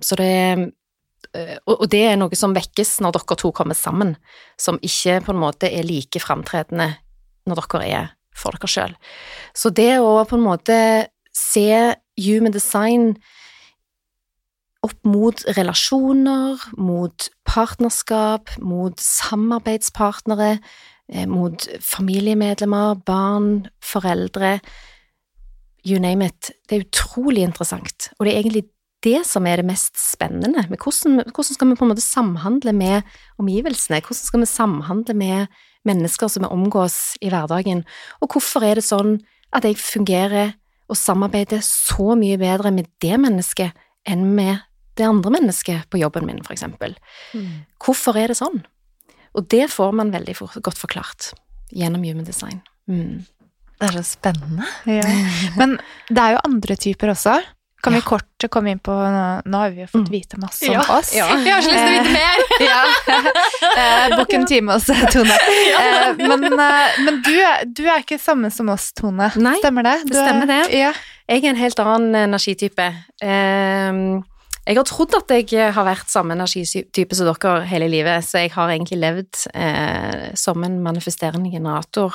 Så 0.02 0.18
det 0.18 0.32
Eh, 0.32 0.66
og 1.66 1.86
det 1.92 2.02
er 2.10 2.18
noe 2.20 2.36
som 2.36 2.52
vekkes 2.56 2.98
når 3.00 3.16
dere 3.16 3.36
to 3.40 3.52
kommer 3.56 3.76
sammen, 3.78 4.16
som 4.60 4.80
ikke 4.84 5.20
på 5.26 5.32
en 5.32 5.40
måte 5.40 5.70
er 5.70 5.86
like 5.88 6.20
framtredende 6.20 6.90
når 7.48 7.62
dere 7.62 7.86
er 7.88 8.10
for 8.36 8.56
dere 8.56 8.70
sjøl. 8.70 8.96
Så 9.56 9.72
det 9.74 9.94
å 10.00 10.16
på 10.28 10.36
en 10.38 10.44
måte 10.44 10.78
se 11.36 11.94
human 12.20 12.52
design 12.52 13.14
opp 14.82 14.98
mot 15.06 15.44
relasjoner, 15.56 16.62
mot 16.74 17.28
partnerskap, 17.46 18.50
mot 18.58 18.98
samarbeidspartnere, 18.98 20.56
eh, 21.08 21.26
mot 21.26 21.68
familiemedlemmer, 21.80 22.98
barn, 23.06 23.68
foreldre, 23.80 24.60
you 25.84 26.00
name 26.00 26.26
it. 26.26 26.50
Det 26.68 26.76
er 26.76 26.86
utrolig 26.86 27.46
interessant, 27.46 28.10
og 28.18 28.26
det 28.26 28.34
er 28.34 28.42
egentlig 28.42 28.68
det 29.02 29.24
som 29.26 29.46
er 29.46 29.60
det 29.60 29.66
mest 29.66 29.98
spennende. 29.98 30.64
Hvordan, 30.70 31.22
hvordan, 31.26 31.54
skal 31.56 31.70
vi 31.70 31.76
på 31.78 31.86
en 31.86 31.92
måte 31.92 32.04
samhandle 32.04 32.72
med 32.76 33.02
omgivelsene? 33.42 34.00
Hvordan 34.00 34.26
skal 34.28 34.42
vi 34.42 34.50
samhandle 34.50 35.14
med 35.18 35.62
mennesker 35.88 36.30
som 36.30 36.46
vi 36.46 36.50
omgås 36.54 37.16
i 37.20 37.30
hverdagen? 37.32 37.84
Og 38.22 38.34
hvorfor 38.34 38.64
er 38.66 38.78
det 38.78 38.86
sånn 38.86 39.18
at 39.52 39.66
jeg 39.66 39.80
fungerer 39.80 40.54
og 40.90 40.98
samarbeider 40.98 41.62
så 41.64 42.14
mye 42.18 42.38
bedre 42.40 42.72
med 42.74 42.90
det 43.02 43.18
mennesket 43.20 43.72
enn 44.08 44.26
med 44.36 44.60
det 44.98 45.06
andre 45.08 45.32
mennesket 45.32 45.88
på 45.90 46.00
jobben 46.02 46.26
min, 46.28 46.42
for 46.44 46.52
eksempel. 46.52 46.96
Mm. 47.32 47.64
Hvorfor 47.80 48.18
er 48.20 48.32
det 48.32 48.38
sånn? 48.40 48.60
Og 49.32 49.46
det 49.48 49.70
får 49.72 49.94
man 49.96 50.12
veldig 50.12 50.34
for, 50.36 50.52
godt 50.60 50.80
forklart 50.80 51.30
gjennom 51.72 52.04
human 52.04 52.26
design. 52.28 52.60
Mm. 52.90 53.24
Det 53.80 53.88
er 53.88 53.96
så 53.96 54.04
spennende. 54.04 54.68
Ja. 54.86 55.06
Men 55.60 55.78
det 56.10 56.20
er 56.20 56.36
jo 56.36 56.44
andre 56.44 56.76
typer 56.76 57.14
også. 57.14 57.38
Kan 57.82 57.94
vi 57.96 58.00
kort 58.06 58.44
komme 58.50 58.70
inn 58.70 58.78
på 58.78 58.94
Nå 59.44 59.58
har 59.58 59.70
vi 59.74 59.80
jo 59.82 59.86
fått 59.90 60.06
Mm. 60.06 60.12
vite 60.12 60.38
masse 60.38 60.68
om 60.68 60.74
Ja. 60.74 60.84
oss. 60.98 61.12
Ja. 61.14 61.26
Vi 61.36 61.50
har 61.50 61.60
så 61.62 61.72
lyst 61.72 61.82
til 61.82 61.90
å 61.90 62.02
vite 62.02 62.12
mer! 62.20 62.38
ja. 62.70 62.82
Eh, 63.76 64.16
Bukk 64.16 64.34
en 64.34 64.46
time 64.46 64.72
hos 64.76 64.86
Tone. 65.12 65.34
Eh, 65.34 66.14
Men, 66.18 66.44
eh, 66.46 67.00
men 67.04 67.22
du, 67.26 67.32
er- 67.40 67.64
du 67.66 67.82
er 67.88 67.98
ikke 68.04 68.18
samme 68.22 68.50
som 68.54 68.68
oss, 68.68 68.92
Tone. 68.92 69.32
Nei, 69.36 69.56
Stemmer 69.58 69.82
det? 69.82 69.96
det 70.04 70.12
Du 70.12 70.18
er- 70.18 70.28
stemmer 70.28 70.46
det. 70.46 70.60
Ja. 70.78 70.92
Jeg 71.28 71.44
er 71.44 71.48
en 71.50 71.56
helt 71.56 71.78
annen 71.80 72.14
energitype. 72.28 72.86
Ehm, 73.22 74.22
jeg 74.66 74.76
har 74.76 74.84
trodd 74.84 75.14
at 75.16 75.28
jeg 75.50 75.72
har 75.74 75.84
vært 75.84 76.06
samme 76.10 76.34
energitype 76.36 77.14
som 77.18 77.26
dere 77.32 77.64
hele 77.66 77.88
livet, 77.90 78.22
så 78.22 78.38
jeg 78.42 78.52
har 78.52 78.68
egentlig 78.70 78.98
levd 79.00 79.46
eh, 79.54 80.34
som 80.38 80.62
en 80.62 80.78
manifesterende 80.82 81.50
generator, 81.50 82.14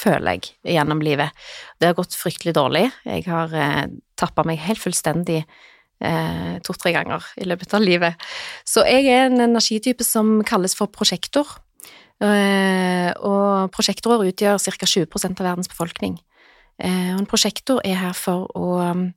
føler 0.00 0.38
jeg, 0.38 0.54
gjennom 0.76 1.02
livet. 1.04 1.34
Det 1.80 1.90
har 1.90 1.98
gått 1.98 2.16
fryktelig 2.16 2.54
dårlig. 2.56 2.86
Jeg 3.04 3.26
har 3.28 3.52
eh, 3.56 3.84
tappa 4.20 4.44
meg 4.48 4.62
helt 4.64 4.80
fullstendig 4.82 5.42
eh, 5.44 6.54
to-tre 6.66 6.94
ganger 6.96 7.26
i 7.40 7.48
løpet 7.48 7.76
av 7.76 7.84
livet. 7.84 8.30
Så 8.68 8.84
jeg 8.88 9.08
er 9.12 9.28
en 9.28 9.44
energitype 9.50 10.06
som 10.06 10.40
kalles 10.48 10.76
for 10.78 10.92
prosjektor. 10.92 11.58
Eh, 12.20 13.10
og 13.24 13.70
prosjektorer 13.76 14.32
utgjør 14.32 14.60
ca. 14.60 14.90
20 14.94 15.08
av 15.30 15.46
verdens 15.46 15.70
befolkning. 15.72 16.18
Eh, 16.80 17.12
og 17.14 17.22
en 17.22 17.28
prosjektor 17.28 17.80
er 17.84 18.00
her 18.00 18.16
for 18.16 18.48
å 18.56 18.70
gjør 18.80 19.08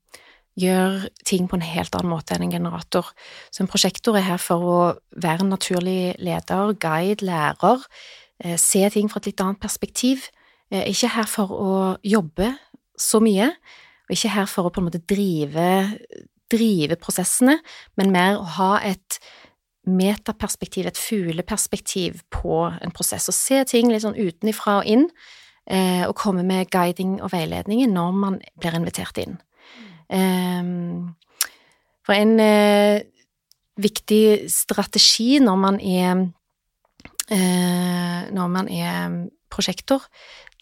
gjøre 0.59 1.09
ting 1.25 1.47
på 1.49 1.57
en 1.57 1.65
helt 1.65 1.95
annen 1.97 2.11
måte 2.13 2.35
enn 2.35 2.45
en 2.45 2.53
generator. 2.53 3.09
Så 3.53 3.63
en 3.63 3.69
prosjektor 3.71 4.17
er 4.19 4.27
her 4.27 4.41
for 4.41 4.67
å 4.69 4.79
være 5.17 5.45
en 5.45 5.53
naturlig 5.53 6.13
leder, 6.21 6.75
guide, 6.77 7.25
lærer, 7.25 7.85
eh, 8.43 8.57
se 8.57 8.87
ting 8.89 9.09
fra 9.09 9.19
et 9.19 9.31
litt 9.31 9.41
annet 9.41 9.59
perspektiv. 9.59 10.29
Eh, 10.73 10.89
ikke 10.89 11.11
her 11.13 11.29
for 11.29 11.53
å 11.53 11.73
jobbe 12.01 12.49
så 12.97 13.21
mye, 13.21 13.51
og 14.07 14.15
ikke 14.15 14.33
her 14.33 14.49
for 14.49 14.67
å 14.67 14.73
på 14.73 14.81
en 14.81 14.89
måte 14.89 15.03
drive, 15.09 15.69
drive 16.51 16.97
prosessene, 17.01 17.59
men 17.99 18.13
mer 18.13 18.39
å 18.39 18.47
ha 18.57 18.73
et 18.81 19.19
metaperspektiv, 19.83 20.87
et 20.87 20.99
fugleperspektiv 20.99 22.21
på 22.31 22.63
en 22.71 22.93
prosess, 22.95 23.27
og 23.29 23.37
se 23.37 23.59
ting 23.69 23.91
litt 23.91 24.05
sånn 24.05 24.17
utenifra 24.17 24.79
og 24.79 24.89
inn, 24.89 25.09
eh, 25.67 26.05
og 26.07 26.15
komme 26.17 26.45
med 26.47 26.71
guiding 26.71 27.19
og 27.21 27.33
veiledning 27.35 27.83
når 27.91 28.15
man 28.15 28.39
blir 28.59 28.77
invitert 28.79 29.19
inn. 29.21 29.37
Ehm, 30.09 31.13
for 32.03 32.15
en 32.15 32.39
eh, 32.39 33.03
viktig 33.79 34.49
strategi 34.51 35.39
når 35.41 35.59
man 35.59 35.79
er 35.79 36.27
eh, 37.31 38.31
når 38.33 38.49
man 38.51 38.69
er 38.69 39.29
prosjektor, 39.53 40.03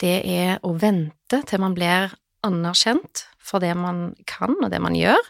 det 0.01 0.17
er 0.25 0.59
å 0.65 0.73
vente 0.81 1.41
til 1.47 1.61
man 1.61 1.75
blir 1.77 2.13
anerkjent 2.45 3.25
for 3.41 3.61
det 3.63 3.73
man 3.77 4.11
kan 4.29 4.55
og 4.57 4.69
det 4.73 4.81
man 4.81 4.97
gjør, 4.97 5.21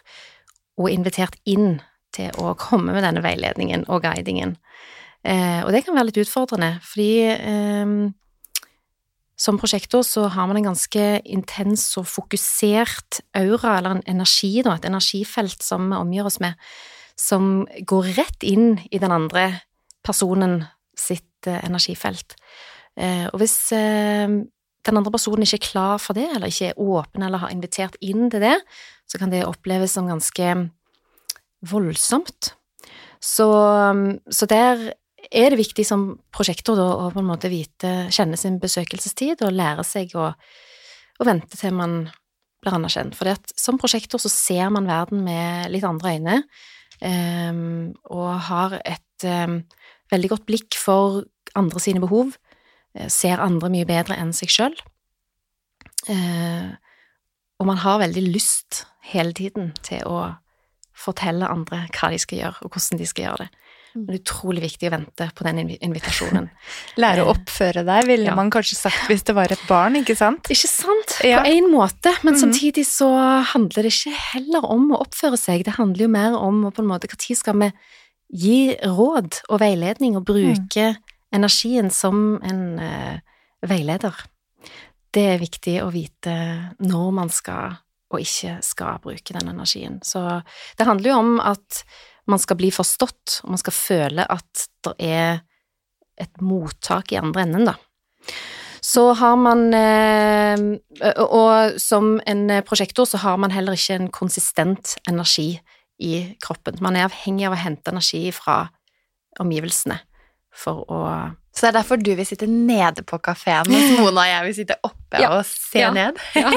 og 0.80 0.90
invitert 0.92 1.36
inn 1.44 1.80
til 2.12 2.32
å 2.40 2.54
komme 2.60 2.94
med 2.94 3.04
denne 3.04 3.22
veiledningen 3.24 3.86
og 3.92 4.04
guidingen. 4.04 4.56
Eh, 5.22 5.60
og 5.62 5.70
det 5.72 5.84
kan 5.86 5.96
være 5.96 6.10
litt 6.10 6.20
utfordrende, 6.24 6.74
fordi 6.84 7.12
eh, 7.32 7.94
som 9.42 9.58
prosjektor 9.58 10.04
så 10.06 10.28
har 10.30 10.48
man 10.48 10.60
en 10.60 10.70
ganske 10.70 11.06
intens 11.24 11.88
og 12.00 12.08
fokusert 12.10 13.22
aura, 13.38 13.78
eller 13.78 13.96
en 13.96 14.04
energi, 14.14 14.54
da, 14.64 14.76
et 14.76 14.88
energifelt 14.88 15.64
som 15.64 15.88
vi 15.90 15.98
omgir 15.98 16.28
oss 16.28 16.38
med, 16.42 16.58
som 17.18 17.64
går 17.88 18.12
rett 18.18 18.46
inn 18.46 18.76
i 18.90 19.00
den 19.02 19.14
andre 19.14 19.48
personen 20.04 20.62
sitt 20.98 21.48
eh, 21.48 21.62
energifelt. 21.66 22.36
Eh, 22.98 23.26
og 23.32 23.40
hvis 23.40 23.56
eh, 23.76 24.28
den 24.86 24.98
andre 24.98 25.12
personen 25.14 25.46
ikke 25.46 25.60
er 25.60 25.68
klar 25.68 26.00
for 26.02 26.18
det, 26.18 26.26
eller 26.34 26.50
ikke 26.50 26.72
er 26.72 26.80
åpen 26.80 27.22
eller 27.22 27.42
har 27.44 27.52
invitert 27.54 27.98
inn 28.02 28.28
til 28.32 28.42
det, 28.42 28.56
så 29.06 29.20
kan 29.20 29.30
det 29.32 29.44
oppleves 29.46 29.94
som 29.94 30.08
ganske 30.10 30.48
voldsomt. 31.70 32.54
Så, 33.22 33.46
så 34.34 34.48
der 34.50 34.88
er 35.30 35.52
det 35.52 35.60
viktig 35.60 35.84
som 35.86 36.08
prosjektor 36.34 36.78
da, 36.78 36.88
å 37.04 37.10
på 37.14 37.22
en 37.22 37.28
måte 37.28 37.50
vite, 37.52 37.92
kjenne 38.12 38.38
sin 38.40 38.58
besøkelsestid 38.62 39.44
og 39.46 39.54
lære 39.54 39.84
seg 39.86 40.16
å, 40.18 40.32
å 40.32 41.28
vente 41.28 41.58
til 41.58 41.76
man 41.78 42.00
blir 42.62 42.76
anerkjent. 42.76 43.14
For 43.18 43.30
som 43.58 43.78
prosjektor 43.80 44.22
så 44.22 44.30
ser 44.32 44.72
man 44.74 44.90
verden 44.90 45.22
med 45.26 45.70
litt 45.74 45.86
andre 45.86 46.16
øyne, 46.16 46.38
um, 47.02 47.92
og 48.10 48.30
har 48.48 48.78
et 48.82 49.26
um, 49.26 49.60
veldig 50.12 50.32
godt 50.34 50.48
blikk 50.50 50.78
for 50.78 51.22
andre 51.58 51.82
sine 51.82 52.02
behov, 52.02 52.34
ser 53.08 53.40
andre 53.40 53.70
mye 53.72 53.86
bedre 53.88 54.16
enn 54.20 54.32
seg 54.36 54.48
sjøl. 54.52 54.74
Uh, 56.10 56.74
og 57.62 57.68
man 57.68 57.78
har 57.84 58.00
veldig 58.02 58.24
lyst 58.34 58.84
hele 59.12 59.32
tiden 59.36 59.70
til 59.86 60.02
å 60.08 60.22
fortelle 61.02 61.46
andre 61.48 61.84
hva 61.94 62.10
de 62.12 62.18
skal 62.22 62.40
gjøre, 62.42 62.62
og 62.66 62.74
hvordan 62.74 62.98
de 63.00 63.06
skal 63.08 63.24
gjøre 63.28 63.44
det. 63.44 63.50
Men 63.92 64.06
det 64.08 64.14
er 64.16 64.22
utrolig 64.22 64.62
viktig 64.64 64.88
å 64.88 64.92
vente 64.94 65.26
på 65.36 65.44
den 65.44 65.58
invitasjonen. 65.74 66.46
Lære 67.02 67.26
å 67.26 67.32
oppføre 67.34 67.82
deg, 67.84 68.06
ville 68.08 68.30
Ja. 68.30 68.34
man 68.38 68.50
kanskje 68.50 68.78
sagt 68.78 69.08
hvis 69.10 69.24
det 69.28 69.34
var 69.36 69.52
et 69.52 69.64
barn, 69.68 69.98
ikke 70.00 70.16
sant? 70.16 70.48
Ikke 70.52 70.70
sant? 70.70 71.18
Ja. 71.28 71.42
På 71.44 71.50
en 71.52 71.68
måte, 71.70 72.14
men 72.24 72.34
Mhm. 72.34 72.40
samtidig 72.40 72.86
så 72.88 73.10
handler 73.52 73.82
det 73.84 73.92
ikke 73.92 74.14
heller 74.32 74.64
om 74.64 74.90
å 74.92 75.02
oppføre 75.04 75.36
seg, 75.38 75.64
det 75.64 75.74
handler 75.76 76.06
jo 76.06 76.08
mer 76.08 76.34
om 76.38 76.62
på 76.72 76.80
en 76.80 76.88
måte 76.88 77.06
Når 77.12 77.36
skal 77.36 77.58
vi 77.60 77.72
gi 78.32 78.76
råd 78.80 79.42
og 79.50 79.60
veiledning 79.60 80.16
og 80.16 80.24
bruke 80.24 80.96
energien 81.32 81.90
som 81.90 82.36
en 82.44 82.78
eh, 82.78 83.20
veileder? 83.68 84.16
Det 85.12 85.24
er 85.34 85.42
viktig 85.42 85.76
å 85.82 85.90
vite 85.92 86.34
når 86.80 87.10
man 87.16 87.32
skal 87.32 87.78
og 88.12 88.20
ikke 88.20 88.58
skal 88.64 88.98
bruke 89.00 89.32
den 89.32 89.48
energien. 89.48 90.00
Så 90.04 90.20
det 90.76 90.84
handler 90.84 91.12
jo 91.12 91.20
om 91.20 91.38
at 91.40 91.82
man 92.28 92.40
skal 92.40 92.58
bli 92.60 92.68
forstått, 92.72 93.40
og 93.42 93.54
man 93.54 93.60
skal 93.60 93.74
føle 93.74 94.26
at 94.28 94.66
det 94.84 94.92
er 95.00 95.40
et 96.20 96.42
mottak 96.44 97.14
i 97.14 97.18
andre 97.18 97.46
enden, 97.46 97.70
da. 97.70 97.78
Så 98.82 99.12
har 99.14 99.36
man 99.38 99.68
eh, 99.78 100.58
Og 101.22 101.78
som 101.78 102.16
en 102.26 102.50
prosjektor 102.66 103.06
så 103.06 103.20
har 103.22 103.36
man 103.38 103.54
heller 103.54 103.78
ikke 103.78 103.94
en 103.94 104.08
konsistent 104.10 104.96
energi 105.08 105.60
i 106.02 106.14
kroppen. 106.42 106.80
Man 106.82 106.98
er 106.98 107.06
avhengig 107.06 107.46
av 107.46 107.54
å 107.54 107.60
hente 107.62 107.94
energi 107.94 108.24
fra 108.34 108.64
omgivelsene 109.40 110.00
for 110.54 110.84
å 110.92 110.98
Så 111.54 111.66
det 111.66 111.68
er 111.74 111.78
derfor 111.82 112.00
du 112.00 112.14
vil 112.16 112.24
sitte 112.24 112.46
nede 112.48 113.02
på 113.04 113.18
kafeen, 113.20 113.68
mens 113.68 113.90
Mona 113.98 114.22
og 114.22 114.30
jeg 114.30 114.44
vil 114.46 114.54
sitte 114.56 114.76
oppe 114.88 115.20
Ja. 115.20 115.28
og 115.36 115.44
se 115.44 115.80
Ja. 115.82 115.90
ned. 115.92 116.16
ja. 116.34 116.50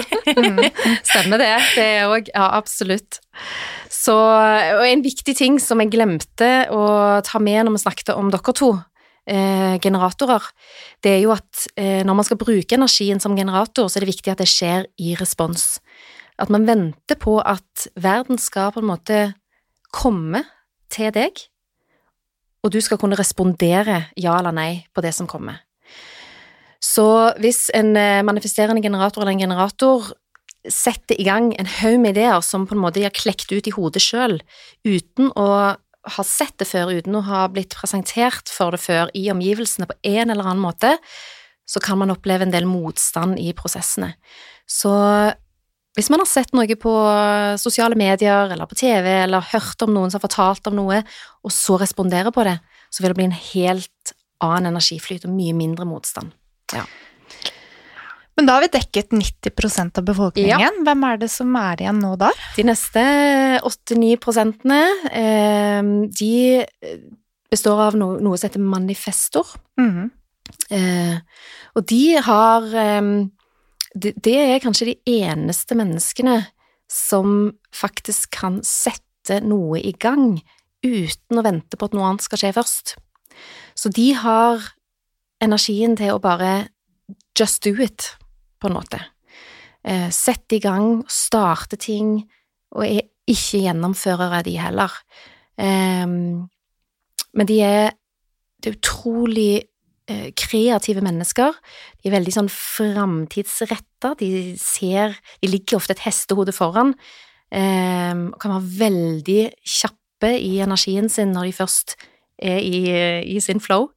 Stemmer 1.04 1.38
det. 1.42 1.52
Det 1.76 1.84
er 1.84 2.08
òg 2.08 2.30
Ja, 2.34 2.50
absolutt. 2.56 3.20
Så 3.92 4.16
Og 4.16 4.86
en 4.88 5.04
viktig 5.04 5.36
ting 5.36 5.60
som 5.60 5.80
jeg 5.84 5.92
glemte 5.92 6.68
å 6.72 7.22
ta 7.24 7.40
med 7.40 7.66
når 7.66 7.76
vi 7.76 7.84
snakket 7.84 8.14
om 8.16 8.30
dere 8.32 8.54
to, 8.56 8.70
eh, 9.28 9.78
generatorer, 9.84 10.44
det 11.02 11.12
er 11.18 11.22
jo 11.24 11.32
at 11.36 11.68
eh, 11.78 12.04
når 12.04 12.16
man 12.16 12.24
skal 12.28 12.38
bruke 12.38 12.76
energien 12.78 13.20
som 13.20 13.36
generator, 13.36 13.88
så 13.90 13.98
er 13.98 14.06
det 14.06 14.14
viktig 14.16 14.32
at 14.32 14.38
det 14.44 14.48
skjer 14.48 14.86
i 15.00 15.16
respons. 15.20 15.80
At 16.40 16.50
man 16.50 16.66
venter 16.66 17.16
på 17.16 17.42
at 17.46 17.88
verden 17.98 18.38
skal 18.38 18.72
på 18.72 18.80
en 18.84 18.90
måte 18.92 19.34
komme 19.92 20.44
til 20.90 21.12
deg, 21.12 21.32
og 22.66 22.74
du 22.74 22.82
skal 22.82 22.98
kunne 22.98 23.18
respondere 23.20 24.08
ja 24.18 24.36
eller 24.40 24.56
nei 24.56 24.70
på 24.96 25.04
det 25.06 25.14
som 25.14 25.30
kommer. 25.30 25.62
Så 26.82 27.06
hvis 27.42 27.68
en 27.78 27.96
eh, 27.98 28.26
manifesterende 28.26 28.84
generator 28.84 29.24
eller 29.24 29.36
en 29.36 29.46
generator 29.46 30.12
setter 30.66 31.18
i 31.22 31.26
gang 31.28 31.52
en 31.54 31.70
haug 31.70 32.00
med 32.02 32.16
ideer 32.16 32.42
som 32.46 32.66
på 32.66 32.74
en 32.76 32.82
måte 32.82 33.00
de 33.00 33.06
har 33.06 33.14
klekt 33.14 33.54
ut 33.54 33.68
i 33.70 33.74
hodet 33.74 34.02
sjøl, 34.02 34.40
uten 34.86 35.30
å 35.38 35.48
ha 36.16 36.24
sett 36.26 36.58
det 36.62 36.68
før, 36.70 36.94
uten 36.94 37.18
å 37.18 37.24
ha 37.26 37.46
blitt 37.50 37.74
presentert 37.78 38.50
for 38.54 38.74
det 38.74 38.82
før 38.82 39.14
i 39.18 39.28
omgivelsene 39.34 39.88
på 39.90 39.98
en 40.06 40.34
eller 40.34 40.46
annen 40.46 40.66
måte, 40.66 40.96
så 41.66 41.82
kan 41.82 41.98
man 42.02 42.14
oppleve 42.14 42.46
en 42.46 42.54
del 42.54 42.68
motstand 42.70 43.40
i 43.42 43.50
prosessene. 43.58 44.14
Så 44.70 44.94
hvis 45.96 46.10
man 46.12 46.20
har 46.22 46.28
sett 46.28 46.52
noe 46.56 46.76
på 46.80 46.94
sosiale 47.62 47.96
medier 48.00 48.52
eller 48.52 48.68
på 48.68 48.78
TV, 48.80 49.08
eller 49.24 49.46
hørt 49.54 49.86
om 49.86 49.94
noen 49.96 50.12
som 50.12 50.20
har 50.20 50.28
fortalt 50.28 50.68
om 50.68 50.76
noe, 50.82 51.02
og 51.46 51.54
så 51.54 51.80
responderer 51.80 52.36
på 52.36 52.44
det, 52.48 52.58
så 52.92 53.04
vil 53.04 53.14
det 53.14 53.20
bli 53.22 53.28
en 53.30 53.38
helt 53.54 54.16
annen 54.44 54.74
energiflyt 54.74 55.28
og 55.28 55.36
mye 55.36 55.56
mindre 55.56 55.88
motstand. 55.88 56.34
Men 58.36 58.50
da 58.50 58.58
har 58.58 58.66
vi 58.66 58.74
dekket 58.74 59.14
90% 59.16 60.02
av 60.02 60.08
befolkningen. 60.10 60.60
Ja. 60.60 60.74
Hvem 60.84 61.06
er 61.08 61.22
det 61.22 61.30
som 61.32 61.56
er 61.56 61.86
igjen 61.86 62.02
nå 62.04 62.18
da? 62.20 62.34
De 62.58 62.66
neste 62.68 63.06
8-9 63.64 64.18
prosentene, 64.20 64.82
eh, 65.16 65.80
de 66.20 66.36
består 67.48 67.86
av 67.88 67.96
noe, 67.96 68.36
som 68.36 68.50
heter 68.50 68.68
manifestor. 68.76 69.56
Mm 69.80 70.12
Eh, 70.70 71.18
og 71.78 71.86
de 71.90 72.04
har 72.26 72.66
eh, 72.80 73.02
det, 73.96 74.36
er 74.36 74.62
kanskje 74.64 74.92
de 74.92 74.96
eneste 75.24 75.76
menneskene 75.78 76.42
som 76.92 77.56
faktisk 77.74 78.36
kan 78.36 78.60
sette 78.68 79.40
noe 79.46 79.80
i 79.80 79.94
gang 79.98 80.36
uten 80.86 81.40
å 81.40 81.46
vente 81.46 81.80
på 81.80 81.88
at 81.88 81.96
noe 81.96 82.12
annet 82.12 82.26
skal 82.26 82.42
skje 82.42 82.54
først. 82.58 82.96
Så 83.76 83.90
de 83.96 84.12
har 84.20 84.62
energien 85.44 85.96
til 85.98 86.14
å 86.14 86.22
bare 86.24 86.68
just 87.40 87.64
do 87.66 87.74
it, 87.84 88.14
på 88.62 88.70
en 88.70 88.78
måte. 88.78 89.02
Eh, 89.84 90.10
sette 90.14 90.58
i 90.58 90.64
gang, 90.64 91.04
starte 91.12 91.80
ting, 91.82 92.20
og 92.76 92.86
er 92.86 93.08
ikke 93.30 93.64
gjennomførere, 93.66 94.44
de 94.46 94.56
heller. 94.62 94.94
Eh, 95.58 96.06
men 97.36 97.48
de 97.50 97.62
er, 97.62 97.94
Det 98.64 98.72
er 98.72 98.78
utrolig 98.80 99.68
kreative 100.38 101.02
mennesker. 101.02 101.56
De 101.98 102.10
er 102.10 102.14
veldig 102.14 102.34
sånn 102.36 102.50
framtidsretta. 102.54 104.14
De 104.20 104.54
ser 104.62 105.16
De 105.42 105.50
ligger 105.50 105.80
ofte 105.80 105.96
et 105.96 106.04
hestehode 106.06 106.54
foran. 106.54 106.94
Eh, 107.54 108.14
og 108.14 108.38
kan 108.42 108.56
være 108.56 108.74
veldig 108.82 109.42
kjappe 109.66 110.36
i 110.38 110.60
energien 110.64 111.10
sin 111.10 111.34
når 111.36 111.50
de 111.50 111.58
først 111.58 111.96
er 112.42 112.60
i, 112.60 112.80
i 113.36 113.40
sin 113.40 113.62
flow. 113.64 113.90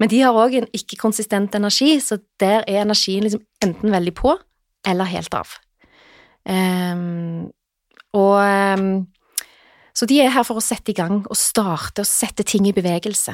Men 0.00 0.10
de 0.10 0.22
har 0.24 0.36
òg 0.36 0.56
en 0.58 0.68
ikke-konsistent 0.74 1.54
energi, 1.54 1.96
så 2.00 2.18
der 2.40 2.64
er 2.66 2.82
energien 2.82 3.26
liksom 3.26 3.44
enten 3.62 3.94
veldig 3.94 4.14
på 4.16 4.34
eller 4.86 5.10
helt 5.10 5.34
av. 5.34 5.56
Um, 6.46 7.50
og 8.14 8.38
um, 8.78 9.06
Så 9.96 10.06
de 10.06 10.20
er 10.20 10.30
her 10.30 10.44
for 10.44 10.60
å 10.60 10.62
sette 10.62 10.92
i 10.92 10.94
gang 10.94 11.24
og 11.24 11.38
starte 11.40 12.04
og 12.04 12.08
sette 12.08 12.44
ting 12.44 12.66
i 12.68 12.74
bevegelse. 12.76 13.32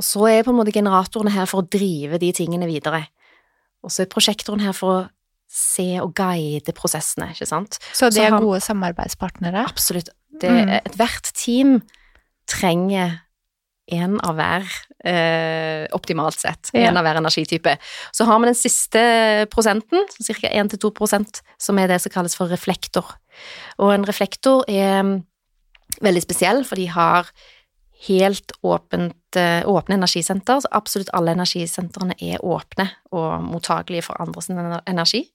Og 0.00 0.06
så 0.06 0.26
er 0.30 0.44
på 0.46 0.52
en 0.52 0.58
måte 0.58 0.74
generatorene 0.74 1.34
her 1.34 1.48
for 1.50 1.62
å 1.62 1.68
drive 1.68 2.20
de 2.22 2.30
tingene 2.36 2.68
videre. 2.70 3.04
Og 3.82 3.92
så 3.92 4.04
er 4.04 4.12
prosjektoren 4.12 4.62
her 4.64 4.76
for 4.76 4.94
å 4.94 5.02
se 5.52 6.00
og 6.00 6.14
guide 6.16 6.72
prosessene, 6.76 7.28
ikke 7.34 7.48
sant. 7.48 7.76
Så 7.92 8.08
det 8.12 8.24
er 8.24 8.38
gode 8.40 8.62
samarbeidspartnere? 8.64 9.66
Absolutt. 9.68 10.08
Det, 10.32 10.48
Mm. 10.48 10.70
Ethvert 10.80 11.28
team 11.36 11.82
trenger 12.48 13.20
en 13.92 14.20
av 14.20 14.36
hver, 14.36 14.64
eh, 15.04 15.86
optimalt 15.92 16.38
sett. 16.38 16.70
Ja. 16.72 16.88
En 16.88 16.96
av 16.96 17.04
hver 17.04 17.16
energitype. 17.20 17.76
Så 18.12 18.24
har 18.24 18.38
vi 18.40 18.46
den 18.46 18.54
siste 18.54 19.46
prosenten, 19.50 20.06
ca. 20.08 20.48
1-2 20.48 20.90
prosent, 20.94 21.42
som 21.58 21.78
er 21.78 21.88
det 21.88 22.00
som 22.00 22.10
kalles 22.10 22.34
for 22.34 22.48
reflektor. 22.48 23.04
Og 23.78 23.92
en 23.92 24.04
reflektor 24.04 24.64
er 24.68 25.02
mm, 25.02 25.24
veldig 26.00 26.22
spesiell, 26.22 26.64
for 26.64 26.76
de 26.76 26.86
har 26.86 27.28
helt 28.08 28.52
åpent, 28.62 29.36
eh, 29.36 29.62
åpne 29.68 29.94
energisenter. 29.94 30.60
Så 30.60 30.68
absolutt 30.72 31.12
alle 31.14 31.34
energisentrene 31.36 32.16
er 32.20 32.42
åpne 32.42 32.88
og 33.12 33.44
mottagelige 33.46 34.04
for 34.08 34.20
andres 34.22 34.50
ener- 34.50 34.82
energi. 34.86 35.28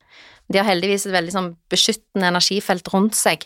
De 0.51 0.59
har 0.59 0.67
heldigvis 0.67 1.05
et 1.07 1.13
veldig 1.13 1.33
sånn 1.33 1.55
beskyttende 1.69 2.27
energifelt 2.31 2.87
rundt 2.93 3.15
seg. 3.15 3.45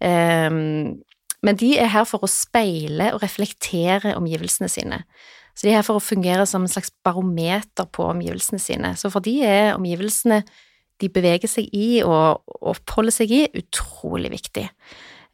Ehm, 0.00 1.02
men 1.42 1.56
de 1.56 1.78
er 1.78 1.86
her 1.86 2.04
for 2.04 2.20
å 2.20 2.28
speile 2.28 3.12
og 3.14 3.22
reflektere 3.22 4.16
omgivelsene 4.16 4.68
sine. 4.68 5.04
Så 5.54 5.62
de 5.62 5.70
er 5.70 5.80
her 5.80 5.82
for 5.82 5.98
å 5.98 6.02
fungere 6.02 6.46
som 6.46 6.62
en 6.62 6.68
slags 6.68 6.90
barometer 7.04 7.86
på 7.90 8.04
omgivelsene 8.04 8.60
sine. 8.60 8.94
Så 8.96 9.10
for 9.10 9.20
de 9.20 9.42
er 9.42 9.74
omgivelsene 9.74 10.44
de 11.00 11.08
beveger 11.08 11.48
seg 11.50 11.68
i 11.74 12.02
og 12.02 12.42
oppholder 12.60 13.14
seg 13.14 13.30
i, 13.30 13.44
utrolig 13.54 14.30
viktig. 14.30 14.68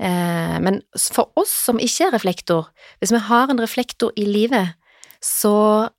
Eh, 0.02 0.56
men 0.60 0.80
for 0.98 1.30
oss 1.38 1.52
som 1.68 1.80
ikke 1.82 2.08
er 2.08 2.16
reflektor, 2.16 2.70
hvis 2.98 3.14
vi 3.14 3.22
har 3.28 3.50
en 3.50 3.62
reflektor 3.62 4.14
i 4.18 4.26
livet, 4.26 4.74
så 5.22 5.90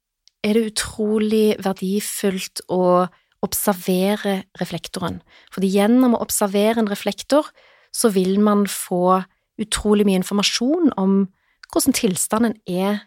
er 0.45 0.57
det 0.57 0.67
utrolig 0.73 1.55
verdifullt 1.63 2.61
å 2.69 3.07
observere 3.45 4.43
reflektoren. 4.59 5.21
Fordi 5.53 5.69
gjennom 5.73 6.15
å 6.17 6.21
observere 6.23 6.81
en 6.81 6.91
reflektor, 6.91 7.47
så 7.95 8.11
vil 8.13 8.39
man 8.43 8.65
få 8.69 9.23
utrolig 9.61 10.05
mye 10.07 10.19
informasjon 10.19 10.91
om 10.99 11.25
hvordan 11.71 11.95
tilstanden 11.95 12.57
er 12.67 13.05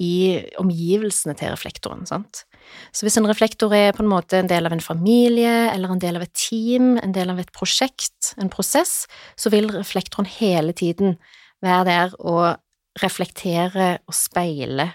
i 0.00 0.40
omgivelsene 0.58 1.36
til 1.38 1.52
reflektoren, 1.52 2.06
sant. 2.08 2.44
Så 2.92 3.06
hvis 3.06 3.16
en 3.20 3.28
reflektor 3.28 3.74
er 3.74 3.94
på 3.96 4.02
en 4.04 4.10
måte 4.10 4.40
en 4.40 4.50
del 4.50 4.66
av 4.66 4.74
en 4.74 4.82
familie, 4.82 5.70
eller 5.72 5.92
en 5.92 6.02
del 6.02 6.18
av 6.18 6.24
et 6.26 6.34
team, 6.34 6.96
en 7.02 7.14
del 7.14 7.30
av 7.32 7.38
et 7.42 7.52
prosjekt, 7.56 8.34
en 8.40 8.50
prosess, 8.52 9.04
så 9.38 9.52
vil 9.52 9.70
reflektoren 9.74 10.28
hele 10.38 10.74
tiden 10.76 11.16
være 11.64 11.84
der 11.88 12.16
og 12.18 13.02
reflektere 13.02 13.98
og 14.08 14.16
speile 14.16 14.90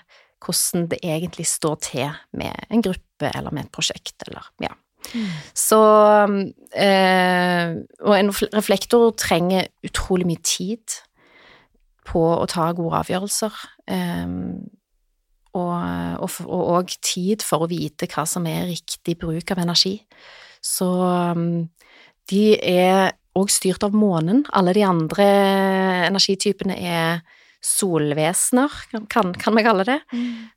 hvordan 0.45 0.89
det 0.91 0.99
egentlig 1.01 1.47
står 1.49 1.77
til 1.81 2.09
med 2.37 2.67
en 2.69 2.83
gruppe 2.85 3.31
eller 3.31 3.53
med 3.55 3.65
et 3.65 3.73
prosjekt, 3.73 4.27
eller 4.27 4.45
ja. 4.61 4.73
Så 5.53 5.79
øh, 6.77 7.75
Og 8.01 8.19
en 8.19 8.31
reflektor 8.31 9.11
trenger 9.11 9.67
utrolig 9.85 10.27
mye 10.27 10.41
tid 10.43 10.97
på 12.05 12.21
å 12.21 12.45
ta 12.49 12.71
gode 12.77 13.03
avgjørelser. 13.03 13.53
Eh, 13.89 14.25
og, 15.55 16.25
og, 16.45 16.63
og, 16.75 16.95
tid 17.05 17.43
for 17.45 17.65
å 17.65 17.69
vite 17.71 18.09
hva 18.11 18.25
som 18.29 18.45
er 18.49 18.67
riktig 18.69 19.17
bruk 19.21 19.53
av 19.53 19.61
energi. 19.63 19.97
Så 20.63 20.87
um, 21.35 21.65
de 22.31 22.43
er 22.59 23.15
òg 23.35 23.51
styrt 23.51 23.83
av 23.85 23.95
månen. 23.95 24.43
Alle 24.55 24.73
de 24.75 24.85
andre 24.87 25.25
energitypene 26.09 26.77
er 26.79 27.23
solvesener, 27.65 28.73
kan, 29.09 29.33
kan, 29.33 29.55
vi 29.57 29.63
kalle 29.65 29.85
det, 29.87 29.99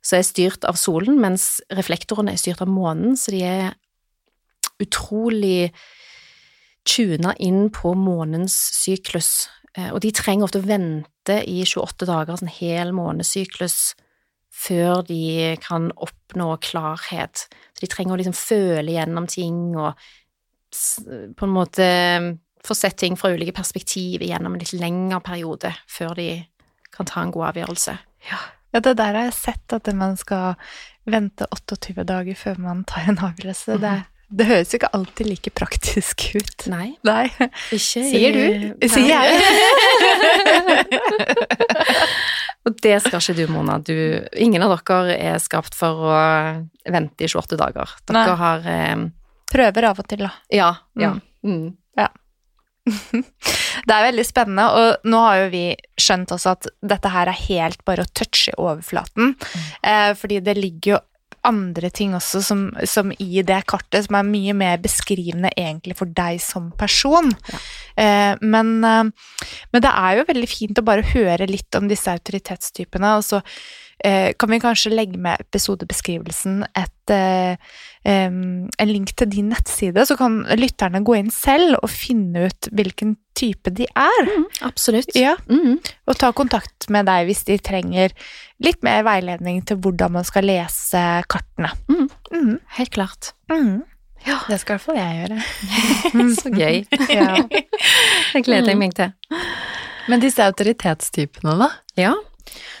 som 0.05 0.19
er 0.19 0.27
styrt 0.27 0.65
av 0.69 0.77
solen, 0.77 1.17
mens 1.21 1.57
reflektorene 1.73 2.35
er 2.35 2.41
styrt 2.41 2.61
av 2.61 2.69
månen, 2.69 3.15
så 3.17 3.33
de 3.33 3.41
er 3.47 3.71
utrolig 4.79 5.71
tuna 6.87 7.33
inn 7.41 7.67
på 7.73 7.95
månens 7.97 8.55
syklus. 8.77 9.49
Eh, 9.75 9.89
Og 9.91 10.01
de 10.05 10.13
trenger 10.15 10.47
ofte 10.47 10.61
å 10.61 10.67
vente 10.69 11.39
i 11.45 11.63
28 11.65 12.07
dager, 12.09 12.37
sånn 12.37 12.49
en 12.49 12.59
hel 12.59 12.93
månedssyklus, 12.95 13.95
før 14.53 15.03
de 15.07 15.55
kan 15.63 15.89
oppnå 15.95 16.51
klarhet. 16.65 17.45
Så 17.73 17.85
de 17.85 17.91
trenger 17.91 18.15
å 18.15 18.19
liksom 18.21 18.37
føle 18.37 18.95
gjennom 18.97 19.27
ting 19.29 19.75
og 19.77 19.93
på 20.69 21.47
en 21.47 21.53
måte 21.55 21.85
få 22.65 22.75
sett 22.75 22.97
ting 23.01 23.15
fra 23.17 23.31
ulike 23.33 23.55
perspektiv 23.55 24.21
gjennom 24.21 24.53
en 24.53 24.61
litt 24.61 24.75
lengre 24.77 25.21
periode 25.25 25.71
før 25.89 26.13
de 26.19 26.29
kan 26.93 27.07
ta 27.09 27.23
en 27.23 27.33
god 27.33 27.53
avgjørelse. 27.53 27.95
Ja, 28.29 28.81
det 28.83 28.97
der 28.99 29.15
har 29.15 29.29
jeg 29.29 29.37
sett, 29.37 29.73
at 29.73 29.87
man 29.97 30.17
skal 30.19 30.59
vente 31.09 31.47
28 31.49 32.05
dager 32.05 32.37
før 32.37 32.59
man 32.61 32.83
tar 32.89 33.07
en 33.09 33.21
avgjørelse. 33.29 33.79
det, 33.81 33.95
det 34.29 34.45
høres 34.45 34.75
ikke 34.77 34.91
alltid 34.93 35.25
like 35.29 35.49
praktisk 35.57 36.27
ut. 36.35 36.65
Nei, 36.69 36.91
Nei. 37.07 37.29
ikke 37.73 38.03
Sier 38.05 38.33
du? 38.35 38.41
Nei. 38.69 38.89
Sier 38.91 39.09
jeg? 39.09 39.29
Og 42.69 42.71
det 42.83 42.97
skal 43.01 43.19
ikke 43.23 43.37
du, 43.39 43.45
Mona. 43.49 43.79
Du, 43.81 43.95
ingen 44.37 44.61
av 44.65 44.71
dere 44.77 45.15
er 45.17 45.37
skapt 45.41 45.73
for 45.77 45.93
å 46.11 46.13
vente 46.85 47.23
i 47.25 47.27
28 47.31 47.57
dager. 47.57 47.87
Dere 48.05 48.19
Nei. 48.19 48.37
har 48.43 48.59
eh, 48.75 48.97
Prøver 49.49 49.83
av 49.89 49.97
og 50.03 50.05
til, 50.05 50.21
da. 50.27 50.31
Ja. 50.53 50.69
ja. 50.99 51.15
Mm. 51.41 51.73
Det 53.87 53.95
er 53.95 54.07
veldig 54.09 54.25
spennende, 54.27 54.65
og 54.75 55.09
nå 55.09 55.21
har 55.23 55.43
jo 55.43 55.49
vi 55.53 55.63
skjønt 55.99 56.33
også 56.35 56.53
at 56.55 56.69
dette 56.93 57.11
her 57.13 57.31
er 57.31 57.41
helt 57.47 57.83
bare 57.87 58.05
å 58.05 58.11
touche 58.17 58.53
overflaten, 58.57 59.35
eh, 59.85 60.11
fordi 60.17 60.41
det 60.45 60.57
ligger 60.57 60.95
jo 60.95 60.99
andre 61.47 61.89
ting 61.93 62.15
også 62.17 62.41
som, 62.43 62.63
som 62.87 63.11
i 63.19 63.43
det 63.45 63.59
kartet 63.69 64.07
som 64.07 64.17
er 64.19 64.27
mye 64.27 64.55
mer 64.57 64.79
beskrivende 64.81 65.51
egentlig 65.55 65.97
for 65.99 66.11
deg 66.15 66.41
som 66.43 66.71
person. 66.79 67.31
Eh, 67.99 68.33
men, 68.41 68.73
eh, 68.83 69.45
men 69.73 69.85
det 69.85 69.91
er 69.91 70.19
jo 70.19 70.29
veldig 70.31 70.49
fint 70.49 70.81
å 70.81 70.87
bare 70.87 71.07
høre 71.13 71.49
litt 71.49 71.79
om 71.79 71.89
disse 71.91 72.11
autoritetstypene, 72.11 73.17
og 73.19 73.25
så 73.27 73.43
kan 74.03 74.49
vi 74.49 74.59
kanskje 74.63 74.91
legge 74.93 75.17
med 75.19 75.41
episodebeskrivelsen 75.43 76.63
et, 76.77 77.11
eh, 77.11 77.57
en 78.05 78.69
link 78.87 79.11
til 79.17 79.27
din 79.29 79.49
nettside, 79.51 80.05
så 80.07 80.15
kan 80.17 80.43
lytterne 80.55 81.01
gå 81.03 81.17
inn 81.19 81.29
selv 81.31 81.75
og 81.83 81.89
finne 81.91 82.45
ut 82.47 82.69
hvilken 82.71 83.17
type 83.35 83.71
de 83.75 83.85
er. 83.95 84.29
Absolutt. 84.61 85.11
Ja, 85.15 85.35
Mm. 85.47 85.79
og 86.07 86.17
ta 86.17 86.31
kontakt 86.31 86.89
med 86.89 87.05
deg 87.05 87.27
hvis 87.27 87.43
de 87.45 87.57
trenger 87.57 88.11
litt 88.63 88.81
mer 88.83 89.03
veiledning 89.03 89.61
til 89.65 89.77
hvordan 89.77 90.11
man 90.11 90.23
skal 90.23 90.43
lese 90.43 91.23
kartene. 91.27 91.71
Mm. 91.89 92.09
Mhm. 92.31 92.59
Helt 92.79 92.91
klart. 92.91 93.33
Mhm. 93.51 93.83
Ja. 94.27 94.39
Det 94.49 94.59
skal 94.59 94.75
i 94.75 94.77
hvert 94.77 94.81
fall 94.81 94.97
jeg 94.99 95.29
gjøre. 95.29 96.33
Så 96.41 96.49
gøy. 96.51 96.85
Ja. 97.15 97.35
Det 98.33 98.43
gleder 98.45 98.67
jeg 98.73 98.77
meg 98.77 98.93
til. 98.93 99.13
Men 100.09 100.19
disse 100.19 100.43
autoritetstypene, 100.43 101.53
da? 101.59 101.69
Ja. 101.95 102.13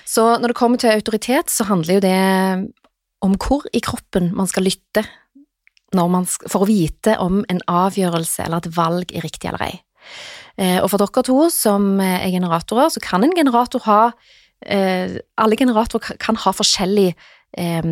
Så 0.05 0.25
når 0.39 0.51
det 0.51 0.57
kommer 0.57 0.81
til 0.81 0.93
autoritet, 0.93 1.51
så 1.53 1.67
handler 1.69 1.99
jo 1.99 2.05
det 2.05 2.19
om 3.21 3.35
hvor 3.35 3.65
i 3.75 3.81
kroppen 3.83 4.31
man 4.35 4.47
skal 4.47 4.65
lytte 4.67 5.03
man 5.97 6.27
for 6.29 6.63
å 6.63 6.69
vite 6.69 7.15
om 7.21 7.41
en 7.49 7.61
avgjørelse 7.67 8.45
eller 8.45 8.61
et 8.61 8.75
valg 8.75 9.13
er 9.13 9.25
riktig 9.25 9.49
eller 9.49 9.65
ei. 9.65 9.79
Eh, 10.57 10.77
Og 10.83 10.89
for 10.91 10.97
dere 11.01 11.23
to 11.23 11.49
som 11.49 11.99
er 11.99 12.29
generatorer, 12.29 12.89
så 12.89 12.99
kan 12.99 13.23
en 13.23 13.35
generator 13.35 13.81
ha 13.85 14.11
eh, 14.65 15.17
Alle 15.37 15.55
generatorer 15.55 16.17
kan 16.19 16.35
ha 16.35 16.51
forskjellig 16.51 17.15
eh, 17.57 17.83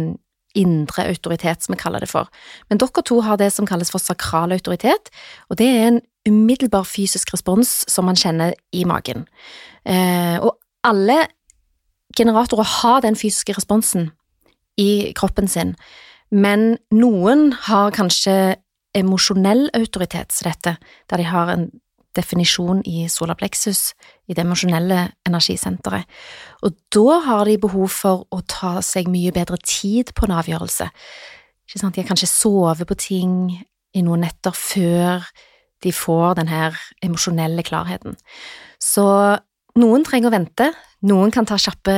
indre 0.58 1.04
autoritet, 1.06 1.64
som 1.64 1.74
vi 1.74 1.82
kaller 1.82 2.00
det 2.00 2.10
for. 2.10 2.28
Men 2.70 2.78
dere 2.78 3.04
to 3.04 3.22
har 3.22 3.38
det 3.38 3.52
som 3.54 3.66
kalles 3.66 3.92
for 3.92 4.00
sakral 4.00 4.52
autoritet, 4.52 5.10
og 5.50 5.58
det 5.58 5.68
er 5.68 5.88
en 5.88 6.02
umiddelbar 6.28 6.84
fysisk 6.84 7.34
respons 7.34 7.86
som 7.88 8.06
man 8.06 8.16
kjenner 8.16 8.54
i 8.74 8.84
magen. 8.84 9.28
Og 9.86 10.58
alle 10.84 11.28
generatorer 12.18 12.68
har 12.82 13.02
den 13.06 13.16
fysiske 13.16 13.56
responsen 13.58 14.12
i 14.78 15.14
kroppen 15.18 15.48
sin, 15.48 15.76
men 16.32 16.76
noen 16.92 17.52
har 17.68 17.94
kanskje 17.96 18.58
emosjonell 18.98 19.68
autoritet, 19.78 20.34
til 20.34 20.50
dette, 20.50 20.78
der 21.10 21.22
de 21.22 21.28
har 21.28 21.52
en 21.54 21.68
definisjon 22.18 22.82
i 22.90 23.06
solarplexus, 23.12 23.94
i 24.28 24.34
det 24.34 24.44
emosjonelle 24.44 25.04
energisenteret. 25.28 26.08
Og 26.66 26.74
da 26.94 27.20
har 27.28 27.46
de 27.46 27.58
behov 27.62 27.92
for 27.94 28.26
å 28.34 28.42
ta 28.50 28.78
seg 28.86 29.10
mye 29.12 29.34
bedre 29.36 29.60
tid 29.64 30.14
på 30.18 30.26
en 30.26 30.38
avgjørelse. 30.40 30.90
Ikke 31.68 31.82
sant? 31.82 31.96
De 31.96 32.02
har 32.02 32.10
kanskje 32.10 32.32
sovet 32.32 32.88
på 32.90 32.98
ting 32.98 33.36
i 33.94 34.04
noen 34.06 34.26
netter 34.26 34.56
før 34.56 35.28
de 35.86 35.94
får 35.94 36.40
den 36.40 36.50
her 36.50 36.78
emosjonelle 37.06 37.64
klarheten. 37.66 38.18
Så 38.82 39.06
noen 39.80 40.06
trenger 40.08 40.32
å 40.32 40.36
vente, 40.36 40.72
noen 41.08 41.32
kan 41.34 41.48
ta 41.48 41.58
kjappe 41.62 41.96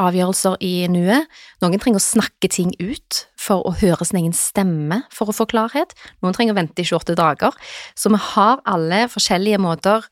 avgjørelser 0.00 0.56
i 0.64 0.72
nuet. 0.90 1.28
Noen 1.62 1.80
trenger 1.82 2.00
å 2.00 2.04
snakke 2.04 2.50
ting 2.50 2.72
ut 2.80 3.20
for 3.38 3.62
å 3.66 3.74
høre 3.78 4.06
sin 4.06 4.20
egen 4.22 4.34
stemme 4.34 5.02
for 5.14 5.30
å 5.30 5.36
få 5.36 5.46
klarhet. 5.50 5.94
Noen 6.24 6.34
trenger 6.34 6.56
å 6.56 6.58
vente 6.58 6.82
i 6.82 6.88
28 6.88 7.14
dager. 7.18 7.54
Så 7.94 8.10
vi 8.10 8.20
har 8.32 8.62
alle 8.66 9.04
forskjellige 9.12 9.60
måter 9.62 10.06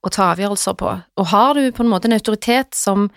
å 0.00 0.10
ta 0.12 0.32
avgjørelser 0.32 0.76
på. 0.80 0.96
Og 1.20 1.30
har 1.30 1.54
du 1.54 1.70
på 1.76 1.84
en 1.84 1.92
måte 1.92 2.10
en 2.10 2.16
autoritet 2.16 2.74
som 2.74 3.10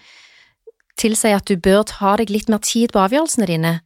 tilsier 0.99 1.39
at 1.39 1.49
du 1.49 1.57
bør 1.57 1.81
ta 1.89 2.13
deg 2.19 2.29
litt 2.29 2.51
mer 2.51 2.61
tid 2.61 2.93
på 2.93 3.01
avgjørelsene 3.01 3.49
dine, 3.49 3.77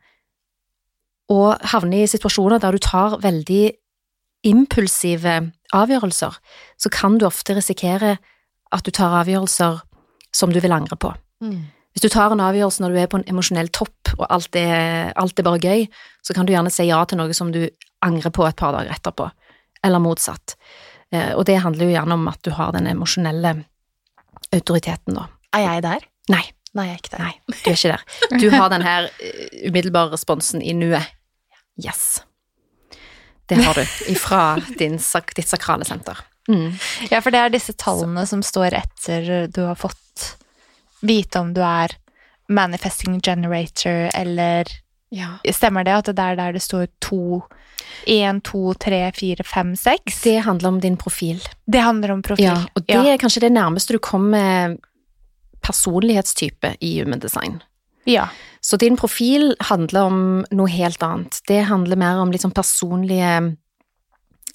og 1.31 1.59
havne 1.73 2.03
i 2.03 2.07
situasjoner 2.07 2.59
der 2.63 2.75
du 2.75 2.83
tar 2.83 3.17
veldig 3.23 3.65
impulsive 4.47 5.33
avgjørelser, 5.75 6.35
så 6.79 6.91
kan 6.91 7.17
du 7.19 7.25
ofte 7.27 7.55
risikere 7.57 8.15
at 8.71 8.83
du 8.85 8.91
tar 8.91 9.13
avgjørelser 9.21 9.81
som 10.35 10.51
du 10.53 10.59
vil 10.63 10.71
angre 10.75 10.95
på. 10.99 11.13
Mm. 11.43 11.65
Hvis 11.93 12.03
du 12.03 12.09
tar 12.13 12.31
en 12.35 12.41
avgjørelse 12.43 12.83
når 12.83 12.93
du 12.93 12.99
er 13.01 13.07
på 13.09 13.17
en 13.17 13.27
emosjonell 13.31 13.69
topp, 13.73 14.11
og 14.19 14.25
alt 14.29 14.55
er, 14.59 15.13
alt 15.17 15.39
er 15.39 15.43
bare 15.47 15.61
gøy, 15.63 15.87
så 16.21 16.33
kan 16.35 16.45
du 16.45 16.53
gjerne 16.53 16.69
si 16.73 16.85
ja 16.89 16.99
til 17.09 17.17
noe 17.17 17.33
som 17.33 17.49
du 17.51 17.63
angrer 18.05 18.29
på 18.35 18.45
et 18.45 18.55
par 18.59 18.75
dager 18.75 18.93
etterpå, 18.93 19.29
eller 19.83 19.99
motsatt. 20.03 20.53
Eh, 21.11 21.31
Og 21.35 21.45
det 21.49 21.57
handler 21.63 21.85
jo 21.87 21.95
gjerne 21.95 22.13
om 22.19 22.27
at 22.27 22.41
du 22.45 22.51
har 22.51 22.71
den 22.75 22.87
emosjonelle 22.91 23.55
autoriteten, 24.53 25.15
da. 25.17 25.25
Er 25.55 25.65
jeg 25.65 25.83
der? 25.87 26.05
Nei, 26.29 26.43
Nei, 26.77 26.83
jeg 26.91 26.93
er 26.93 26.99
ikke 27.01 27.11
der. 27.15 27.21
nei, 27.23 27.33
du 27.47 27.69
er 27.71 27.77
ikke 27.77 27.93
der. 27.95 28.39
Du 28.43 28.49
har 28.53 28.69
den 28.69 28.83
her 28.85 29.07
eh, 29.23 29.69
umiddelbare 29.69 30.11
responsen 30.13 30.61
i 30.61 30.73
nuet. 30.77 31.07
Yes. 31.81 32.19
Det 33.49 33.57
har 33.63 33.73
du 33.79 33.81
ifra 34.11 34.41
din, 34.77 34.99
ditt 35.37 35.47
sakrale 35.49 35.87
senter. 35.87 36.19
Mm. 36.47 36.73
Ja, 37.11 37.19
for 37.21 37.31
det 37.31 37.39
er 37.43 37.49
disse 37.53 37.73
tallene 37.75 38.23
som 38.27 38.43
står 38.45 38.73
etter 38.79 39.47
du 39.51 39.61
har 39.65 39.75
fått 39.75 40.37
vite 41.01 41.39
om 41.39 41.53
du 41.53 41.61
er 41.61 41.93
manifesting 42.47 43.19
generator, 43.21 44.09
eller 44.15 44.65
Ja. 45.09 45.37
Stemmer 45.55 45.85
det 45.87 45.93
at 45.93 46.05
det 46.11 46.19
er 46.19 46.35
der 46.35 46.51
det 46.53 46.61
står 46.61 46.87
to 46.99 47.43
Én, 48.07 48.41
to, 48.43 48.73
tre, 48.73 49.11
fire, 49.15 49.43
fem, 49.43 49.75
seks? 49.75 50.21
Det 50.23 50.41
handler 50.43 50.67
om 50.67 50.79
din 50.79 50.97
profil. 50.97 51.39
Det 51.65 51.79
handler 51.83 52.11
om 52.11 52.21
profil. 52.21 52.45
Ja, 52.45 52.65
og 52.75 52.83
det 52.87 52.95
er 52.95 53.17
kanskje 53.17 53.41
det 53.45 53.51
nærmeste 53.51 53.95
du 53.95 53.99
kommer 53.99 54.75
personlighetstype 55.61 56.75
i 56.79 56.99
human 56.99 57.19
design. 57.19 57.61
ja. 58.05 58.27
Så 58.61 58.75
din 58.77 58.97
profil 58.97 59.55
handler 59.59 60.01
om 60.09 60.45
noe 60.51 60.67
helt 60.67 61.03
annet. 61.03 61.37
Det 61.47 61.61
handler 61.69 61.95
mer 61.95 62.17
om 62.19 62.31
litt 62.33 62.41
sånn 62.43 62.51
personlige 62.51 63.55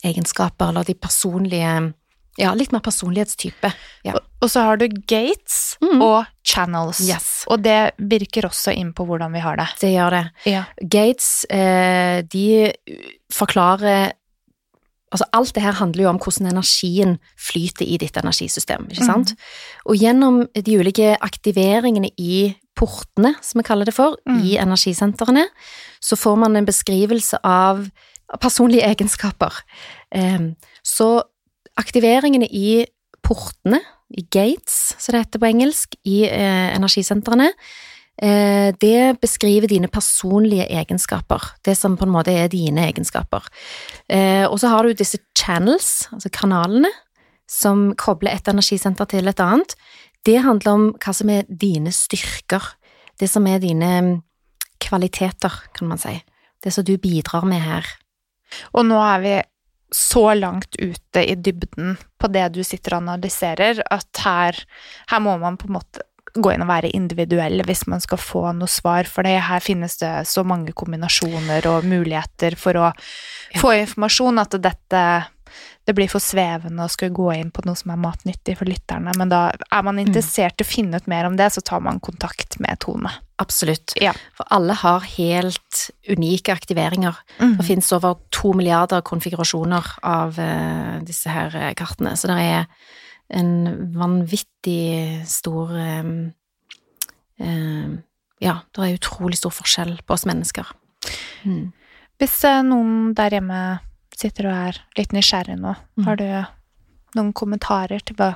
egenskaper, 0.05 0.69
eller 0.73 0.85
de 0.85 0.95
personlige 0.95 1.93
Ja, 2.41 2.55
litt 2.57 2.73
mer 2.73 2.81
personlighetstype. 2.81 3.69
Ja. 4.07 4.15
Og, 4.17 4.21
og 4.41 4.49
så 4.49 4.63
har 4.65 4.79
du 4.81 4.87
gates 4.89 5.77
Mm. 5.83 6.01
og 6.01 6.25
channels. 6.47 7.01
Yes. 7.05 7.45
Og 7.53 7.61
det 7.63 7.93
virker 7.99 8.47
også 8.49 8.73
inn 8.75 8.95
på 8.95 9.05
hvordan 9.05 9.33
vi 9.35 9.41
har 9.45 9.57
det. 9.61 9.67
Det 9.81 9.91
gjør 9.93 10.11
det. 10.11 10.23
Ja. 10.47 10.63
Gates, 10.81 11.45
eh, 11.51 12.23
de 12.23 12.73
forklarer 13.33 14.13
Altså, 15.13 15.27
alt 15.37 15.53
det 15.53 15.63
her 15.63 15.73
handler 15.77 16.03
jo 16.05 16.09
om 16.09 16.19
hvordan 16.19 16.47
energien 16.55 17.19
flyter 17.37 17.85
i 17.85 17.99
ditt 18.01 18.17
energisystem, 18.17 18.87
ikke 18.89 19.05
sant? 19.05 19.35
Og 19.85 19.99
gjennom 20.01 20.47
de 20.57 20.79
ulike 20.81 21.19
aktiveringene 21.21 22.09
i 22.17 22.55
portene, 22.75 23.35
som 23.45 23.59
vi 23.61 23.63
kaller 23.69 23.85
det 23.85 23.93
for, 23.93 24.17
Mm. 24.27 24.41
i 24.43 24.57
energisentrene, 24.57 25.45
så 26.01 26.17
får 26.17 26.39
man 26.39 26.57
en 26.57 26.65
beskrivelse 26.65 27.39
av 27.45 27.91
personlige 28.41 28.87
egenskaper. 28.87 29.59
Så 30.85 31.09
aktiveringene 31.77 32.49
i 32.49 32.85
portene, 33.25 33.81
i 34.13 34.25
gates, 34.29 34.95
som 35.01 35.15
det 35.15 35.25
heter 35.25 35.41
på 35.41 35.49
engelsk, 35.49 35.97
i 36.05 36.23
eh, 36.29 36.69
energisentrene, 36.77 37.51
Eh, 38.23 38.75
det 38.81 39.19
beskriver 39.21 39.67
dine 39.67 39.89
personlige 39.89 40.67
egenskaper, 40.69 41.43
det 41.65 41.77
som 41.79 41.97
på 41.97 42.05
en 42.05 42.13
måte 42.13 42.31
er 42.31 42.51
dine 42.53 42.85
egenskaper. 42.87 43.47
Eh, 44.09 44.45
og 44.47 44.61
så 44.61 44.69
har 44.69 44.85
du 44.85 44.93
disse 44.93 45.19
channels, 45.39 46.09
altså 46.13 46.29
kanalene, 46.29 46.91
som 47.49 47.95
kobler 47.97 48.37
et 48.37 48.49
energisenter 48.49 49.09
til 49.09 49.29
et 49.29 49.41
annet. 49.41 49.75
Det 50.25 50.39
handler 50.45 50.73
om 50.73 50.85
hva 51.03 51.15
som 51.17 51.33
er 51.33 51.49
dine 51.49 51.93
styrker, 51.93 52.63
det 53.19 53.31
som 53.31 53.47
er 53.47 53.59
dine 53.59 53.91
mm, 54.01 54.13
kvaliteter, 54.81 55.53
kan 55.75 55.89
man 55.89 55.99
si. 55.99 56.15
Det 56.63 56.73
som 56.73 56.85
du 56.85 56.97
bidrar 56.99 57.45
med 57.49 57.61
her. 57.61 57.87
Og 58.73 58.87
nå 58.89 59.01
er 59.03 59.25
vi 59.25 59.35
så 59.93 60.33
langt 60.35 60.77
ute 60.81 61.21
i 61.21 61.35
dybden 61.37 61.99
på 62.21 62.31
det 62.33 62.47
du 62.55 62.63
sitter 62.65 62.97
og 62.97 63.03
analyserer, 63.05 63.83
at 63.93 64.23
her, 64.25 64.57
her 65.11 65.21
må 65.21 65.37
man 65.43 65.59
på 65.61 65.69
en 65.69 65.77
måte 65.77 66.07
gå 66.33 66.55
inn 66.55 66.63
og 66.65 66.71
være 66.71 66.89
individuell 66.97 67.61
hvis 67.69 67.85
man 67.93 68.01
skal 68.01 68.17
få 68.21 68.47
noe 68.57 68.71
svar, 68.71 69.05
for 69.05 69.27
det, 69.27 69.35
her 69.45 69.61
finnes 69.61 69.99
det 70.01 70.13
så 70.31 70.45
mange 70.49 70.73
kombinasjoner 70.73 71.67
og 71.69 71.85
muligheter 71.85 72.57
for 72.57 72.79
å 72.81 72.87
Ja. 73.53 73.61
få 73.61 73.75
informasjon 73.83 74.41
at 74.41 74.57
dette 74.63 75.05
det 75.85 75.95
blir 75.99 76.09
for 76.09 76.23
svevende 76.23 76.85
å 76.87 76.89
skulle 76.89 77.13
gå 77.13 77.35
inn 77.35 77.51
på 77.51 77.65
noe 77.67 77.77
som 77.77 77.91
er 77.91 78.01
matnyttig 78.01 78.57
for 78.57 78.71
lytterne, 78.71 79.13
men 79.19 79.29
da 79.29 79.51
er 79.51 79.83
man 79.83 79.99
interessert 79.99 80.61
i 80.63 80.65
å 80.65 80.69
finne 80.71 80.97
ut 80.97 81.09
mer 81.11 81.27
om 81.27 81.37
det, 81.37 81.51
så 81.53 81.61
tar 81.61 81.81
man 81.81 82.01
kontakt 82.01 82.59
med 82.63 82.79
Tone. 82.81 83.11
Absolutt. 83.43 83.95
Ja. 84.01 84.13
For 84.39 84.47
alle 84.55 84.77
har 84.79 85.05
helt 85.17 85.83
unike 86.09 86.55
aktiveringer. 86.55 87.19
Mm. 87.41 87.57
Det 87.59 87.67
finnes 87.67 87.91
over 87.97 88.17
to 88.35 88.53
milliarder 88.57 89.03
konfigurasjoner 89.07 89.89
av 90.07 90.39
eh, 90.43 91.01
disse 91.09 91.33
her 91.33 91.55
eh, 91.59 91.73
kartene, 91.79 92.15
så 92.19 92.31
det 92.31 92.39
er 92.47 92.67
en 93.33 93.53
vanvittig 93.97 95.23
stor 95.31 95.71
um, 95.73 96.33
eh, 97.41 97.93
Ja, 98.43 98.57
det 98.75 98.83
er 98.83 98.97
utrolig 98.99 99.39
stor 99.39 99.55
forskjell 99.55 100.01
på 100.03 100.17
oss 100.17 100.27
mennesker. 100.27 100.67
Mm. 101.47 101.71
Hvis 102.19 102.41
noen 102.67 103.13
der 103.19 103.37
hjemme 103.39 103.61
sitter 104.19 104.49
og 104.51 104.57
er 104.69 104.81
litt 104.99 105.15
nysgjerrig 105.15 105.57
nå, 105.61 105.77
Mm. 105.97 106.05
har 106.07 106.17
du 106.17 106.27
noen 107.17 107.33
kommentarer 107.33 108.03
til 108.05 108.17
hva, 108.19 108.33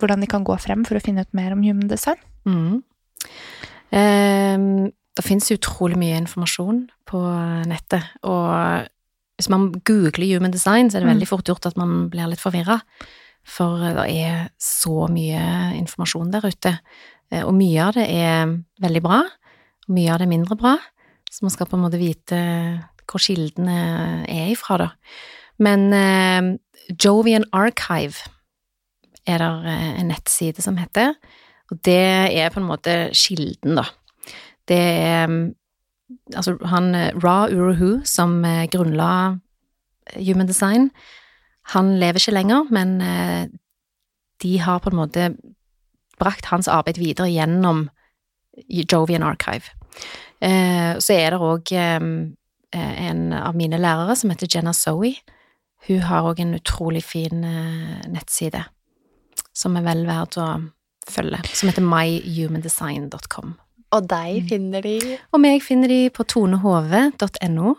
hvordan 0.00 0.20
de 0.20 0.28
kan 0.30 0.44
gå 0.44 0.56
frem 0.60 0.84
for 0.86 0.98
å 0.98 1.02
finne 1.04 1.22
ut 1.22 1.34
mer 1.36 1.52
om 1.54 1.62
human 1.62 1.88
design? 1.88 2.18
Mm. 2.46 2.82
Eh, 3.92 4.58
det 5.18 5.24
finnes 5.26 5.50
utrolig 5.50 5.98
mye 5.98 6.18
informasjon 6.20 6.84
på 7.08 7.20
nettet, 7.66 8.04
og 8.22 8.86
hvis 9.38 9.48
man 9.50 9.70
googler 9.86 10.34
human 10.34 10.50
design, 10.54 10.90
så 10.90 10.98
er 10.98 11.00
det 11.00 11.08
Mm. 11.08 11.14
veldig 11.14 11.28
fort 11.28 11.44
gjort 11.44 11.66
at 11.66 11.76
man 11.76 12.10
blir 12.10 12.28
litt 12.28 12.40
forvirra. 12.40 12.80
For 13.44 13.78
det 13.78 14.06
er 14.10 14.50
så 14.58 15.08
mye 15.08 15.74
informasjon 15.78 16.30
der 16.30 16.40
ute, 16.44 16.78
eh, 17.30 17.42
og 17.42 17.54
mye 17.54 17.80
av 17.80 17.94
det 17.94 18.08
er 18.10 18.46
veldig 18.80 19.02
bra, 19.02 19.22
og 19.88 19.94
mye 19.94 20.12
av 20.12 20.18
det 20.18 20.26
er 20.26 20.36
mindre 20.38 20.56
bra, 20.56 20.76
så 21.30 21.42
man 21.42 21.50
skal 21.50 21.66
på 21.66 21.76
en 21.76 21.84
måte 21.90 21.98
vite 21.98 22.84
hvor 23.08 23.20
kildene 23.20 24.26
er 24.28 24.50
ifra, 24.52 24.76
da. 24.78 24.88
Men 25.58 25.92
eh, 25.92 26.58
Jovian 27.02 27.44
Archive 27.52 28.28
er 29.26 29.38
det 29.38 29.66
eh, 29.66 30.00
en 30.00 30.08
nettside 30.08 30.62
som 30.62 30.76
heter, 30.76 31.14
og 31.70 31.80
det 31.84 31.98
er 32.40 32.50
på 32.52 32.60
en 32.60 32.68
måte 32.68 32.96
kilden, 33.16 33.78
da. 33.80 33.84
Det 34.68 34.82
er 34.82 35.26
mm, 35.26 35.46
Altså, 36.32 36.54
han 36.64 36.94
eh, 36.96 37.12
Ra 37.20 37.48
Uruhu, 37.52 38.00
som 38.04 38.44
eh, 38.44 38.64
grunnla 38.72 39.38
Human 40.16 40.48
Design, 40.48 40.90
han 41.74 41.98
lever 42.00 42.16
ikke 42.16 42.32
lenger, 42.32 42.64
men 42.72 43.00
eh, 43.04 43.48
de 44.42 44.54
har 44.64 44.80
på 44.80 44.88
en 44.88 44.96
måte 44.96 45.26
brakt 46.18 46.48
hans 46.48 46.68
arbeid 46.68 46.96
videre 46.96 47.28
gjennom 47.28 47.90
Jovian 48.68 49.22
Archive. 49.22 49.68
Eh, 50.40 50.96
Så 50.96 51.12
er 51.12 51.36
det 51.36 51.40
òg 51.44 51.72
en 51.72 53.32
av 53.32 53.54
mine 53.56 53.76
lærere 53.76 54.16
som 54.16 54.30
heter 54.30 54.48
Jenna 54.54 54.72
Zoe. 54.72 55.12
Hun 55.88 56.00
har 56.08 56.24
òg 56.24 56.40
en 56.40 56.56
utrolig 56.56 57.04
fin 57.04 57.44
eh, 57.44 58.08
nettside 58.08 58.64
som 59.52 59.76
er 59.76 59.84
vel 59.86 60.06
verdt 60.08 60.38
å 60.40 60.48
følge, 61.10 61.40
som 61.54 61.68
heter 61.70 61.84
myhumandesign.com. 61.84 63.56
Og 63.96 64.08
deg 64.08 64.42
Mm. 64.42 64.48
finner 64.50 64.82
de 64.84 65.18
Og 65.32 65.40
meg 65.40 65.62
finner 65.62 65.88
de 65.88 66.10
på 66.10 66.24
tonehove.no. 66.28 67.76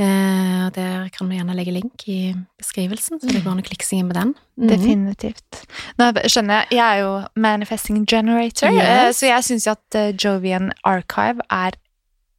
Eh, 0.00 0.64
og 0.66 0.72
der 0.72 1.10
kan 1.12 1.28
du 1.28 1.34
gjerne 1.36 1.54
legge 1.54 1.72
link 1.74 2.06
i 2.08 2.34
beskrivelsen, 2.58 3.20
så 3.20 3.28
det 3.28 3.42
går 3.44 3.50
an 3.52 3.60
å 3.60 3.66
klikke 3.66 3.84
seg 3.84 3.98
inn 4.00 4.08
på 4.08 4.14
den. 4.16 4.30
Mm. 4.56 4.68
Definitivt. 4.70 5.58
Nå 6.00 6.06
skjønner 6.24 6.62
jeg, 6.62 6.78
jeg 6.78 6.86
er 6.86 7.00
jo 7.02 7.10
manifesting 7.36 8.06
generator, 8.08 8.70
Yes. 8.72 8.80
eh, 8.88 9.10
så 9.12 9.26
jeg 9.28 9.44
syns 9.44 9.66
jo 9.66 9.72
at 9.76 9.94
eh, 10.00 10.12
Jovian 10.16 10.72
Archive 10.88 11.44
er 11.50 11.76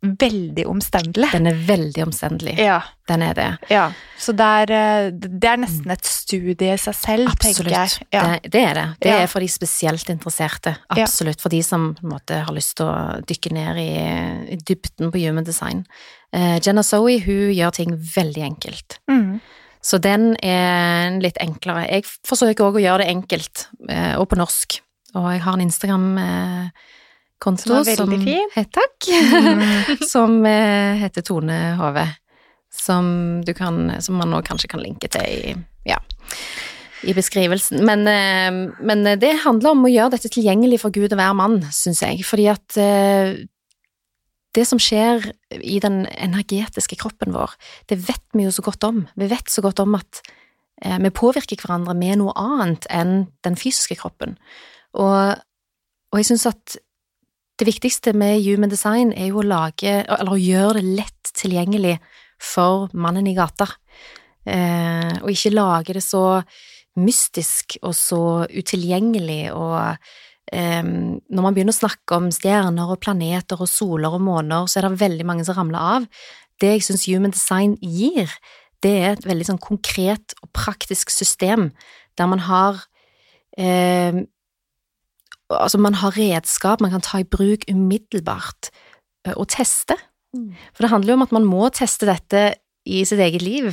veldig 0.02 0.66
omstendelig. 0.66 1.30
Den 1.32 1.48
er 1.52 1.58
veldig 1.68 2.04
omstendelig. 2.08 2.56
Ja, 2.58 2.82
Den 3.08 3.22
er 3.22 3.34
det. 3.38 3.58
ja. 3.70 3.92
Så 4.18 4.32
det 4.38 4.46
er, 4.46 4.72
eh, 4.72 5.12
det 5.12 5.50
er 5.50 5.58
nesten 5.58 5.92
et 5.92 6.06
studie 6.06 6.74
i 6.74 6.78
seg 6.78 6.96
selv, 6.96 7.34
tenker 7.42 7.70
jeg. 7.70 7.74
Absolutt. 7.74 8.14
Ja. 8.14 8.24
Det, 8.34 8.52
det 8.52 8.62
er 8.62 8.74
det. 8.74 8.86
Det 9.02 9.12
er 9.12 9.28
for 9.28 9.42
de 9.42 9.48
spesielt 9.50 10.10
interesserte. 10.10 10.76
Absolutt. 10.90 11.42
For 11.42 11.50
de 11.50 11.62
som 11.66 11.96
på 11.98 12.06
en 12.06 12.14
måte 12.14 12.42
har 12.46 12.54
lyst 12.54 12.78
til 12.78 12.86
å 12.90 13.22
dykke 13.26 13.54
ned 13.58 13.82
i, 13.82 13.90
i 14.54 14.58
dybden 14.58 15.12
på 15.12 15.22
human 15.22 15.46
design. 15.46 15.86
Uh, 16.36 16.58
Jenna 16.62 16.84
Zoe 16.86 17.20
hun 17.26 17.52
gjør 17.54 17.72
ting 17.76 17.98
veldig 17.98 18.46
enkelt. 18.46 19.00
Mm. 19.10 19.42
Så 19.82 19.98
den 19.98 20.36
er 20.46 21.18
litt 21.22 21.38
enklere. 21.42 21.88
Jeg 21.90 22.06
forsøker 22.28 22.70
òg 22.70 22.78
å 22.78 22.86
gjøre 22.86 23.04
det 23.04 23.12
enkelt, 23.12 23.68
uh, 23.90 24.16
og 24.22 24.30
på 24.30 24.38
norsk. 24.38 24.82
Og 25.18 25.32
jeg 25.34 25.42
har 25.44 25.54
en 25.58 25.66
Instagram-konto 25.66 26.70
Som 26.72 27.01
er 27.90 27.98
som, 27.98 28.12
som 28.12 28.12
takk. 28.76 29.08
Som 30.12 30.42
eh, 30.46 31.00
heter 31.02 31.26
Tone 31.26 31.58
Hove. 31.80 32.06
Som, 32.72 33.42
du 33.44 33.52
kan, 33.58 33.90
som 34.00 34.20
man 34.22 34.30
nå 34.32 34.40
kanskje 34.48 34.70
kan 34.72 34.84
linke 34.84 35.10
til 35.12 35.26
i, 35.26 35.56
ja, 35.90 35.98
i 37.04 37.16
beskrivelsen. 37.18 37.82
Men, 37.88 38.06
eh, 38.08 38.76
men 38.80 39.04
det 39.20 39.32
handler 39.44 39.74
om 39.74 39.88
å 39.88 39.92
gjøre 39.92 40.14
dette 40.16 40.32
tilgjengelig 40.32 40.84
for 40.84 40.94
Gud 40.94 41.10
og 41.10 41.18
hver 41.20 41.34
mann, 41.38 41.58
syns 41.74 42.04
jeg. 42.06 42.22
Fordi 42.28 42.46
at 42.54 42.78
eh, 42.80 43.42
det 44.56 44.68
som 44.70 44.80
skjer 44.82 45.32
i 45.58 45.80
den 45.84 46.06
energetiske 46.14 47.00
kroppen 47.02 47.34
vår, 47.36 47.58
det 47.90 48.00
vet 48.06 48.24
vi 48.38 48.46
jo 48.46 48.54
så 48.54 48.64
godt 48.70 48.86
om. 48.88 49.04
Vi 49.18 49.32
vet 49.32 49.50
så 49.50 49.66
godt 49.66 49.82
om 49.84 49.98
at 50.00 50.22
vi 50.82 51.12
påvirker 51.14 51.60
hverandre 51.62 51.94
med 51.94 52.18
noe 52.18 52.32
annet 52.42 52.88
enn 52.90 53.28
den 53.46 53.54
fysiske 53.60 54.00
kroppen. 54.00 54.32
Og, 54.98 55.38
og 56.10 56.18
jeg 56.18 56.32
syns 56.32 56.48
at 56.50 56.80
det 57.62 57.70
viktigste 57.70 58.16
med 58.18 58.42
human 58.42 58.72
design 58.72 59.12
er 59.14 59.30
jo 59.30 59.44
å 59.44 59.46
lage, 59.46 60.00
eller 60.02 60.34
å 60.34 60.42
gjøre 60.42 60.80
det 60.80 60.96
lett 60.98 61.32
tilgjengelig 61.38 62.00
for 62.42 62.90
mannen 62.98 63.28
i 63.30 63.36
gata. 63.38 63.68
Eh, 64.50 65.12
og 65.22 65.30
ikke 65.30 65.54
lage 65.54 65.94
det 65.94 66.02
så 66.02 66.42
mystisk 66.98 67.78
og 67.86 67.94
så 67.94 68.24
utilgjengelig 68.50 69.54
og 69.54 69.78
eh, 70.52 70.82
Når 70.82 71.44
man 71.46 71.54
begynner 71.54 71.76
å 71.76 71.78
snakke 71.78 72.18
om 72.18 72.32
stjerner 72.34 72.90
og 72.90 73.00
planeter 73.06 73.62
og 73.62 73.70
soler 73.70 74.18
og 74.18 74.26
måner, 74.26 74.66
så 74.66 74.82
er 74.82 74.90
det 74.90 75.04
veldig 75.04 75.28
mange 75.30 75.46
som 75.46 75.60
ramler 75.60 75.94
av. 76.02 76.10
Det 76.58 76.74
jeg 76.74 76.88
syns 76.90 77.06
human 77.06 77.32
design 77.32 77.78
gir, 77.78 78.34
det 78.82 78.96
er 78.98 79.10
et 79.14 79.30
veldig 79.30 79.52
sånn 79.52 79.62
konkret 79.62 80.34
og 80.42 80.50
praktisk 80.58 81.14
system 81.14 81.70
der 82.18 82.28
man 82.28 82.42
har 82.50 82.82
eh, 83.54 84.26
Altså, 85.58 85.80
man 85.82 85.98
har 86.02 86.16
redskap 86.18 86.82
man 86.82 86.94
kan 86.94 87.04
ta 87.06 87.22
i 87.22 87.28
bruk 87.28 87.66
umiddelbart 87.70 88.72
eh, 89.28 89.36
og 89.36 89.50
teste. 89.54 89.98
Mm. 90.36 90.54
For 90.74 90.86
det 90.86 90.94
handler 90.94 91.14
jo 91.14 91.20
om 91.20 91.28
at 91.28 91.36
man 91.36 91.50
må 91.50 91.70
teste 91.76 92.10
dette 92.10 92.46
i 92.88 93.04
sitt 93.06 93.22
eget 93.22 93.44
liv. 93.46 93.72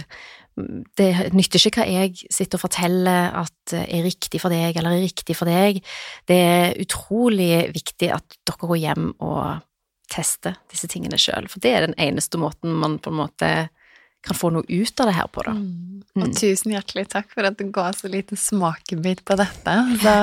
Det 0.98 1.30
nytter 1.36 1.62
ikke 1.68 1.84
hva 1.84 1.86
jeg 1.86 2.32
sitter 2.34 2.58
og 2.58 2.64
forteller 2.64 3.30
at 3.44 3.74
er 3.78 4.02
riktig 4.02 4.40
for 4.42 4.52
deg, 4.52 4.74
eller 4.74 4.96
er 4.96 5.06
riktig 5.06 5.36
for 5.38 5.48
deg. 5.48 5.78
Det 6.26 6.38
er 6.42 6.80
utrolig 6.82 7.68
viktig 7.76 8.10
at 8.16 8.38
dere 8.42 8.70
går 8.72 8.80
hjem 8.82 9.12
og 9.22 9.62
tester 10.10 10.56
disse 10.72 10.88
tingene 10.90 11.20
sjøl, 11.20 11.46
for 11.52 11.62
det 11.62 11.74
er 11.74 11.86
den 11.86 11.98
eneste 12.00 12.40
måten 12.40 12.74
man 12.74 12.96
på 13.02 13.12
en 13.12 13.20
måte 13.20 13.50
kan 14.26 14.36
få 14.36 14.50
noe 14.52 14.66
ut 14.68 15.00
av 15.00 15.06
det 15.06 15.14
her 15.16 15.28
på, 15.32 15.44
da. 15.46 15.52
Mm. 15.54 16.02
Og 16.18 16.26
Mm. 16.28 16.34
tusen 16.34 16.72
hjertelig 16.74 17.06
takk 17.12 17.28
for 17.30 17.46
at 17.46 17.56
du 17.58 17.68
ga 17.70 17.92
så 17.94 18.08
liten 18.10 18.36
smakebit 18.36 19.24
på 19.24 19.36
dette. 19.38 19.74
Så 20.02 20.14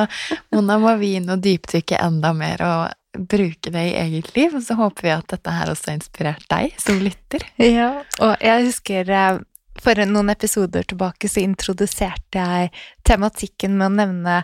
Mona 0.52 0.78
må 0.82 0.98
vi 1.00 1.14
inn 1.16 1.30
og 1.32 1.40
dypdykke 1.46 2.00
enda 2.04 2.34
mer 2.36 2.62
og 2.66 3.28
bruke 3.32 3.72
det 3.72 3.84
i 3.94 3.96
eget 4.02 4.36
liv. 4.36 4.56
Og 4.56 4.64
så 4.66 4.76
håper 4.76 5.08
vi 5.08 5.14
at 5.16 5.28
dette 5.32 5.54
her 5.56 5.72
også 5.72 5.92
har 5.94 6.00
inspirert 6.02 6.48
deg 6.52 6.74
som 6.82 7.00
lytter. 7.00 7.46
Ja, 7.64 8.04
og 8.20 8.36
jeg 8.44 8.66
husker 8.68 9.10
eh, 9.10 9.40
for 9.80 10.06
noen 10.06 10.30
episoder 10.34 10.84
tilbake 10.84 11.30
så 11.32 11.44
introduserte 11.46 12.44
jeg 12.44 12.72
tematikken 13.08 13.78
med 13.78 13.88
å 13.88 13.96
nevne 14.02 14.44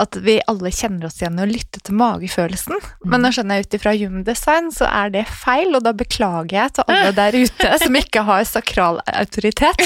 at 0.00 0.16
vi 0.24 0.40
alle 0.50 0.70
kjenner 0.74 1.06
oss 1.06 1.20
igjen 1.20 1.38
i 1.38 1.44
å 1.44 1.48
lytte 1.48 1.80
til 1.84 1.96
magefølelsen. 1.98 2.80
Men 3.06 3.22
nå 3.22 3.30
skjønner 3.34 3.60
jeg 3.60 3.66
ut 3.66 3.76
ifra 3.78 3.92
human 3.94 4.24
design 4.26 4.70
så 4.74 4.88
er 4.90 5.12
det 5.14 5.24
feil, 5.30 5.74
og 5.76 5.84
da 5.86 5.92
beklager 5.96 6.56
jeg 6.56 6.74
til 6.76 6.88
alle 6.90 7.12
der 7.14 7.38
ute 7.38 7.70
som 7.84 7.98
ikke 8.00 8.24
har 8.26 8.46
sakral 8.48 9.00
autoritet. 9.06 9.84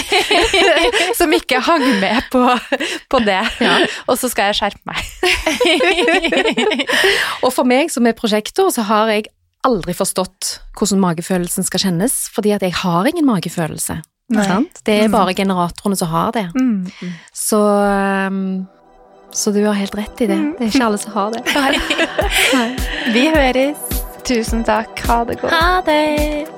som 1.19 1.35
ikke 1.37 1.61
hang 1.67 1.85
med 2.01 2.31
på, 2.33 2.45
på 3.13 3.23
det. 3.27 3.43
Og 4.09 4.17
så 4.21 4.31
skal 4.33 4.53
jeg 4.53 4.61
skjerpe 4.63 4.89
meg. 4.89 5.03
Og 7.45 7.53
for 7.53 7.69
meg 7.69 7.93
som 7.93 8.07
er 8.09 8.17
prosjektor, 8.17 8.73
så 8.75 8.87
har 8.89 9.13
jeg 9.13 9.29
aldri 9.67 9.95
forstått 9.97 10.59
hvordan 10.79 11.03
magefølelsen 11.03 11.67
skal 11.67 11.83
kjennes, 11.89 12.15
fordi 12.33 12.55
at 12.55 12.65
jeg 12.65 12.77
har 12.81 13.09
ingen 13.11 13.27
magefølelse. 13.29 14.01
Det 14.85 14.97
er 15.05 15.13
bare 15.13 15.35
generatorene 15.37 15.97
som 15.97 16.11
har 16.13 16.33
det. 16.37 16.49
Mm. 16.55 17.15
Så, 17.33 17.61
um, 18.29 18.67
så 19.33 19.51
du 19.51 19.61
har 19.67 19.77
helt 19.79 19.95
rett 19.99 20.21
i 20.21 20.27
det. 20.27 20.39
Det 20.59 20.67
er 20.69 20.73
ikke 20.73 20.85
alle 20.85 20.99
som 20.99 21.13
har 21.13 21.31
det. 21.37 21.43
Vi 23.17 23.27
høres. 23.35 23.89
Tusen 24.29 24.65
takk. 24.65 25.01
Ha 25.09 25.23
det 25.25 25.41
godt. 25.41 25.53
Ha 25.53 25.81
det! 25.87 26.58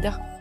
regarder. 0.00 0.39